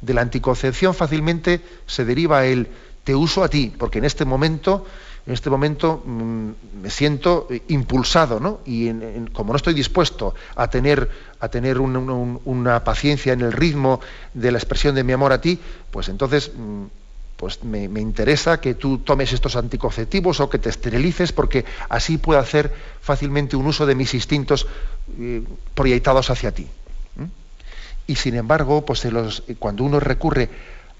De 0.00 0.14
la 0.14 0.20
anticoncepción 0.20 0.94
fácilmente 0.94 1.60
se 1.86 2.04
deriva 2.04 2.44
el 2.44 2.68
te 3.06 3.14
uso 3.14 3.44
a 3.44 3.48
ti, 3.48 3.72
porque 3.78 3.98
en 3.98 4.04
este 4.04 4.24
momento, 4.24 4.84
en 5.26 5.32
este 5.32 5.48
momento 5.48 6.02
mm, 6.04 6.50
me 6.82 6.90
siento 6.90 7.46
impulsado, 7.68 8.40
¿no? 8.40 8.58
Y 8.66 8.90
como 9.32 9.52
no 9.52 9.56
estoy 9.56 9.74
dispuesto 9.74 10.34
a 10.56 10.68
tener, 10.68 11.08
a 11.38 11.48
tener 11.48 11.78
una 11.78 12.82
paciencia 12.82 13.32
en 13.32 13.42
el 13.42 13.52
ritmo 13.52 14.00
de 14.34 14.50
la 14.50 14.58
expresión 14.58 14.96
de 14.96 15.04
mi 15.04 15.12
amor 15.12 15.32
a 15.32 15.40
ti, 15.40 15.60
pues 15.92 16.08
entonces 16.08 16.50
mm, 16.52 16.86
pues 17.36 17.62
me, 17.64 17.84
interesa 18.00 18.60
que 18.60 18.74
tú 18.74 18.98
tomes 18.98 19.32
estos 19.32 19.56
anticonceptivos 19.56 20.40
o 20.40 20.48
que 20.48 20.58
te 20.58 20.70
esterilices 20.70 21.32
porque 21.32 21.64
así 21.88 22.16
puedo 22.16 22.40
hacer 22.40 22.72
fácilmente 23.00 23.56
un 23.56 23.66
uso 23.66 23.84
de 23.84 23.94
mis 23.94 24.14
instintos 24.14 24.66
eh, 25.18 25.42
proyectados 25.74 26.30
hacia 26.30 26.52
ti. 26.52 26.66
Y 28.08 28.14
sin 28.16 28.36
embargo, 28.36 28.86
pues 28.86 29.06
cuando 29.58 29.82
uno 29.82 29.98
recurre 29.98 30.48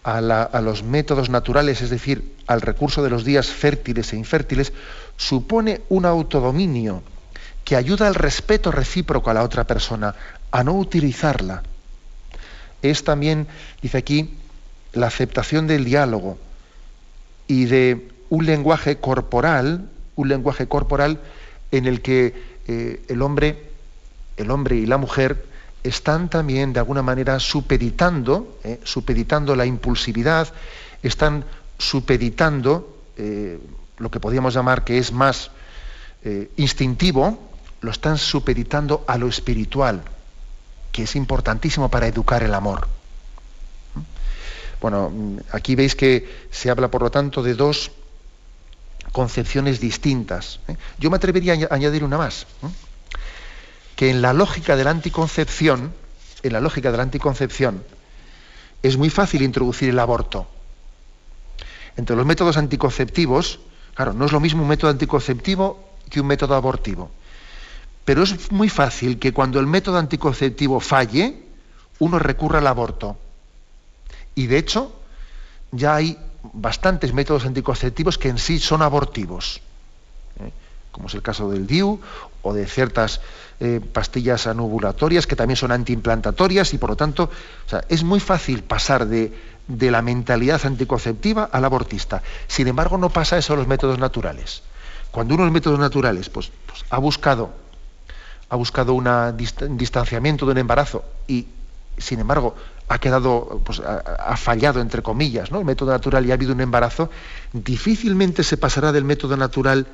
a, 0.03 0.19
a, 0.19 0.61
los 0.61 0.83
métodos 0.83 1.31
naturales, 1.31 1.81
es 1.81 1.91
decir, 1.91 2.35
al 2.49 2.61
recurso 2.61 3.03
de 3.03 3.11
los 3.11 3.25
días 3.25 3.47
fértiles 3.47 4.13
e 4.13 4.17
infértiles, 4.17 4.73
supone 5.17 5.83
un 5.89 6.05
autodominio 6.05 7.03
que 7.65 7.77
ayuda 7.77 8.09
al 8.09 8.17
respeto 8.17 8.73
recíproco 8.73 9.31
a 9.31 9.35
la 9.35 9.45
otra 9.45 9.65
persona, 9.65 10.17
a 10.51 10.65
no 10.65 10.75
utilizarla. 10.75 11.63
Es 12.83 13.05
también, 13.05 13.47
dice 13.83 13.99
aquí, 13.99 14.37
la 14.97 15.09
aceptación 15.09 15.67
del 15.67 15.85
diálogo 15.85 16.39
y 17.47 17.67
de 17.67 18.09
un 18.29 18.47
lenguaje 18.47 18.97
corporal, 18.97 19.89
un 20.17 20.29
lenguaje 20.29 20.67
corporal 20.67 21.21
en 21.71 21.87
el 21.87 22.01
que 22.01 22.35
eh, 22.67 23.03
el 23.09 23.23
hombre, 23.23 23.71
el 24.37 24.51
hombre 24.51 24.77
y 24.77 24.87
la 24.87 24.97
mujer 24.97 25.45
están 25.85 26.29
también 26.29 26.73
de 26.73 26.81
alguna 26.81 27.03
manera 27.03 27.39
supeditando, 27.39 28.59
eh, 28.65 28.81
supeditando 28.83 29.55
la 29.55 29.67
impulsividad, 29.67 30.49
están 31.03 31.45
supeditando 31.79 32.97
eh, 33.17 33.61
lo 33.99 34.11
que 34.11 34.21
podríamos 34.21 34.55
llamar 34.55 34.85
que 34.85 34.99
es 34.99 35.13
más 35.13 35.51
instintivo, 36.57 37.39
lo 37.83 37.93
están 37.93 38.19
supeditando 38.19 39.05
a 39.07 39.17
lo 39.17 39.29
espiritual, 39.29 40.03
que 40.91 41.05
es 41.05 41.15
importantísimo 41.15 41.89
para 41.89 42.09
educar 42.09 42.43
el 42.43 42.53
amor. 42.53 42.96
Bueno, 44.81 45.13
aquí 45.53 45.75
veis 45.75 45.95
que 45.95 46.47
se 46.51 46.71
habla, 46.71 46.91
por 46.91 47.03
lo 47.03 47.11
tanto, 47.11 47.43
de 47.43 47.55
dos 47.55 47.91
concepciones 49.13 49.81
distintas. 49.81 50.61
¿eh? 50.69 50.77
Yo 50.99 51.11
me 51.11 51.17
atrevería 51.17 51.55
a 51.71 51.75
añadir 51.75 52.05
una 52.05 52.19
más, 52.19 52.47
¿eh? 52.63 52.69
que 53.97 54.11
en 54.11 54.21
la 54.21 54.33
lógica 54.33 54.77
de 54.77 54.85
la 54.85 54.91
anticoncepción, 54.91 55.95
en 56.43 56.53
la 56.53 56.61
lógica 56.61 56.91
de 56.91 56.97
la 56.99 57.03
anticoncepción, 57.03 57.83
es 58.83 58.97
muy 58.97 59.11
fácil 59.11 59.43
introducir 59.43 59.89
el 59.89 59.99
aborto. 59.99 60.47
Entre 61.97 62.15
los 62.15 62.27
métodos 62.27 62.59
anticonceptivos, 62.59 63.61
claro, 63.95 64.13
no 64.13 64.27
es 64.27 64.33
lo 64.33 64.41
mismo 64.41 64.63
un 64.63 64.69
método 64.69 64.91
anticonceptivo 64.91 65.83
que 66.11 66.21
un 66.21 66.27
método 66.27 66.55
abortivo. 66.55 67.11
Pero 68.05 68.23
es 68.23 68.53
muy 68.53 68.69
fácil 68.69 69.19
que 69.19 69.33
cuando 69.33 69.59
el 69.59 69.67
método 69.67 69.99
anticonceptivo 69.99 70.79
falle, 70.79 71.43
uno 71.99 72.19
recurra 72.19 72.59
al 72.59 72.67
aborto. 72.67 73.19
Y 74.37 74.47
de 74.47 74.59
hecho, 74.59 74.93
ya 75.73 75.97
hay 75.97 76.17
bastantes 76.53 77.13
métodos 77.13 77.47
anticonceptivos 77.47 78.19
que 78.19 78.29
en 78.29 78.39
sí 78.39 78.61
son 78.61 78.83
abortivos, 78.83 79.63
¿eh? 80.39 80.53
como 80.93 81.09
es 81.09 81.15
el 81.15 81.23
caso 81.23 81.51
del 81.51 81.67
DIU 81.67 81.99
o 82.43 82.55
de 82.55 82.67
ciertas 82.67 83.21
eh, 83.61 83.81
pastillas 83.81 84.47
anovulatorias 84.47 85.27
que 85.27 85.37
también 85.37 85.57
son 85.57 85.73
antiimplantatorias 85.73 86.75
y 86.75 86.79
por 86.79 86.91
lo 86.91 86.97
tanto 86.97 87.31
es 87.89 88.05
muy 88.05 88.21
fácil 88.21 88.63
pasar 88.63 89.07
de, 89.07 89.33
la 89.69 90.03
mentalidad 90.03 90.65
anticonceptiva 90.65 91.49
al 91.51 91.65
abortista. 91.65 92.23
Sin 92.47 92.69
embargo, 92.69 92.99
no 92.99 93.09
pasa 93.09 93.39
eso 93.39 93.55
a 93.55 93.57
los 93.57 93.67
métodos 93.67 93.99
naturales. 93.99 94.63
Cuando 95.11 95.35
uno 95.35 95.45
de 95.45 95.47
los 95.47 95.55
métodos 95.55 95.81
naturales 95.81 96.29
pues, 96.29 96.53
pues 96.67 96.85
ha 96.91 96.99
buscado 96.99 97.51
ha 98.49 98.55
buscado 98.55 98.95
un 98.95 99.09
distanciamiento 99.77 100.47
de 100.47 100.53
un 100.53 100.59
embarazo 100.59 101.05
y 101.27 101.49
sin 101.99 102.21
embargo, 102.21 102.55
ha 102.89 102.99
quedado, 102.99 103.61
pues, 103.65 103.81
ha, 103.81 104.37
fallado, 104.37 104.81
entre 104.81 105.03
comillas, 105.03 105.51
¿no? 105.51 105.59
el 105.59 105.65
método 105.65 105.91
natural 105.91 106.25
y 106.25 106.31
ha 106.31 106.35
habido 106.35 106.53
un 106.53 106.61
embarazo, 106.61 107.11
difícilmente 107.53 108.45
se 108.45 108.57
pasará 108.57 108.93
del 108.93 109.05
método 109.05 109.37
natural 109.37 109.87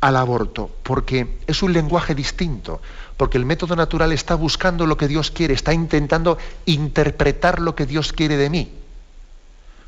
al 0.00 0.16
aborto, 0.16 0.70
porque 0.82 1.38
es 1.46 1.62
un 1.62 1.72
lenguaje 1.72 2.14
distinto, 2.14 2.80
porque 3.16 3.38
el 3.38 3.46
método 3.46 3.76
natural 3.76 4.12
está 4.12 4.34
buscando 4.34 4.86
lo 4.86 4.96
que 4.96 5.08
Dios 5.08 5.30
quiere, 5.30 5.54
está 5.54 5.72
intentando 5.72 6.38
interpretar 6.66 7.60
lo 7.60 7.74
que 7.74 7.86
Dios 7.86 8.12
quiere 8.12 8.36
de 8.36 8.50
mí. 8.50 8.72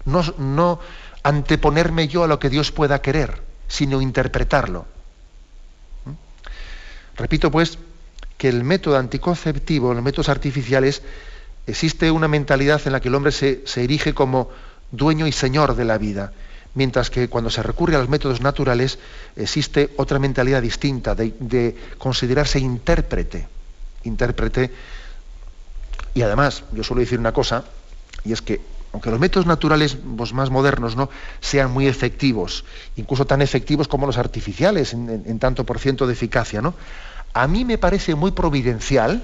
No, 0.04 0.22
no 0.38 0.80
anteponerme 1.22 2.08
yo 2.08 2.24
a 2.24 2.26
lo 2.26 2.38
que 2.38 2.50
Dios 2.50 2.72
pueda 2.72 3.00
querer, 3.00 3.42
sino 3.68 4.00
interpretarlo. 4.00 4.86
¿Mm? 6.04 6.10
Repito, 7.16 7.50
pues, 7.50 7.78
que 8.36 8.48
el 8.48 8.64
método 8.64 8.98
anticonceptivo, 8.98 9.94
los 9.94 10.02
métodos 10.02 10.28
artificiales, 10.28 11.02
existe 11.66 12.10
una 12.10 12.28
mentalidad 12.28 12.80
en 12.86 12.92
la 12.92 13.00
que 13.00 13.08
el 13.08 13.14
hombre 13.14 13.32
se, 13.32 13.62
erige 13.76 14.14
como 14.14 14.50
dueño 14.90 15.26
y 15.26 15.32
señor 15.32 15.76
de 15.76 15.84
la 15.84 15.98
vida, 15.98 16.32
mientras 16.74 17.10
que 17.10 17.28
cuando 17.28 17.50
se 17.50 17.62
recurre 17.62 17.96
a 17.96 17.98
los 17.98 18.08
métodos 18.08 18.40
naturales 18.40 18.98
existe 19.36 19.90
otra 19.96 20.18
mentalidad 20.18 20.62
distinta, 20.62 21.14
de, 21.14 21.76
considerarse 21.98 22.58
intérprete, 22.58 23.46
intérprete. 24.04 24.70
Y 26.14 26.22
además, 26.22 26.64
yo 26.72 26.84
suelo 26.84 27.00
decir 27.00 27.18
una 27.18 27.32
cosa, 27.32 27.64
y 28.24 28.32
es 28.32 28.42
que 28.42 28.60
aunque 28.92 29.10
los 29.10 29.18
métodos 29.18 29.46
naturales 29.46 29.96
pues, 30.18 30.34
más 30.34 30.50
modernos 30.50 30.96
¿no? 30.96 31.08
sean 31.40 31.70
muy 31.70 31.86
efectivos, 31.86 32.64
incluso 32.96 33.24
tan 33.24 33.40
efectivos 33.40 33.88
como 33.88 34.06
los 34.06 34.18
artificiales, 34.18 34.92
en, 34.92 35.08
en 35.26 35.38
tanto 35.38 35.64
por 35.64 35.78
ciento 35.78 36.06
de 36.06 36.12
eficacia, 36.12 36.60
¿no? 36.60 36.74
a 37.32 37.48
mí 37.48 37.64
me 37.64 37.78
parece 37.78 38.14
muy 38.14 38.32
providencial 38.32 39.22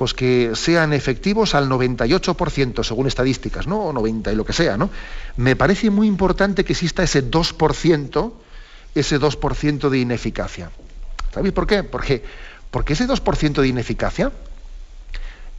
pues 0.00 0.14
que 0.14 0.52
sean 0.54 0.94
efectivos 0.94 1.54
al 1.54 1.68
98%, 1.68 2.82
según 2.84 3.06
estadísticas, 3.06 3.66
¿no? 3.66 3.80
O 3.80 3.92
90 3.92 4.32
y 4.32 4.34
lo 4.34 4.46
que 4.46 4.54
sea, 4.54 4.78
¿no? 4.78 4.88
Me 5.36 5.56
parece 5.56 5.90
muy 5.90 6.06
importante 6.06 6.64
que 6.64 6.72
exista 6.72 7.02
ese 7.02 7.30
2%, 7.30 8.32
ese 8.94 9.20
2% 9.20 9.88
de 9.90 9.98
ineficacia. 9.98 10.70
¿Sabéis 11.34 11.52
por 11.52 11.66
qué? 11.66 11.82
Porque, 11.82 12.24
porque 12.70 12.94
ese 12.94 13.06
2% 13.06 13.60
de 13.60 13.68
ineficacia 13.68 14.32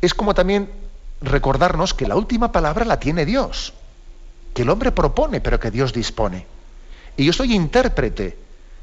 es 0.01 0.15
como 0.15 0.33
también 0.33 0.71
recordarnos 1.21 1.93
que 1.93 2.07
la 2.07 2.15
última 2.15 2.51
palabra 2.51 2.83
la 2.83 2.99
tiene 2.99 3.27
Dios, 3.27 3.75
que 4.55 4.63
el 4.63 4.71
hombre 4.71 4.91
propone, 4.91 5.39
pero 5.39 5.59
que 5.59 5.69
Dios 5.69 5.93
dispone. 5.93 6.47
Y 7.15 7.25
yo 7.25 7.33
soy 7.33 7.53
intérprete 7.53 8.39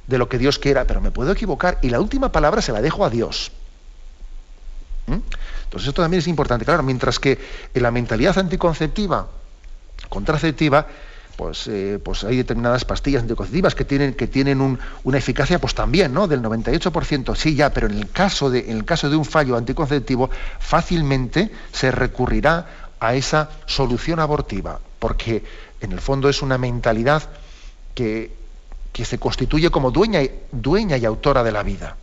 de 0.07 0.19
lo 0.19 0.29
que 0.29 0.39
Dios 0.39 0.61
quiera, 0.61 0.85
pero 0.85 1.01
me 1.01 1.11
puedo 1.11 1.33
equivocar 1.33 1.81
y 1.83 1.91
la 1.91 2.01
última 2.01 2.31
palabra 2.31 2.63
se 2.63 2.71
la 2.71 2.81
dejo 2.81 3.05
a 3.05 3.11
Dios. 3.11 3.51
¿Mm? 5.09 5.21
Entonces 5.65 5.89
esto 5.89 6.03
también 6.03 6.21
es 6.21 6.29
importante. 6.29 6.65
Claro, 6.65 6.83
mientras 6.83 7.19
que 7.19 7.39
en 7.75 7.83
la 7.83 7.91
mentalidad 7.91 8.39
anticonceptiva, 8.39 9.27
contraceptiva, 10.09 10.87
pues, 11.37 11.69
eh, 11.69 12.01
pues 12.03 12.25
hay 12.25 12.37
determinadas 12.39 12.85
pastillas 12.85 13.23
anticonceptivas 13.23 13.75
que 13.77 13.85
tienen, 13.85 14.15
que 14.15 14.27
tienen 14.27 14.79
una 15.05 15.19
eficacia 15.19 15.61
pues 15.61 15.73
también, 15.75 16.13
¿no? 16.13 16.27
Del 16.27 16.43
98%, 16.43 17.37
sí, 17.37 17.55
ya, 17.55 17.73
pero 17.73 17.87
en 17.87 17.95
el, 17.95 18.11
caso 18.11 18.51
de, 18.51 18.71
en 18.71 18.79
el 18.79 18.85
caso 18.85 19.09
de 19.09 19.15
un 19.15 19.25
fallo 19.25 19.57
anticonceptivo, 19.57 20.31
fácilmente 20.59 21.53
se 21.73 21.93
recurrirá 21.93 22.67
a 22.99 23.15
esa 23.15 23.51
solución 23.67 24.19
abortiva, 24.19 24.81
porque 24.99 25.45
en 25.81 25.93
el 25.93 26.01
fondo 26.01 26.29
es 26.29 26.43
una 26.43 26.59
mentalidad 26.59 27.23
que, 27.95 28.33
que 28.93 29.05
se 29.05 29.19
constituye 29.19 29.71
como 29.71 29.93
dueña, 29.93 30.21
dueña 30.51 30.97
y 30.97 31.05
autora 31.05 31.45
de 31.45 31.53
la 31.53 31.63
vida. 31.63 31.97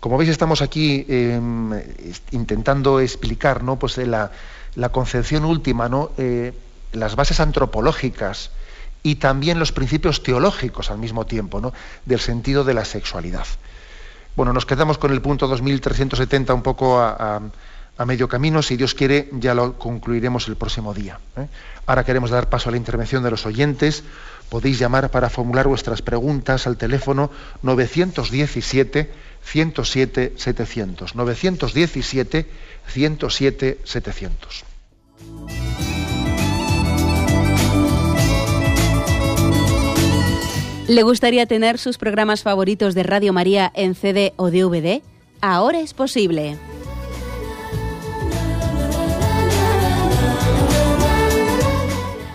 Como 0.00 0.16
veis, 0.16 0.30
estamos 0.30 0.62
aquí 0.62 1.04
em, 1.08 1.72
intentando 2.32 3.00
explicar 3.00 3.62
¿no? 3.62 3.78
pues, 3.78 3.98
la, 3.98 4.32
la 4.74 4.88
concepción 4.88 5.44
última, 5.44 5.88
¿no? 5.88 6.10
Eh, 6.16 6.52
las 6.92 7.16
bases 7.16 7.40
antropológicas 7.40 8.50
y 9.02 9.16
también 9.16 9.58
los 9.58 9.72
principios 9.72 10.22
teológicos 10.22 10.90
al 10.90 10.98
mismo 10.98 11.26
tiempo, 11.26 11.60
¿no? 11.60 11.72
del 12.04 12.20
sentido 12.20 12.64
de 12.64 12.74
la 12.74 12.84
sexualidad. 12.84 13.46
Bueno, 14.36 14.52
nos 14.52 14.66
quedamos 14.66 14.98
con 14.98 15.12
el 15.12 15.20
punto 15.20 15.46
2370 15.48 16.54
un 16.54 16.62
poco 16.62 17.00
a, 17.00 17.40
medio 18.06 18.28
camino. 18.28 18.62
Si 18.62 18.76
Dios 18.76 18.94
quiere, 18.94 19.28
ya 19.32 19.54
lo 19.54 19.78
concluiremos 19.78 20.48
el 20.48 20.56
próximo 20.56 20.94
día. 20.94 21.18
¿eh? 21.36 21.46
Ahora 21.86 22.04
queremos 22.04 22.30
dar 22.30 22.48
paso 22.48 22.70
a 22.70 22.72
la 22.72 22.78
intervención 22.78 23.22
de 23.22 23.30
los 23.30 23.44
oyentes. 23.44 24.04
Podéis 24.50 24.78
llamar 24.78 25.10
para 25.10 25.30
formular 25.30 25.68
vuestras 25.68 26.02
preguntas 26.02 26.66
al 26.66 26.76
teléfono 26.76 27.30
917 27.62 29.10
107 29.42 30.32
700. 30.36 31.14
917 31.14 32.46
107 32.86 33.78
700. 33.84 34.64
¿Le 40.88 41.04
gustaría 41.04 41.46
tener 41.46 41.78
sus 41.78 41.98
programas 41.98 42.42
favoritos 42.42 42.96
de 42.96 43.04
Radio 43.04 43.32
María 43.32 43.70
en 43.76 43.94
CD 43.94 44.32
o 44.34 44.50
DVD? 44.50 45.02
Ahora 45.40 45.78
es 45.78 45.94
posible. 45.94 46.58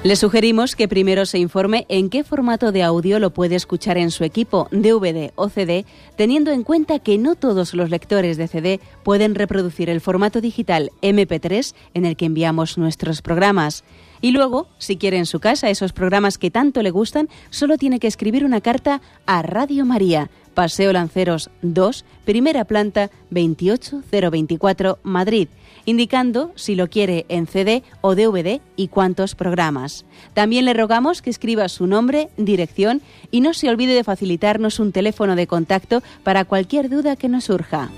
Le 0.05 0.15
sugerimos 0.15 0.75
que 0.75 0.87
primero 0.87 1.25
se 1.25 1.39
informe 1.39 1.87
en 1.89 2.11
qué 2.11 2.23
formato 2.23 2.71
de 2.71 2.83
audio 2.83 3.17
lo 3.17 3.31
puede 3.31 3.55
escuchar 3.55 3.97
en 3.97 4.11
su 4.11 4.23
equipo, 4.23 4.67
DVD 4.69 5.31
o 5.33 5.49
CD, 5.49 5.83
teniendo 6.15 6.51
en 6.51 6.61
cuenta 6.61 6.99
que 6.99 7.17
no 7.17 7.33
todos 7.33 7.73
los 7.73 7.89
lectores 7.89 8.37
de 8.37 8.47
CD 8.47 8.79
pueden 9.03 9.33
reproducir 9.33 9.89
el 9.89 10.01
formato 10.01 10.41
digital 10.41 10.91
MP3 11.01 11.73
en 11.95 12.05
el 12.05 12.17
que 12.17 12.25
enviamos 12.25 12.77
nuestros 12.77 13.23
programas. 13.23 13.83
Y 14.21 14.29
luego, 14.29 14.67
si 14.77 14.97
quiere 14.97 15.17
en 15.17 15.25
su 15.25 15.39
casa 15.39 15.71
esos 15.71 15.91
programas 15.91 16.37
que 16.37 16.51
tanto 16.51 16.83
le 16.83 16.91
gustan, 16.91 17.27
solo 17.49 17.79
tiene 17.79 17.97
que 17.97 18.05
escribir 18.05 18.45
una 18.45 18.61
carta 18.61 19.01
a 19.25 19.41
Radio 19.41 19.87
María, 19.87 20.29
Paseo 20.53 20.93
Lanceros 20.93 21.49
2, 21.63 22.05
primera 22.25 22.65
planta 22.65 23.09
28024, 23.31 24.99
Madrid 25.01 25.47
indicando 25.85 26.51
si 26.55 26.75
lo 26.75 26.89
quiere 26.89 27.25
en 27.29 27.47
CD 27.47 27.83
o 28.01 28.15
DVD 28.15 28.61
y 28.75 28.87
cuántos 28.87 29.35
programas. 29.35 30.05
También 30.33 30.65
le 30.65 30.73
rogamos 30.73 31.21
que 31.21 31.29
escriba 31.29 31.69
su 31.69 31.87
nombre, 31.87 32.29
dirección 32.37 33.01
y 33.31 33.41
no 33.41 33.53
se 33.53 33.69
olvide 33.69 33.93
de 33.93 34.03
facilitarnos 34.03 34.79
un 34.79 34.91
teléfono 34.91 35.35
de 35.35 35.47
contacto 35.47 36.01
para 36.23 36.45
cualquier 36.45 36.89
duda 36.89 37.15
que 37.15 37.29
nos 37.29 37.45
surja. 37.45 37.89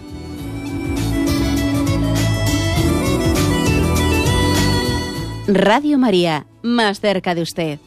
Radio 5.47 5.97
María, 5.97 6.45
más 6.61 6.99
cerca 6.99 7.33
de 7.33 7.41
usted. 7.41 7.79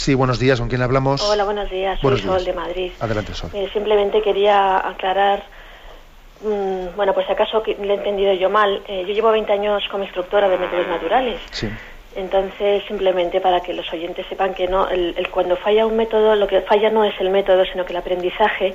Sí, 0.00 0.14
buenos 0.14 0.38
días. 0.38 0.58
¿Con 0.58 0.70
quién 0.70 0.80
hablamos? 0.80 1.20
Hola, 1.20 1.44
buenos 1.44 1.68
días. 1.68 2.00
Soy 2.00 2.18
Sol 2.20 2.42
de 2.42 2.54
Madrid. 2.54 2.90
Adelante, 3.00 3.34
Sol. 3.34 3.50
Eh, 3.52 3.68
simplemente 3.70 4.22
quería 4.22 4.78
aclarar, 4.78 5.42
mm, 6.40 6.96
bueno, 6.96 7.12
pues 7.12 7.26
si 7.26 7.32
acaso 7.32 7.62
le 7.66 7.74
he 7.74 7.96
entendido 7.96 8.32
yo 8.32 8.48
mal. 8.48 8.82
Eh, 8.88 9.04
yo 9.06 9.12
llevo 9.12 9.30
20 9.30 9.52
años 9.52 9.82
como 9.90 10.04
instructora 10.04 10.48
de 10.48 10.56
métodos 10.56 10.88
naturales. 10.88 11.38
Sí. 11.50 11.68
Entonces, 12.16 12.82
simplemente 12.88 13.42
para 13.42 13.60
que 13.60 13.74
los 13.74 13.92
oyentes 13.92 14.24
sepan 14.26 14.54
que 14.54 14.68
no, 14.68 14.88
el, 14.88 15.28
cuando 15.30 15.54
falla 15.58 15.84
un 15.84 15.98
método, 15.98 16.34
lo 16.34 16.46
que 16.46 16.62
falla 16.62 16.88
no 16.88 17.04
es 17.04 17.14
el 17.20 17.28
método, 17.28 17.66
sino 17.66 17.84
que 17.84 17.92
el 17.92 17.98
aprendizaje 17.98 18.74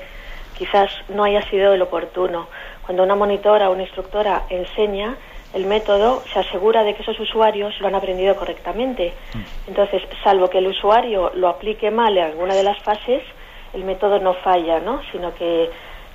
quizás 0.56 0.92
no 1.10 1.24
haya 1.24 1.42
sido 1.50 1.74
el 1.74 1.82
oportuno. 1.82 2.50
Cuando 2.86 3.02
una 3.02 3.16
monitora 3.16 3.72
o 3.72 3.74
una 3.74 3.82
instructora 3.82 4.44
enseña, 4.52 5.16
el 5.56 5.66
método 5.66 6.22
se 6.34 6.40
asegura 6.40 6.84
de 6.84 6.94
que 6.94 7.02
esos 7.02 7.18
usuarios 7.18 7.74
lo 7.80 7.88
han 7.88 7.96
aprendido 7.96 8.36
correctamente. 8.36 9.14
Mm. 9.34 9.70
Entonces, 9.70 10.04
salvo 10.22 10.50
que 10.50 10.58
el 10.58 10.68
usuario 10.68 11.32
lo 11.34 11.48
aplique 11.48 11.90
mal 11.90 12.16
en 12.18 12.26
alguna 12.26 12.54
de 12.54 12.62
las 12.62 12.78
fases, 12.84 13.24
el 13.74 13.86
método 13.86 14.20
no 14.20 14.34
falla, 14.34 14.82
¿no? 14.82 15.02
Sino 15.14 15.34
que, 15.34 15.70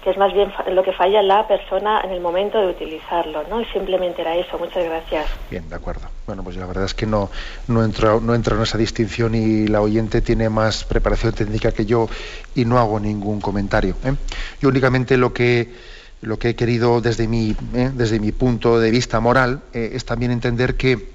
es 0.04 0.16
más 0.18 0.32
bien 0.34 0.52
lo 0.72 0.82
que 0.82 0.92
falla 0.92 1.22
la 1.22 1.48
persona 1.48 2.02
en 2.04 2.10
el 2.10 2.20
momento 2.20 2.58
de 2.58 2.66
utilizarlo, 2.66 3.44
¿no? 3.48 3.62
Y 3.62 3.64
simplemente 3.66 4.20
era 4.20 4.36
eso. 4.36 4.58
Muchas 4.58 4.84
gracias. 4.84 5.26
Bien, 5.50 5.66
de 5.70 5.74
acuerdo. 5.74 6.02
Bueno, 6.26 6.44
pues 6.44 6.56
la 6.56 6.66
verdad 6.66 6.84
es 6.84 6.92
que 6.92 7.06
no, 7.06 7.30
no, 7.66 7.82
entro, 7.82 8.20
no 8.20 8.34
entro 8.34 8.56
en 8.56 8.62
esa 8.62 8.76
distinción 8.76 9.34
y 9.34 9.68
la 9.68 9.80
oyente 9.80 10.20
tiene 10.20 10.50
más 10.50 10.84
preparación 10.84 11.32
técnica 11.32 11.72
que 11.72 11.86
yo 11.86 12.08
y 12.54 12.66
no 12.66 12.78
hago 12.78 13.00
ningún 13.00 13.40
comentario. 13.40 13.94
¿eh? 14.04 14.12
Yo 14.60 14.68
únicamente 14.68 15.16
lo 15.16 15.32
que 15.32 15.68
lo 16.22 16.38
que 16.38 16.50
he 16.50 16.54
querido 16.54 17.00
desde 17.00 17.26
mi, 17.26 17.56
eh, 17.74 17.90
desde 17.94 18.20
mi 18.20 18.32
punto 18.32 18.78
de 18.78 18.90
vista 18.90 19.20
moral 19.20 19.62
eh, 19.72 19.92
es 19.94 20.04
también 20.04 20.32
entender 20.32 20.76
que, 20.76 21.12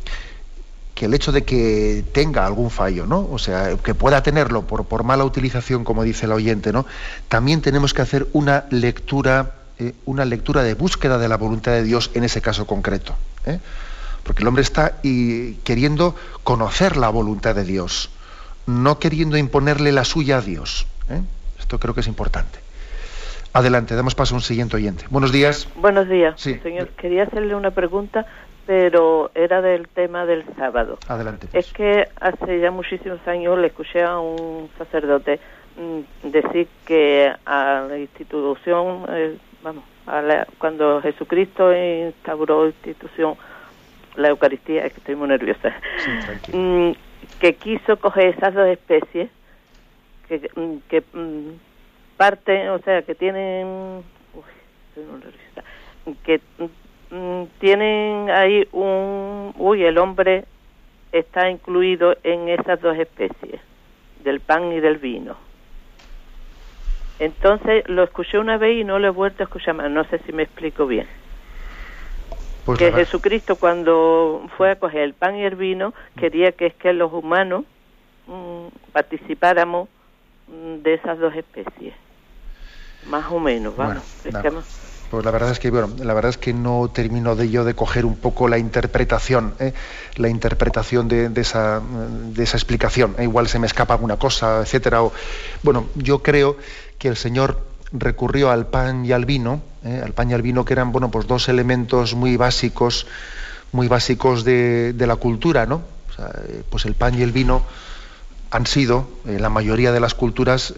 que, 0.96 1.06
el 1.06 1.14
hecho 1.14 1.32
de 1.32 1.44
que 1.44 2.04
tenga 2.12 2.46
algún 2.46 2.72
fallo, 2.72 3.06
¿no? 3.06 3.28
O 3.32 3.38
sea, 3.38 3.78
que 3.78 3.94
pueda 3.94 4.24
tenerlo 4.24 4.64
por, 4.66 4.86
por 4.86 5.04
mala 5.04 5.24
utilización, 5.24 5.84
como 5.84 6.04
dice 6.04 6.26
el 6.26 6.32
oyente, 6.32 6.74
¿no? 6.74 6.86
También 7.28 7.62
tenemos 7.62 7.94
que 7.94 8.02
hacer 8.02 8.28
una 8.34 8.66
lectura, 8.72 9.54
eh, 9.78 9.94
una 10.06 10.26
lectura 10.26 10.64
de 10.64 10.74
búsqueda 10.74 11.20
de 11.20 11.28
la 11.28 11.38
voluntad 11.38 11.74
de 11.74 11.84
Dios 11.84 12.10
en 12.16 12.24
ese 12.24 12.42
caso 12.42 12.66
concreto. 12.66 13.16
Porque 14.24 14.42
el 14.42 14.48
hombre 14.48 14.64
está 14.64 14.98
y, 15.04 15.54
queriendo 15.58 16.16
conocer 16.44 16.98
la 16.98 17.10
voluntad 17.10 17.54
de 17.54 17.64
Dios, 17.64 18.10
no 18.66 18.98
queriendo 18.98 19.38
imponerle 19.38 19.92
la 19.92 20.04
suya 20.04 20.40
a 20.40 20.42
Dios. 20.42 20.88
Esto 21.60 21.80
creo 21.80 21.94
que 21.94 22.02
es 22.02 22.08
importante. 22.08 22.65
Adelante, 23.56 23.96
damos 23.96 24.16
paso 24.16 24.36
a 24.36 24.40
un 24.40 24.42
siguiente 24.42 24.76
oyente. 24.76 25.06
Buenos 25.10 25.32
días. 25.32 25.70
Buenos 25.78 26.10
días, 26.10 26.42
señor. 26.42 26.90
Quería 26.90 27.24
hacerle 27.24 27.56
una 27.56 27.72
pregunta, 27.72 28.26
pero 28.66 29.32
era 29.34 29.62
del 29.62 29.88
tema 29.88 30.26
del 30.26 30.44
sábado. 30.58 31.00
Adelante. 31.08 31.48
Pues. 31.50 31.66
Es 31.66 31.74
que 31.74 32.06
hace 32.20 32.60
ya 32.60 32.72
muchísimos 32.72 33.26
años 33.26 33.58
le 33.58 33.68
escuché 33.68 34.04
a 34.04 34.20
un 34.20 34.70
sacerdote 34.78 35.40
mm, 35.78 36.32
decir 36.32 36.68
que 36.86 37.32
a 37.46 37.86
la 37.88 37.98
institución, 37.98 39.06
eh, 39.08 39.38
vamos, 39.64 39.86
cuando 40.58 41.02
Jesucristo 41.02 41.74
instauró 41.74 42.64
la 42.64 42.72
institución, 42.72 43.36
la 44.18 44.28
Eucaristía, 44.28 44.86
es 44.86 44.92
que 44.92 45.00
estoy 45.00 45.16
muy 45.16 45.30
nerviosa, 45.30 45.74
mm, 46.52 46.92
que 47.40 47.56
quiso 47.56 47.96
coger 48.02 48.36
esas 48.36 48.54
dos 48.54 48.68
especies 48.68 49.30
que, 50.28 50.50
mm, 50.58 50.90
que 50.90 51.04
parte, 52.18 52.70
o 52.70 52.80
sea, 52.80 53.02
que 53.04 53.16
tienen, 53.16 54.04
que 56.24 56.42
mm, 57.12 57.44
tienen 57.60 58.30
ahí 58.30 58.68
un, 58.72 59.54
uy, 59.58 59.84
el 59.84 59.98
hombre 59.98 60.46
está 61.12 61.50
incluido 61.50 62.18
en 62.24 62.50
esas 62.50 62.82
dos 62.82 62.98
especies, 62.98 63.62
del 64.24 64.40
pan 64.40 64.72
y 64.72 64.80
del 64.80 64.98
vino. 64.98 65.38
Entonces 67.20 67.88
lo 67.88 68.04
escuché 68.04 68.38
una 68.38 68.58
vez 68.58 68.82
y 68.82 68.84
no 68.84 69.00
lo 69.00 69.08
he 69.08 69.12
vuelto 69.12 69.44
a 69.44 69.46
escuchar 69.46 69.76
más, 69.76 69.90
no 69.90 70.04
sé 70.06 70.20
si 70.26 70.34
me 70.34 70.44
explico 70.44 70.86
bien. 70.86 71.08
Pues 72.66 72.80
que 72.80 72.92
Jesucristo 72.92 73.58
cuando 73.58 74.48
fue 74.58 74.72
a 74.72 74.80
coger 74.80 75.02
el 75.02 75.14
pan 75.14 75.36
y 75.36 75.44
el 75.44 75.56
vino 75.56 75.94
quería 76.18 76.52
que 76.52 76.66
es 76.66 76.74
que 76.74 76.94
los 76.94 77.14
humanos 77.14 77.64
mm, 78.28 78.68
participáramos 78.92 79.88
mm, 80.48 80.82
de 80.82 80.96
esas 80.96 81.20
dos 81.20 81.34
especies. 81.36 81.94
Más 83.08 83.32
o 83.32 83.40
menos, 83.40 83.76
Bueno, 83.76 84.02
Pues 85.10 85.24
la 85.24 85.32
verdad 85.32 85.52
es 85.52 85.60
que 85.60 85.70
bueno, 85.70 85.92
la 86.04 86.14
verdad 86.14 86.30
es 86.30 86.38
que 86.38 86.54
no 86.54 86.90
termino 86.92 87.36
de 87.36 87.50
yo 87.50 87.64
de 87.64 87.76
coger 87.76 88.06
un 88.06 88.16
poco 88.16 88.48
la 88.48 88.58
interpretación, 88.58 89.54
¿eh? 89.60 89.74
la 90.16 90.30
interpretación 90.30 91.08
de, 91.08 91.30
esa, 91.36 91.80
de 91.80 92.44
esa 92.44 92.58
explicación. 92.58 93.16
¿eh? 93.18 93.24
Igual 93.24 93.48
se 93.48 93.60
me 93.60 93.68
escapa 93.68 93.94
alguna 93.94 94.18
cosa, 94.18 94.62
etcétera. 94.62 95.04
O, 95.04 95.14
bueno, 95.62 95.86
yo 95.96 96.24
creo 96.24 96.58
que 96.98 97.08
el 97.08 97.18
Señor 97.18 97.62
recurrió 97.92 98.50
al 98.50 98.68
pan 98.68 99.06
y 99.06 99.12
al 99.12 99.26
vino, 99.26 99.62
¿eh? 99.84 100.02
al 100.04 100.14
pan 100.14 100.32
y 100.32 100.34
al 100.34 100.42
vino 100.42 100.66
que 100.66 100.74
eran 100.74 100.92
bueno, 100.92 101.12
pues 101.12 101.28
dos 101.28 101.50
elementos 101.50 102.16
muy 102.16 102.36
básicos, 102.36 103.06
muy 103.72 103.88
básicos 103.88 104.44
de, 104.44 104.94
de 104.94 105.08
la 105.08 105.16
cultura, 105.18 105.66
¿no? 105.66 105.82
pues 106.70 106.86
el 106.86 106.94
pan 106.94 107.14
y 107.20 107.22
el 107.24 107.34
vino 107.34 107.64
han 108.50 108.66
sido, 108.66 109.06
en 109.26 109.42
la 109.42 109.50
mayoría 109.50 109.92
de 109.92 110.00
las 110.00 110.14
culturas, 110.14 110.74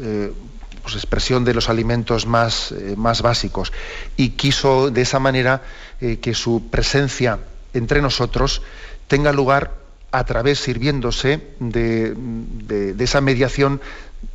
pues, 0.88 0.96
expresión 0.96 1.44
de 1.44 1.54
los 1.54 1.68
alimentos 1.68 2.26
más, 2.26 2.72
eh, 2.72 2.96
más 2.96 3.22
básicos. 3.22 3.74
Y 4.16 4.30
quiso 4.30 4.90
de 4.90 5.02
esa 5.02 5.20
manera 5.20 5.62
eh, 6.00 6.20
que 6.22 6.34
su 6.34 6.70
presencia 6.70 7.40
entre 7.74 8.02
nosotros 8.02 8.62
tenga 9.10 9.34
lugar 9.34 9.74
a 10.12 10.24
través, 10.24 10.60
sirviéndose 10.60 11.42
de, 11.60 12.14
de 12.16 13.04
esa 13.04 13.20
mediación 13.20 13.82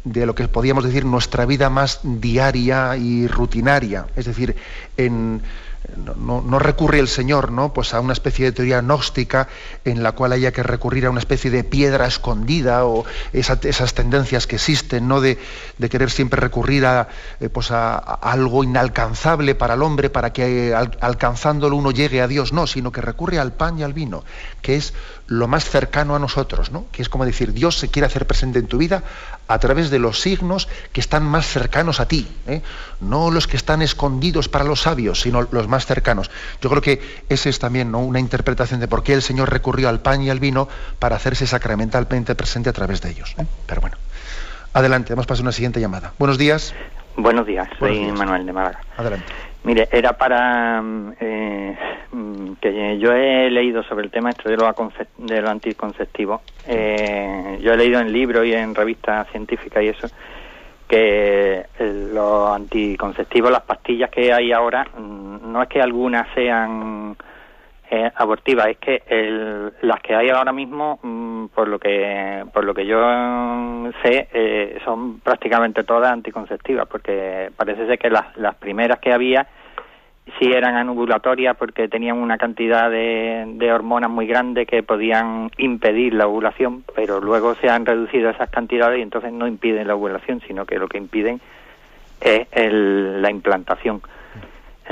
de 0.05 0.27
lo 0.27 0.35
que 0.35 0.47
podríamos 0.47 0.85
decir 0.85 1.07
nuestra 1.07 1.47
vida 1.47 1.71
más 1.71 2.01
diaria 2.03 2.99
y 2.99 3.27
rutinaria, 3.29 4.09
es 4.15 4.27
decir, 4.27 4.55
en, 4.99 5.41
no, 6.17 6.59
recurre 6.59 6.99
el 6.99 7.09
Señor 7.09 7.51
¿no? 7.51 7.73
pues 7.73 7.95
a 7.95 8.01
una 8.01 8.13
especie 8.13 8.47
de 8.47 8.53
teoría 8.53 8.81
gnóstica 8.81 9.49
en 9.85 10.03
la 10.03 10.13
cual 10.13 10.33
haya 10.33 10.53
que 10.53 10.63
recurrir 10.63 11.07
a 11.07 11.11
una 11.11 11.19
especie 11.19 11.51
de 11.51 11.65
piedra 11.65 12.07
escondida 12.07 12.85
o 12.87 13.05
esas 13.33 13.95
tendencias 13.95 14.47
que 14.47 14.57
existen 14.57 15.09
¿no? 15.09 15.21
de, 15.21 15.39
querer 15.91 16.11
siempre 16.11 16.41
recurrir 16.41 16.87
a, 16.87 17.09
eh, 17.41 17.49
pues 17.49 17.71
a, 17.71 17.97
algo 17.99 18.65
inalcanzable 18.65 19.55
para 19.55 19.75
el 19.75 19.83
hombre 19.83 20.11
para 20.11 20.33
que 20.33 20.75
alcanzándolo 20.75 21.77
uno 21.77 21.91
llegue 21.91 22.23
a 22.23 22.29
Dios, 22.29 22.53
no, 22.53 22.67
sino 22.67 22.93
que 22.93 23.01
recurre 23.01 23.39
al 23.39 23.53
pan 23.53 23.79
y 23.79 23.83
al 23.83 23.93
vino, 23.93 24.25
que 24.61 24.77
es 24.77 24.95
lo 25.33 25.49
más 25.49 25.65
cercano 25.65 26.15
a 26.15 26.19
nosotros, 26.19 26.71
¿no? 26.73 26.87
que 26.93 27.03
es 27.03 27.09
como 27.09 27.25
decir, 27.25 27.53
Dios 27.53 27.79
se 27.79 27.89
quiere 27.89 28.07
hacer 28.07 28.27
presente 28.27 28.59
en 28.59 28.67
tu 28.67 28.79
vida 28.79 29.03
a 29.49 29.59
través 29.59 29.91
de 29.91 29.99
los 29.99 30.21
signos 30.21 30.69
que 30.93 31.01
están 31.01 31.25
más 31.25 31.47
cercanos 31.47 32.01
a 32.01 32.07
ti, 32.07 32.29
¿eh? 32.47 32.63
no 33.01 33.31
los 33.31 33.47
que 33.47 33.57
están 33.57 33.83
escondidos 33.83 34.49
para 34.49 34.65
los 34.65 34.83
sabios, 34.83 35.21
sino 35.21 35.49
los 35.51 35.69
más 35.69 35.87
cercanos. 35.87 36.31
Yo 36.61 36.69
creo 36.69 36.83
que 36.83 37.01
esa 37.29 37.49
es 37.49 37.59
también 37.59 37.91
¿no? 37.91 38.01
una 38.01 38.21
interpretación 38.21 38.81
de 38.81 38.89
por 38.89 39.03
qué 39.03 39.15
el 39.15 39.23
Señor 39.23 39.51
recurrió 39.51 39.89
al 39.89 40.01
pan 40.01 40.23
y 40.23 40.31
al 40.31 40.39
vino 40.39 40.69
para 40.99 41.17
hacerse 41.17 41.47
sacramentalmente 41.47 42.35
presente 42.35 42.69
a 42.69 42.73
través 42.73 43.01
de 43.01 43.11
ellos. 43.11 43.35
¿eh? 43.39 43.47
Pero 43.67 43.81
bueno, 43.81 43.97
adelante, 44.75 45.15
vamos 45.15 45.25
a 45.25 45.29
pasar 45.29 45.43
a 45.43 45.45
una 45.45 45.53
siguiente 45.53 45.81
llamada. 45.81 46.13
Buenos 46.19 46.37
días. 46.37 46.75
Buenos 47.17 47.47
días, 47.47 47.69
soy 47.79 48.11
Manuel 48.13 48.47
de 48.47 48.53
Málaga. 48.53 48.81
Adelante. 48.97 49.33
Mire, 49.65 49.89
era 49.93 50.13
para 50.15 50.83
mm, 50.83 51.15
eh, 51.21 51.77
que 52.61 52.99
yo 52.99 53.13
he 53.13 53.51
leído 53.51 53.83
sobre 53.83 54.05
el 54.05 54.11
tema 54.11 54.31
esto 54.31 54.49
de 54.49 54.57
lo, 54.57 54.73
de 55.19 55.41
lo 55.41 55.51
anticonceptivo. 55.51 56.43
Eh, 56.67 57.59
yo 57.61 57.73
he 57.73 57.77
leído 57.77 58.01
en 58.01 58.13
libros 58.13 58.45
y 58.47 58.53
en 58.53 58.75
revistas 58.75 59.29
científicas 59.31 59.83
y 59.83 59.89
eso 59.89 60.09
que 60.89 61.65
los 62.13 62.51
anticonceptivos, 62.55 63.51
las 63.51 63.63
pastillas 63.63 64.11
que 64.11 64.31
hay 64.31 64.53
ahora, 64.53 64.85
mm, 64.85 65.51
no 65.51 65.63
es 65.63 65.69
que 65.69 65.81
algunas 65.81 66.27
sean 66.35 67.17
eh, 67.95 68.11
abortivas, 68.15 68.69
es 68.69 68.79
que 68.79 69.03
las 69.83 70.01
que 70.01 70.15
hay 70.15 70.31
ahora 70.31 70.51
mismo, 70.51 70.99
mm, 71.03 71.49
por 71.49 71.69
lo 71.69 71.79
que 71.79 72.43
por 72.51 72.65
lo 72.65 72.73
que 72.73 72.87
yo 72.87 72.99
sé, 74.03 74.29
eh, 74.33 74.79
son 74.83 75.21
prácticamente 75.21 75.85
todas 75.85 76.11
anticonceptivas, 76.11 76.89
porque 76.89 77.51
parece 77.55 77.87
ser 77.87 77.99
que 77.99 78.09
las, 78.09 78.35
las 78.39 78.55
primeras 78.55 78.99
que 78.99 79.13
había 79.13 79.47
sí 80.39 80.51
eran 80.51 80.75
anovulatorias 80.77 81.55
porque 81.55 81.87
tenían 81.87 82.17
una 82.17 82.39
cantidad 82.39 82.91
de, 82.91 83.45
de, 83.57 83.71
hormonas 83.71 84.09
muy 84.09 84.27
grande 84.27 84.65
que 84.65 84.83
podían 84.83 85.51
impedir 85.59 86.15
la 86.15 86.27
ovulación, 86.27 86.85
pero 86.97 87.21
luego 87.21 87.55
se 87.57 87.69
han 87.69 87.85
reducido 87.85 88.31
esas 88.31 88.49
cantidades 88.49 89.01
y 89.01 89.03
entonces 89.03 89.35
no 89.35 89.47
impiden 89.47 89.87
la 89.87 89.97
ovulación, 89.97 90.41
sino 90.49 90.65
que 90.65 90.79
lo 90.79 90.89
que 90.89 90.97
impiden 90.97 91.43
es 92.23 92.73
la 92.73 93.31
implantación. 93.31 94.01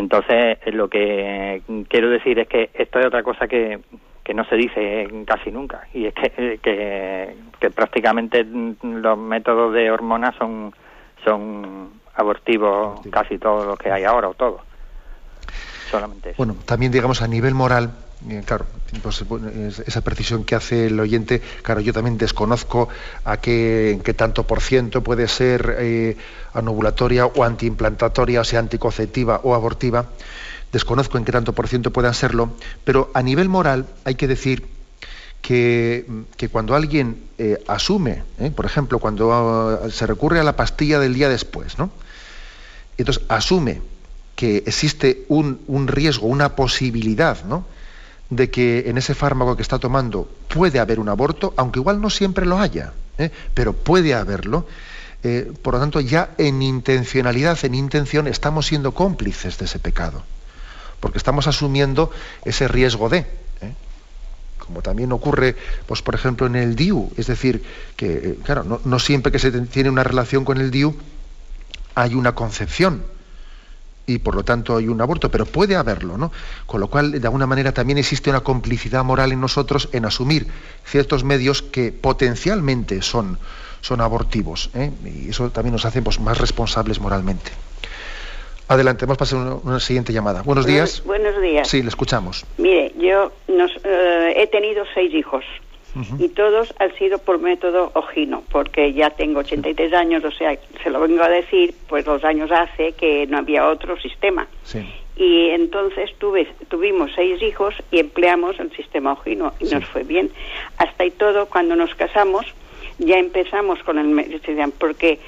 Entonces, 0.01 0.59
lo 0.73 0.89
que 0.89 1.63
quiero 1.89 2.09
decir 2.09 2.39
es 2.39 2.49
que 2.49 2.71
esto 2.73 2.99
es 2.99 3.07
otra 3.07 3.23
cosa 3.23 3.47
que, 3.47 3.79
que 4.25 4.33
no 4.33 4.45
se 4.47 4.57
dice 4.57 5.07
casi 5.27 5.51
nunca, 5.51 5.87
y 5.93 6.07
es 6.07 6.15
que, 6.15 6.59
que, 6.63 7.71
prácticamente 7.71 8.45
los 8.83 9.19
métodos 9.19 9.75
de 9.75 9.91
hormonas 9.91 10.35
son, 10.37 10.75
son 11.23 11.91
abortivos 12.15 13.01
casi 13.11 13.37
todos 13.37 13.67
los 13.67 13.79
que 13.79 13.93
hay 13.93 14.05
ahora, 14.05 14.29
o 14.29 14.35
todos. 14.35 14.63
Solamente 15.91 16.31
eso. 16.31 16.37
Bueno, 16.39 16.57
también 16.65 16.93
digamos 16.93 17.21
a 17.21 17.29
nivel 17.29 17.55
moral, 17.55 17.91
eh, 17.91 18.10
claro, 18.45 18.67
pues, 19.03 19.25
esa 19.87 20.01
precisión 20.03 20.45
que 20.45 20.55
hace 20.55 20.87
el 20.87 21.01
oyente, 21.01 21.41
claro, 21.63 21.81
yo 21.81 21.93
también 21.93 22.19
desconozco 22.19 22.89
a 23.25 23.39
qué, 23.39 24.01
qué 24.05 24.15
tanto 24.15 24.47
por 24.47 24.61
ciento 24.61 25.03
puede 25.03 25.29
ser 25.29 25.77
eh, 25.79 26.17
anovulatoria 26.53 27.27
o 27.27 27.45
antiimplantatoria, 27.45 28.41
o 28.41 28.45
sea, 28.45 28.61
anticonceptiva 28.61 29.41
o 29.43 29.55
abortiva. 29.55 30.07
Desconozco 30.73 31.19
en 31.19 31.25
qué 31.25 31.33
tanto 31.33 31.53
por 31.53 31.67
ciento 31.67 31.93
puedan 31.93 32.15
serlo, 32.15 32.51
pero 32.85 33.11
a 33.15 33.23
nivel 33.23 33.49
moral 33.49 33.87
hay 34.05 34.15
que 34.15 34.29
decir 34.29 34.67
que, 35.41 36.05
cuando 36.53 36.75
alguien 36.75 37.25
eh, 37.39 37.63
asume, 37.67 38.23
por 38.55 38.67
ejemplo, 38.67 38.99
cuando 38.99 39.33
ah, 39.33 39.91
se 39.91 40.07
recurre 40.07 40.39
a 40.39 40.45
la 40.45 40.57
pastilla 40.57 40.99
del 41.01 41.15
día 41.15 41.29
después, 41.29 41.79
¿no? 41.79 41.91
Entonces 42.99 43.25
asume 43.29 43.81
que 44.37 44.59
existe 44.67 45.25
un, 45.29 45.61
un 45.67 45.89
riesgo, 45.89 46.27
una 46.27 46.55
posibilidad, 46.55 47.43
¿no? 47.45 47.65
De 48.31 48.49
que 48.49 48.85
en 48.87 48.97
ese 48.97 49.15
fármaco 49.15 49.57
que 49.57 49.63
está 49.63 49.79
tomando 49.79 50.29
puede 50.49 50.79
haber 50.79 51.01
un 51.01 51.09
aborto, 51.09 51.53
aunque 51.57 51.81
igual 51.81 52.01
no 52.01 52.11
siempre 52.11 52.47
lo 52.47 52.59
haya, 52.59 52.93
¿eh? 53.19 53.31
pero 53.55 53.73
puede 53.73 54.15
haberlo. 54.15 54.67
Eh, 55.23 55.53
por 55.63 55.75
lo 55.75 55.81
tanto, 55.81 56.01
ya 56.01 56.31
en 56.39 56.63
intencionalidad, 56.63 57.63
en 57.65 57.75
intención, 57.75 58.27
estamos 58.27 58.67
siendo 58.67 58.93
cómplices 58.93 59.59
de 59.59 59.67
ese 59.67 59.79
pecado, 59.79 60.23
porque 61.01 61.19
estamos 61.19 61.47
asumiendo 61.47 62.11
ese 62.45 62.69
riesgo 62.69 63.09
de. 63.09 63.19
¿eh? 63.19 63.75
Como 64.59 64.81
también 64.81 65.11
ocurre, 65.13 65.57
pues, 65.87 66.01
por 66.01 66.15
ejemplo, 66.15 66.47
en 66.47 66.55
el 66.55 66.77
DIU, 66.77 67.13
es 67.17 67.27
decir, 67.27 67.65
que, 67.97 68.39
claro, 68.45 68.63
no, 68.63 68.81
no 68.85 68.99
siempre 69.01 69.33
que 69.33 69.41
se 69.41 69.51
tiene 69.51 69.91
una 69.91 70.05
relación 70.05 70.45
con 70.45 70.59
el 70.59 70.71
DIU 70.71 70.97
hay 71.97 72.15
una 72.15 72.35
concepción 72.37 73.03
y 74.11 74.19
por 74.19 74.35
lo 74.35 74.43
tanto 74.43 74.77
hay 74.77 74.89
un 74.89 75.01
aborto, 75.01 75.31
pero 75.31 75.47
puede 75.47 75.77
haberlo, 75.77 76.19
¿no? 76.19 76.33
Con 76.67 76.81
lo 76.81 76.89
cual, 76.89 77.13
de 77.13 77.27
alguna 77.27 77.47
manera, 77.47 77.73
también 77.73 77.99
existe 77.99 78.29
una 78.29 78.41
complicidad 78.41 79.05
moral 79.05 79.31
en 79.31 79.41
nosotros 79.41 79.89
en 79.93 80.05
asumir 80.05 80.49
ciertos 80.85 81.23
medios 81.23 81.63
que 81.63 81.93
potencialmente 81.93 83.03
son, 83.03 83.39
son 83.81 84.01
abortivos, 84.01 84.71
¿eh? 84.75 84.91
y 85.05 85.31
eso 85.31 85.51
también 85.51 85.73
nos 85.73 85.85
hace 85.85 86.03
pues, 86.03 86.19
más 86.19 86.39
responsables 86.39 87.01
moralmente. 87.01 87.53
Adelante, 88.67 89.05
vamos 89.05 89.17
a 89.17 89.19
pasar 89.19 89.61
una, 89.63 89.81
siguiente 89.81 90.13
llamada. 90.13 90.43
Buenos 90.43 90.67
días. 90.67 91.03
Buenos 91.05 91.41
días. 91.41 91.69
Sí, 91.69 91.83
le 91.83 91.89
escuchamos. 91.89 92.45
Mire, 92.59 92.93
yo 92.99 93.33
nos, 93.49 93.71
eh, 93.85 94.35
he 94.37 94.47
tenido 94.49 94.85
seis 94.95 95.13
hijos 95.15 95.45
y 96.19 96.29
todos 96.29 96.73
han 96.79 96.95
sido 96.97 97.19
por 97.19 97.39
método 97.39 97.91
ojino, 97.95 98.45
porque 98.51 98.93
ya 98.93 99.11
tengo 99.11 99.41
83 99.41 99.93
años, 99.93 100.25
o 100.25 100.31
sea, 100.31 100.57
se 100.83 100.91
lo 100.91 101.01
vengo 101.01 101.23
a 101.23 101.29
decir, 101.29 101.75
pues 101.89 102.07
los 102.07 102.23
años 102.23 102.51
hace 102.53 102.93
que 102.93 103.27
no 103.27 103.39
había 103.39 103.67
otro 103.67 103.99
sistema. 104.01 104.47
Y 105.17 105.51
entonces 105.51 106.11
tuve, 106.19 106.47
tuvimos 106.69 107.11
seis 107.15 107.43
hijos 107.43 107.75
y 107.91 107.99
empleamos 107.99 108.59
el 108.61 108.71
sistema 108.73 109.13
ojino 109.13 109.53
y 109.59 109.65
nos 109.65 109.85
fue 109.85 110.05
bien. 110.05 110.31
Hasta 110.79 111.05
y 111.05 111.11
todo, 111.11 111.47
cuando 111.47 111.77
nos 111.77 111.95
casamos, 111.95 112.47
ya 112.99 113.19
empezamos 113.19 113.83
con 113.83 113.99
el 113.99 114.73
porque 114.79 115.19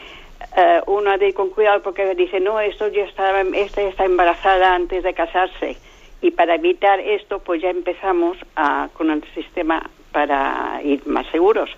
uh, 0.56 0.90
uno 0.90 1.10
ha 1.10 1.18
de 1.18 1.28
ir 1.28 1.34
con 1.34 1.50
cuidado 1.50 1.82
porque 1.82 2.14
dice, 2.14 2.40
no, 2.40 2.60
esto 2.60 2.88
ya 2.88 3.04
estaba, 3.04 3.40
esta 3.40 3.82
está 3.82 4.04
embarazada 4.04 4.74
antes 4.74 5.02
de 5.02 5.12
casarse. 5.12 5.76
Y 6.22 6.30
para 6.30 6.54
evitar 6.54 7.00
esto, 7.00 7.40
pues 7.40 7.60
ya 7.60 7.70
empezamos 7.70 8.38
a, 8.54 8.88
con 8.94 9.10
el 9.10 9.24
sistema 9.34 9.90
para 10.12 10.80
ir 10.84 11.06
más 11.06 11.26
seguros. 11.28 11.70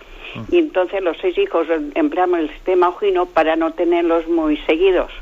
Y 0.51 0.59
entonces 0.59 1.01
los 1.03 1.16
seis 1.18 1.39
hijos 1.39 1.68
empleamos 1.95 2.41
el 2.41 2.51
sistema 2.51 2.89
ojino 2.89 3.26
para 3.26 3.55
no 3.57 3.72
tenerlos 3.72 4.26
muy 4.28 4.57
seguidos. 4.59 5.12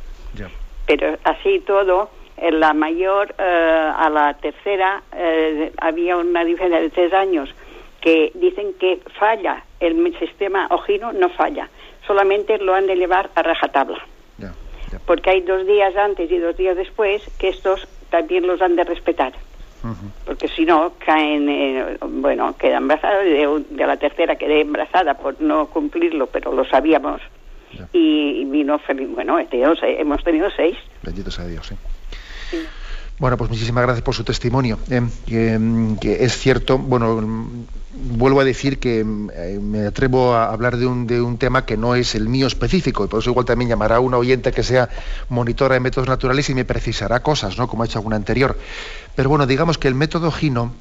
Pero 0.87 1.17
así 1.23 1.61
todo, 1.61 2.11
en 2.37 2.59
la 2.59 2.73
mayor 2.73 3.35
eh, 3.39 3.93
a 3.97 4.11
la 4.11 4.35
tercera 4.35 5.03
eh, 5.15 5.73
había 5.79 6.17
una 6.17 6.45
diferencia 6.45 6.81
de 6.81 6.91
tres 6.91 7.13
años 7.13 7.55
que 8.01 8.33
dicen 8.35 8.75
que 8.81 9.01
falla, 9.19 9.65
el 9.79 10.19
sistema 10.19 10.67
ojino 10.71 11.13
no 11.13 11.29
falla, 11.29 11.69
solamente 12.05 12.59
lo 12.59 12.75
han 12.75 12.89
de 12.89 12.97
llevar 12.97 13.31
a 13.35 13.43
rajatabla. 13.43 14.05
Porque 15.07 15.31
hay 15.31 15.41
dos 15.41 15.67
días 15.67 15.97
antes 15.97 16.31
y 16.31 16.39
dos 16.39 16.57
días 16.57 16.77
después 16.77 17.23
que 17.39 17.49
estos 17.49 17.89
también 18.11 18.47
los 18.47 18.61
han 18.61 18.77
de 18.77 18.85
respetar 18.85 19.33
porque 20.25 20.49
si 20.49 20.65
no 20.65 20.95
caen, 21.05 21.49
eh, 21.49 21.99
bueno, 22.01 22.57
queda 22.57 22.79
embarazada, 22.79 23.19
de, 23.21 23.65
la 23.71 23.97
tercera 23.97 24.37
quedé 24.37 24.61
embarazada 24.61 25.15
por 25.15 25.41
no 25.41 25.67
cumplirlo, 25.67 26.27
pero 26.27 26.53
lo 26.53 26.65
sabíamos. 26.65 27.21
Y, 27.93 28.45
vino 28.45 28.79
feliz, 28.79 29.09
bueno, 29.09 29.39
hemos 29.39 30.23
tenido 30.25 30.51
seis. 30.51 30.77
Bendito 31.03 31.31
sea 31.31 31.47
Dios, 31.47 31.67
sí. 31.67 32.67
Bueno, 33.23 33.37
pues 33.37 33.51
muchísimas 33.51 33.85
gracias 33.85 34.03
por 34.03 34.17
su 34.17 34.25
testimonio. 34.25 34.81
Eh, 34.91 35.01
que, 36.01 36.25
es 36.25 36.37
cierto, 36.37 36.77
bueno, 36.77 37.23
vuelvo 37.93 38.41
a 38.41 38.45
decir 38.45 38.81
que 38.81 38.99
eh, 38.99 39.61
me 39.63 39.87
atrevo 39.87 40.35
a 40.35 40.53
hablar 40.53 40.77
de 40.77 40.89
un, 40.89 41.07
de 41.07 41.21
un, 41.21 41.39
tema 41.39 41.65
que 41.65 41.77
no 41.77 41.95
es 41.95 42.17
el 42.17 42.29
mío 42.29 42.49
específico, 42.49 43.05
y 43.05 43.07
por 43.07 43.21
eso 43.21 43.31
igual 43.31 43.47
también 43.47 43.69
llamará 43.69 43.99
a 43.99 44.01
una 44.01 44.17
oyente 44.17 44.51
que 44.51 44.65
sea 44.65 44.89
monitora 45.29 45.75
de 45.75 45.79
métodos 45.79 46.09
naturales 46.09 46.51
y 46.51 46.55
me 46.57 46.65
precisará 46.65 47.23
cosas, 47.23 47.57
¿no? 47.59 47.69
Como 47.69 47.85
ha 47.85 47.87
hecho 47.87 48.01
alguna 48.01 48.17
anterior. 48.17 48.59
Pero 49.15 49.29
bueno, 49.29 49.47
digamos 49.47 49.79
que 49.79 49.87
el 49.87 49.95
método 49.95 50.33
Gino 50.33 50.73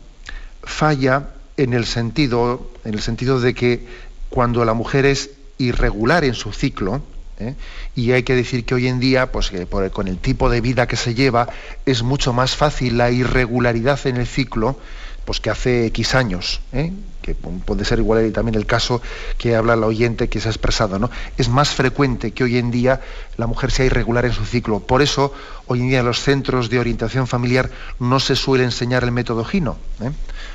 falla 0.64 1.28
en 1.58 1.76
el 1.76 1.86
sentido, 1.86 2.72
en 2.86 2.96
el 2.96 3.02
sentido 3.02 3.40
de 3.40 3.54
que 3.54 3.86
cuando 4.32 4.66
la 4.66 4.74
mujer 4.74 5.06
es 5.06 5.30
irregular 5.60 6.24
en 6.24 6.34
su 6.34 6.54
ciclo, 6.54 7.04
¿eh? 7.42 7.56
Y 7.96 8.12
hay 8.12 8.24
que 8.24 8.36
decir 8.36 8.66
que 8.66 8.76
hoy 8.76 8.88
en 8.88 9.00
día, 9.00 9.32
pues 9.32 9.52
con 9.92 10.08
el 10.08 10.18
tipo 10.18 10.50
de 10.50 10.62
vida 10.62 10.88
que 10.88 10.96
se 10.96 11.14
lleva, 11.14 11.50
es 11.86 12.04
mucho 12.04 12.34
más 12.34 12.56
fácil 12.56 12.98
la 12.98 13.12
irregularidad 13.12 14.00
en 14.06 14.18
el 14.18 14.28
ciclo 14.28 14.78
pues 15.26 15.40
que 15.40 15.50
hace 15.50 15.86
X 15.88 16.16
años, 16.16 16.62
¿eh? 16.74 16.92
que 17.22 17.36
puede 17.36 17.86
ser 17.86 18.00
igual 18.00 18.32
también 18.32 18.56
el 18.56 18.66
caso 18.66 19.02
que 19.38 19.56
habla 19.56 19.76
el 19.76 19.84
oyente 19.84 20.28
que 20.28 20.42
se 20.42 20.48
ha 20.48 20.52
expresado, 20.52 20.98
¿no? 20.98 21.12
Es 21.38 21.50
más 21.50 21.70
frecuente 21.70 22.32
que 22.32 22.44
hoy 22.44 22.58
en 22.58 22.72
día 22.72 23.02
la 23.38 23.46
mujer 23.46 23.70
sea 23.70 23.86
irregular 23.86 24.26
en 24.26 24.34
su 24.34 24.44
ciclo. 24.46 24.80
Por 24.80 25.04
eso, 25.04 25.32
hoy 25.68 25.82
en 25.82 25.90
día 25.90 26.00
en 26.00 26.06
los 26.06 26.22
centros 26.22 26.72
de 26.72 26.80
orientación 26.80 27.28
familiar 27.28 27.70
no 28.00 28.20
se 28.20 28.36
suele 28.36 28.64
enseñar 28.64 29.04
el 29.04 29.12
método 29.12 29.46
Gino, 29.46 29.78
¿eh? 30.02 30.10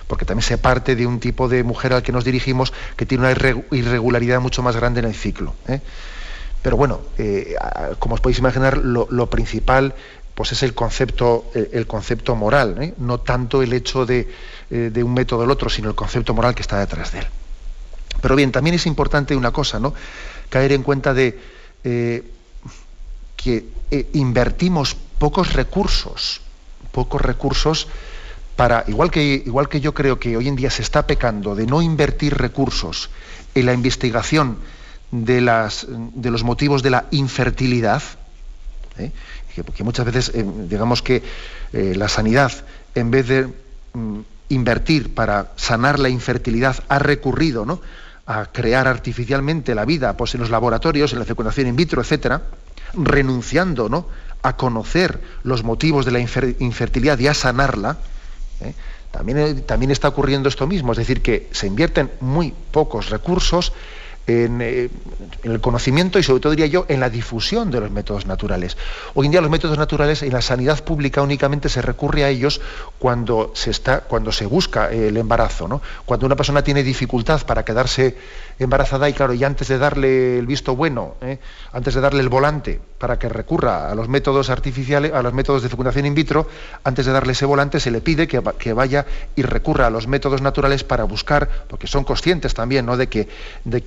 porque 0.09 0.25
también 0.25 0.47
se 0.47 0.59
parte 0.59 0.97
de 0.97 1.07
un 1.07 1.21
tipo 1.21 1.49
de 1.49 1.63
mujer 1.63 1.93
al 1.93 2.03
que 2.03 2.11
nos 2.11 2.25
dirigimos 2.25 2.73
que 2.97 3.07
tiene 3.07 3.23
una 3.23 3.33
irregularidad 3.71 4.41
mucho 4.41 4.63
más 4.63 4.75
grande 4.75 5.01
en 5.01 5.07
el 5.07 5.15
ciclo. 5.15 5.55
¿eh? 5.69 5.81
Pero 6.67 6.77
bueno, 6.77 6.99
como 8.01 8.17
os 8.17 8.21
podéis 8.21 8.41
imaginar, 8.41 8.79
lo 8.79 9.31
principal 9.31 9.95
pues 10.35 10.51
es 10.51 10.65
el 10.65 10.75
concepto, 10.75 11.47
el, 11.55 11.87
concepto 11.87 12.35
moral, 12.35 12.83
¿eh? 12.83 12.95
no 12.99 13.21
tanto 13.21 13.63
el 13.63 13.73
hecho 13.73 14.05
eh, 14.11 14.27
de, 14.69 15.05
un 15.05 15.15
método 15.15 15.43
del 15.43 15.51
otro, 15.53 15.71
sino 15.71 15.89
el 15.89 15.95
concepto 15.95 16.35
moral 16.35 16.57
que 16.57 16.63
está 16.63 16.81
detrás 16.81 17.13
de 17.13 17.21
él. 17.21 17.27
Pero 18.21 18.35
bien, 18.35 18.51
también 18.51 18.75
es 18.75 18.85
importante 18.87 19.37
una 19.37 19.53
cosa, 19.53 19.79
¿no? 19.79 19.95
Caer 20.49 20.73
en 20.73 20.83
cuenta 20.83 21.15
de 21.15 21.39
eh, 21.85 22.25
que 23.37 23.67
invertimos 24.15 24.97
pocos 25.21 25.53
recursos, 25.53 26.41
pocos 26.91 27.23
recursos 27.23 27.87
para, 28.57 28.83
igual 28.89 29.13
que, 29.13 29.23
igual 29.23 29.69
que 29.69 29.81
yo 29.81 29.95
creo 29.95 30.19
que 30.19 30.37
hoy 30.37 30.49
en 30.49 30.57
día 30.57 30.71
se 30.71 30.83
está 30.83 31.07
pecando 31.07 31.55
de 31.55 31.65
no 31.65 31.81
invertir 31.81 32.37
recursos 32.37 33.09
en 33.55 33.67
la 33.67 33.73
investigación 33.73 34.59
de, 35.25 35.41
las, 35.41 35.87
de 35.89 36.31
los 36.31 36.45
motivos 36.45 36.83
de 36.83 36.91
la 36.91 37.07
infertilidad, 37.11 38.03
que, 38.97 39.85
muchas 39.85 40.07
veces, 40.07 40.33
eh, 40.35 40.45
digamos 40.69 41.03
que 41.03 41.23
eh, 41.73 41.95
la 41.97 42.09
sanidad, 42.09 42.53
en 42.95 43.11
vez 43.11 43.29
de 43.29 43.47
mm, 43.95 44.21
invertir 44.51 45.15
para 45.15 45.53
sanar 45.57 45.99
la 45.99 46.09
infertilidad, 46.09 46.77
ha 46.89 46.99
recurrido 46.99 47.65
¿no? 47.65 47.81
a 48.27 48.47
crear 48.47 48.89
artificialmente 48.89 49.75
la 49.75 49.85
vida 49.85 50.17
pues, 50.17 50.35
en 50.35 50.41
los 50.41 50.51
laboratorios, 50.51 51.13
en 51.13 51.19
la 51.19 51.25
fecundación 51.25 51.69
in 51.69 51.77
vitro, 51.77 52.03
etcétera, 52.03 52.43
renunciando 52.95 53.89
¿no? 53.89 54.09
a 54.43 54.57
conocer 54.57 55.21
los 55.43 55.63
motivos 55.63 56.05
de 56.05 56.13
la 56.13 56.21
infertilidad 56.21 57.19
y 57.19 57.29
a 57.29 57.35
sanarla. 57.35 57.99
¿eh? 58.61 58.75
También 59.67 59.91
está 59.91 60.09
ocurriendo 60.09 60.49
esto 60.49 60.67
mismo, 60.67 60.93
es 60.93 60.99
decir, 60.99 61.23
que 61.23 61.49
se 61.53 61.67
invierten 61.67 62.11
muy 62.21 62.53
pocos 62.71 63.09
recursos 63.09 63.73
eh, 64.27 64.45
en, 64.45 64.61
el 65.53 65.61
conocimiento 65.61 66.19
y 66.19 66.23
sobre 66.23 66.41
todo 66.41 66.51
diría 66.51 66.67
yo 66.67 66.85
en 66.89 67.01
la 67.01 67.11
difusión 67.11 67.71
de 67.71 67.81
los 67.81 67.91
métodos 67.91 68.27
naturales. 68.27 68.77
Hoy 69.15 69.27
en 69.27 69.33
día 69.33 69.41
los 69.41 69.51
métodos 69.51 69.79
naturales 69.79 70.23
en 70.23 70.33
la 70.33 70.43
sanidad 70.43 70.83
pública 70.83 71.23
únicamente 71.23 71.69
se 71.69 71.83
recurre 71.83 72.25
a 72.25 72.29
ellos 72.29 72.61
cuando 72.99 73.53
se 73.55 73.71
está, 73.71 74.01
cuando 74.01 74.33
se 74.33 74.47
busca 74.47 74.91
el 74.91 75.17
embarazo, 75.17 75.69
¿no? 75.69 75.81
Cuando 76.05 76.27
una 76.27 76.37
persona 76.37 76.63
tiene 76.63 76.83
dificultad 76.83 77.43
para 77.47 77.65
quedarse 77.65 78.17
embarazada 78.59 79.09
y 79.09 79.13
claro, 79.13 79.35
y 79.35 79.45
antes 79.45 79.69
de 79.69 79.79
darle 79.79 80.39
el 80.39 80.47
visto 80.47 80.75
bueno, 80.75 81.17
¿eh? 81.21 81.39
antes 81.73 81.95
de 81.95 82.01
darle 82.01 82.21
el 82.21 82.29
volante 82.29 82.81
para 82.99 83.19
que 83.19 83.29
recurra 83.29 83.91
a 83.91 83.95
los 83.95 84.09
métodos 84.09 84.49
artificiales, 84.49 85.13
a 85.13 85.23
los 85.23 85.35
métodos 85.35 85.63
de 85.63 85.69
fecundación 85.69 86.07
in 86.07 86.15
vitro, 86.15 86.49
antes 86.85 87.05
de 87.07 87.13
darle 87.13 87.33
ese 87.33 87.45
volante 87.45 87.81
se 87.81 87.91
le 87.91 88.01
pide 88.01 88.27
que, 88.27 88.73
vaya 88.73 89.07
y 89.35 89.43
recurra 89.43 89.87
a 89.87 89.91
los 89.91 90.07
métodos 90.07 90.41
naturales 90.41 90.85
para 90.85 91.05
buscar, 91.05 91.49
porque 91.69 91.87
son 91.87 92.05
conscientes 92.05 92.55
también 92.55 92.87
¿no? 92.87 92.97
de, 92.97 93.09
que, 93.09 93.29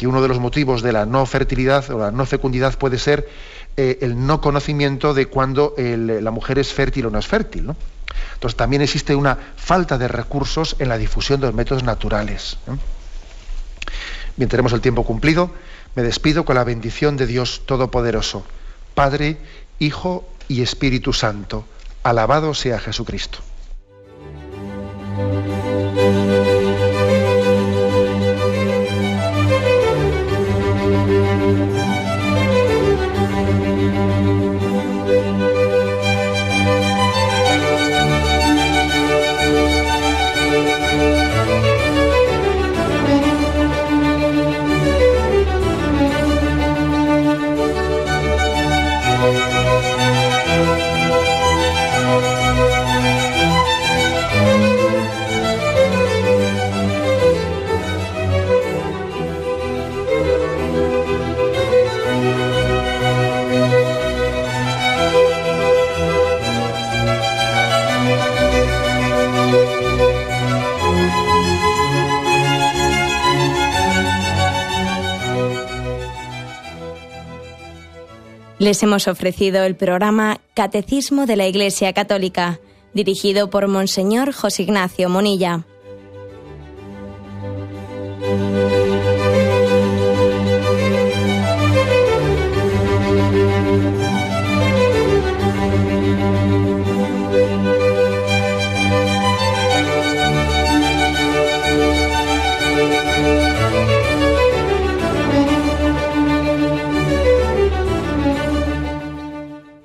uno 0.08 0.22
de 0.22 0.28
los 0.28 0.40
motivos 0.40 0.82
de 0.82 0.94
la 0.94 1.06
no 1.06 1.26
fertilidad 1.26 1.90
o 1.90 1.98
la 1.98 2.12
no 2.12 2.26
fecundidad 2.26 2.78
puede 2.78 3.00
ser 3.00 3.28
eh, 3.78 3.98
el 4.02 4.26
no 4.26 4.42
conocimiento 4.42 5.14
de 5.14 5.26
cuándo 5.26 5.74
la 5.78 6.32
mujer 6.32 6.60
es 6.60 6.74
fértil 6.74 7.08
o 7.08 7.10
no 7.10 7.18
es 7.20 7.28
fértil. 7.28 7.72
Entonces 8.34 8.56
también 8.58 8.82
existe 8.82 9.16
una 9.16 9.38
falta 9.56 9.98
de 9.98 10.08
recursos 10.08 10.76
en 10.80 10.90
la 10.90 10.98
difusión 10.98 11.40
de 11.40 11.48
los 11.48 11.56
métodos 11.56 11.84
naturales. 11.84 12.58
¿eh? 12.68 12.99
Bien, 14.40 14.48
tenemos 14.48 14.72
el 14.72 14.80
tiempo 14.80 15.04
cumplido. 15.04 15.52
Me 15.96 16.02
despido 16.02 16.46
con 16.46 16.56
la 16.56 16.64
bendición 16.64 17.18
de 17.18 17.28
Dios 17.28 17.64
Todopoderoso, 17.66 18.46
Padre, 18.96 19.36
Hijo 19.80 20.26
y 20.48 20.62
Espíritu 20.62 21.12
Santo. 21.12 21.66
Alabado 22.04 22.54
sea 22.54 22.80
Jesucristo. 22.80 23.40
Les 78.60 78.84
hemos 78.84 79.08
ofrecido 79.08 79.64
el 79.64 79.78
programa 79.78 80.42
Catecismo 80.54 81.26
de 81.26 81.38
la 81.38 81.48
Iglesia 81.48 81.94
Católica, 81.94 82.60
dirigido 82.94 83.50
por 83.50 83.70
Monseñor 83.70 84.34
José 84.34 84.64
Ignacio 84.64 85.08
Monilla. 85.08 85.66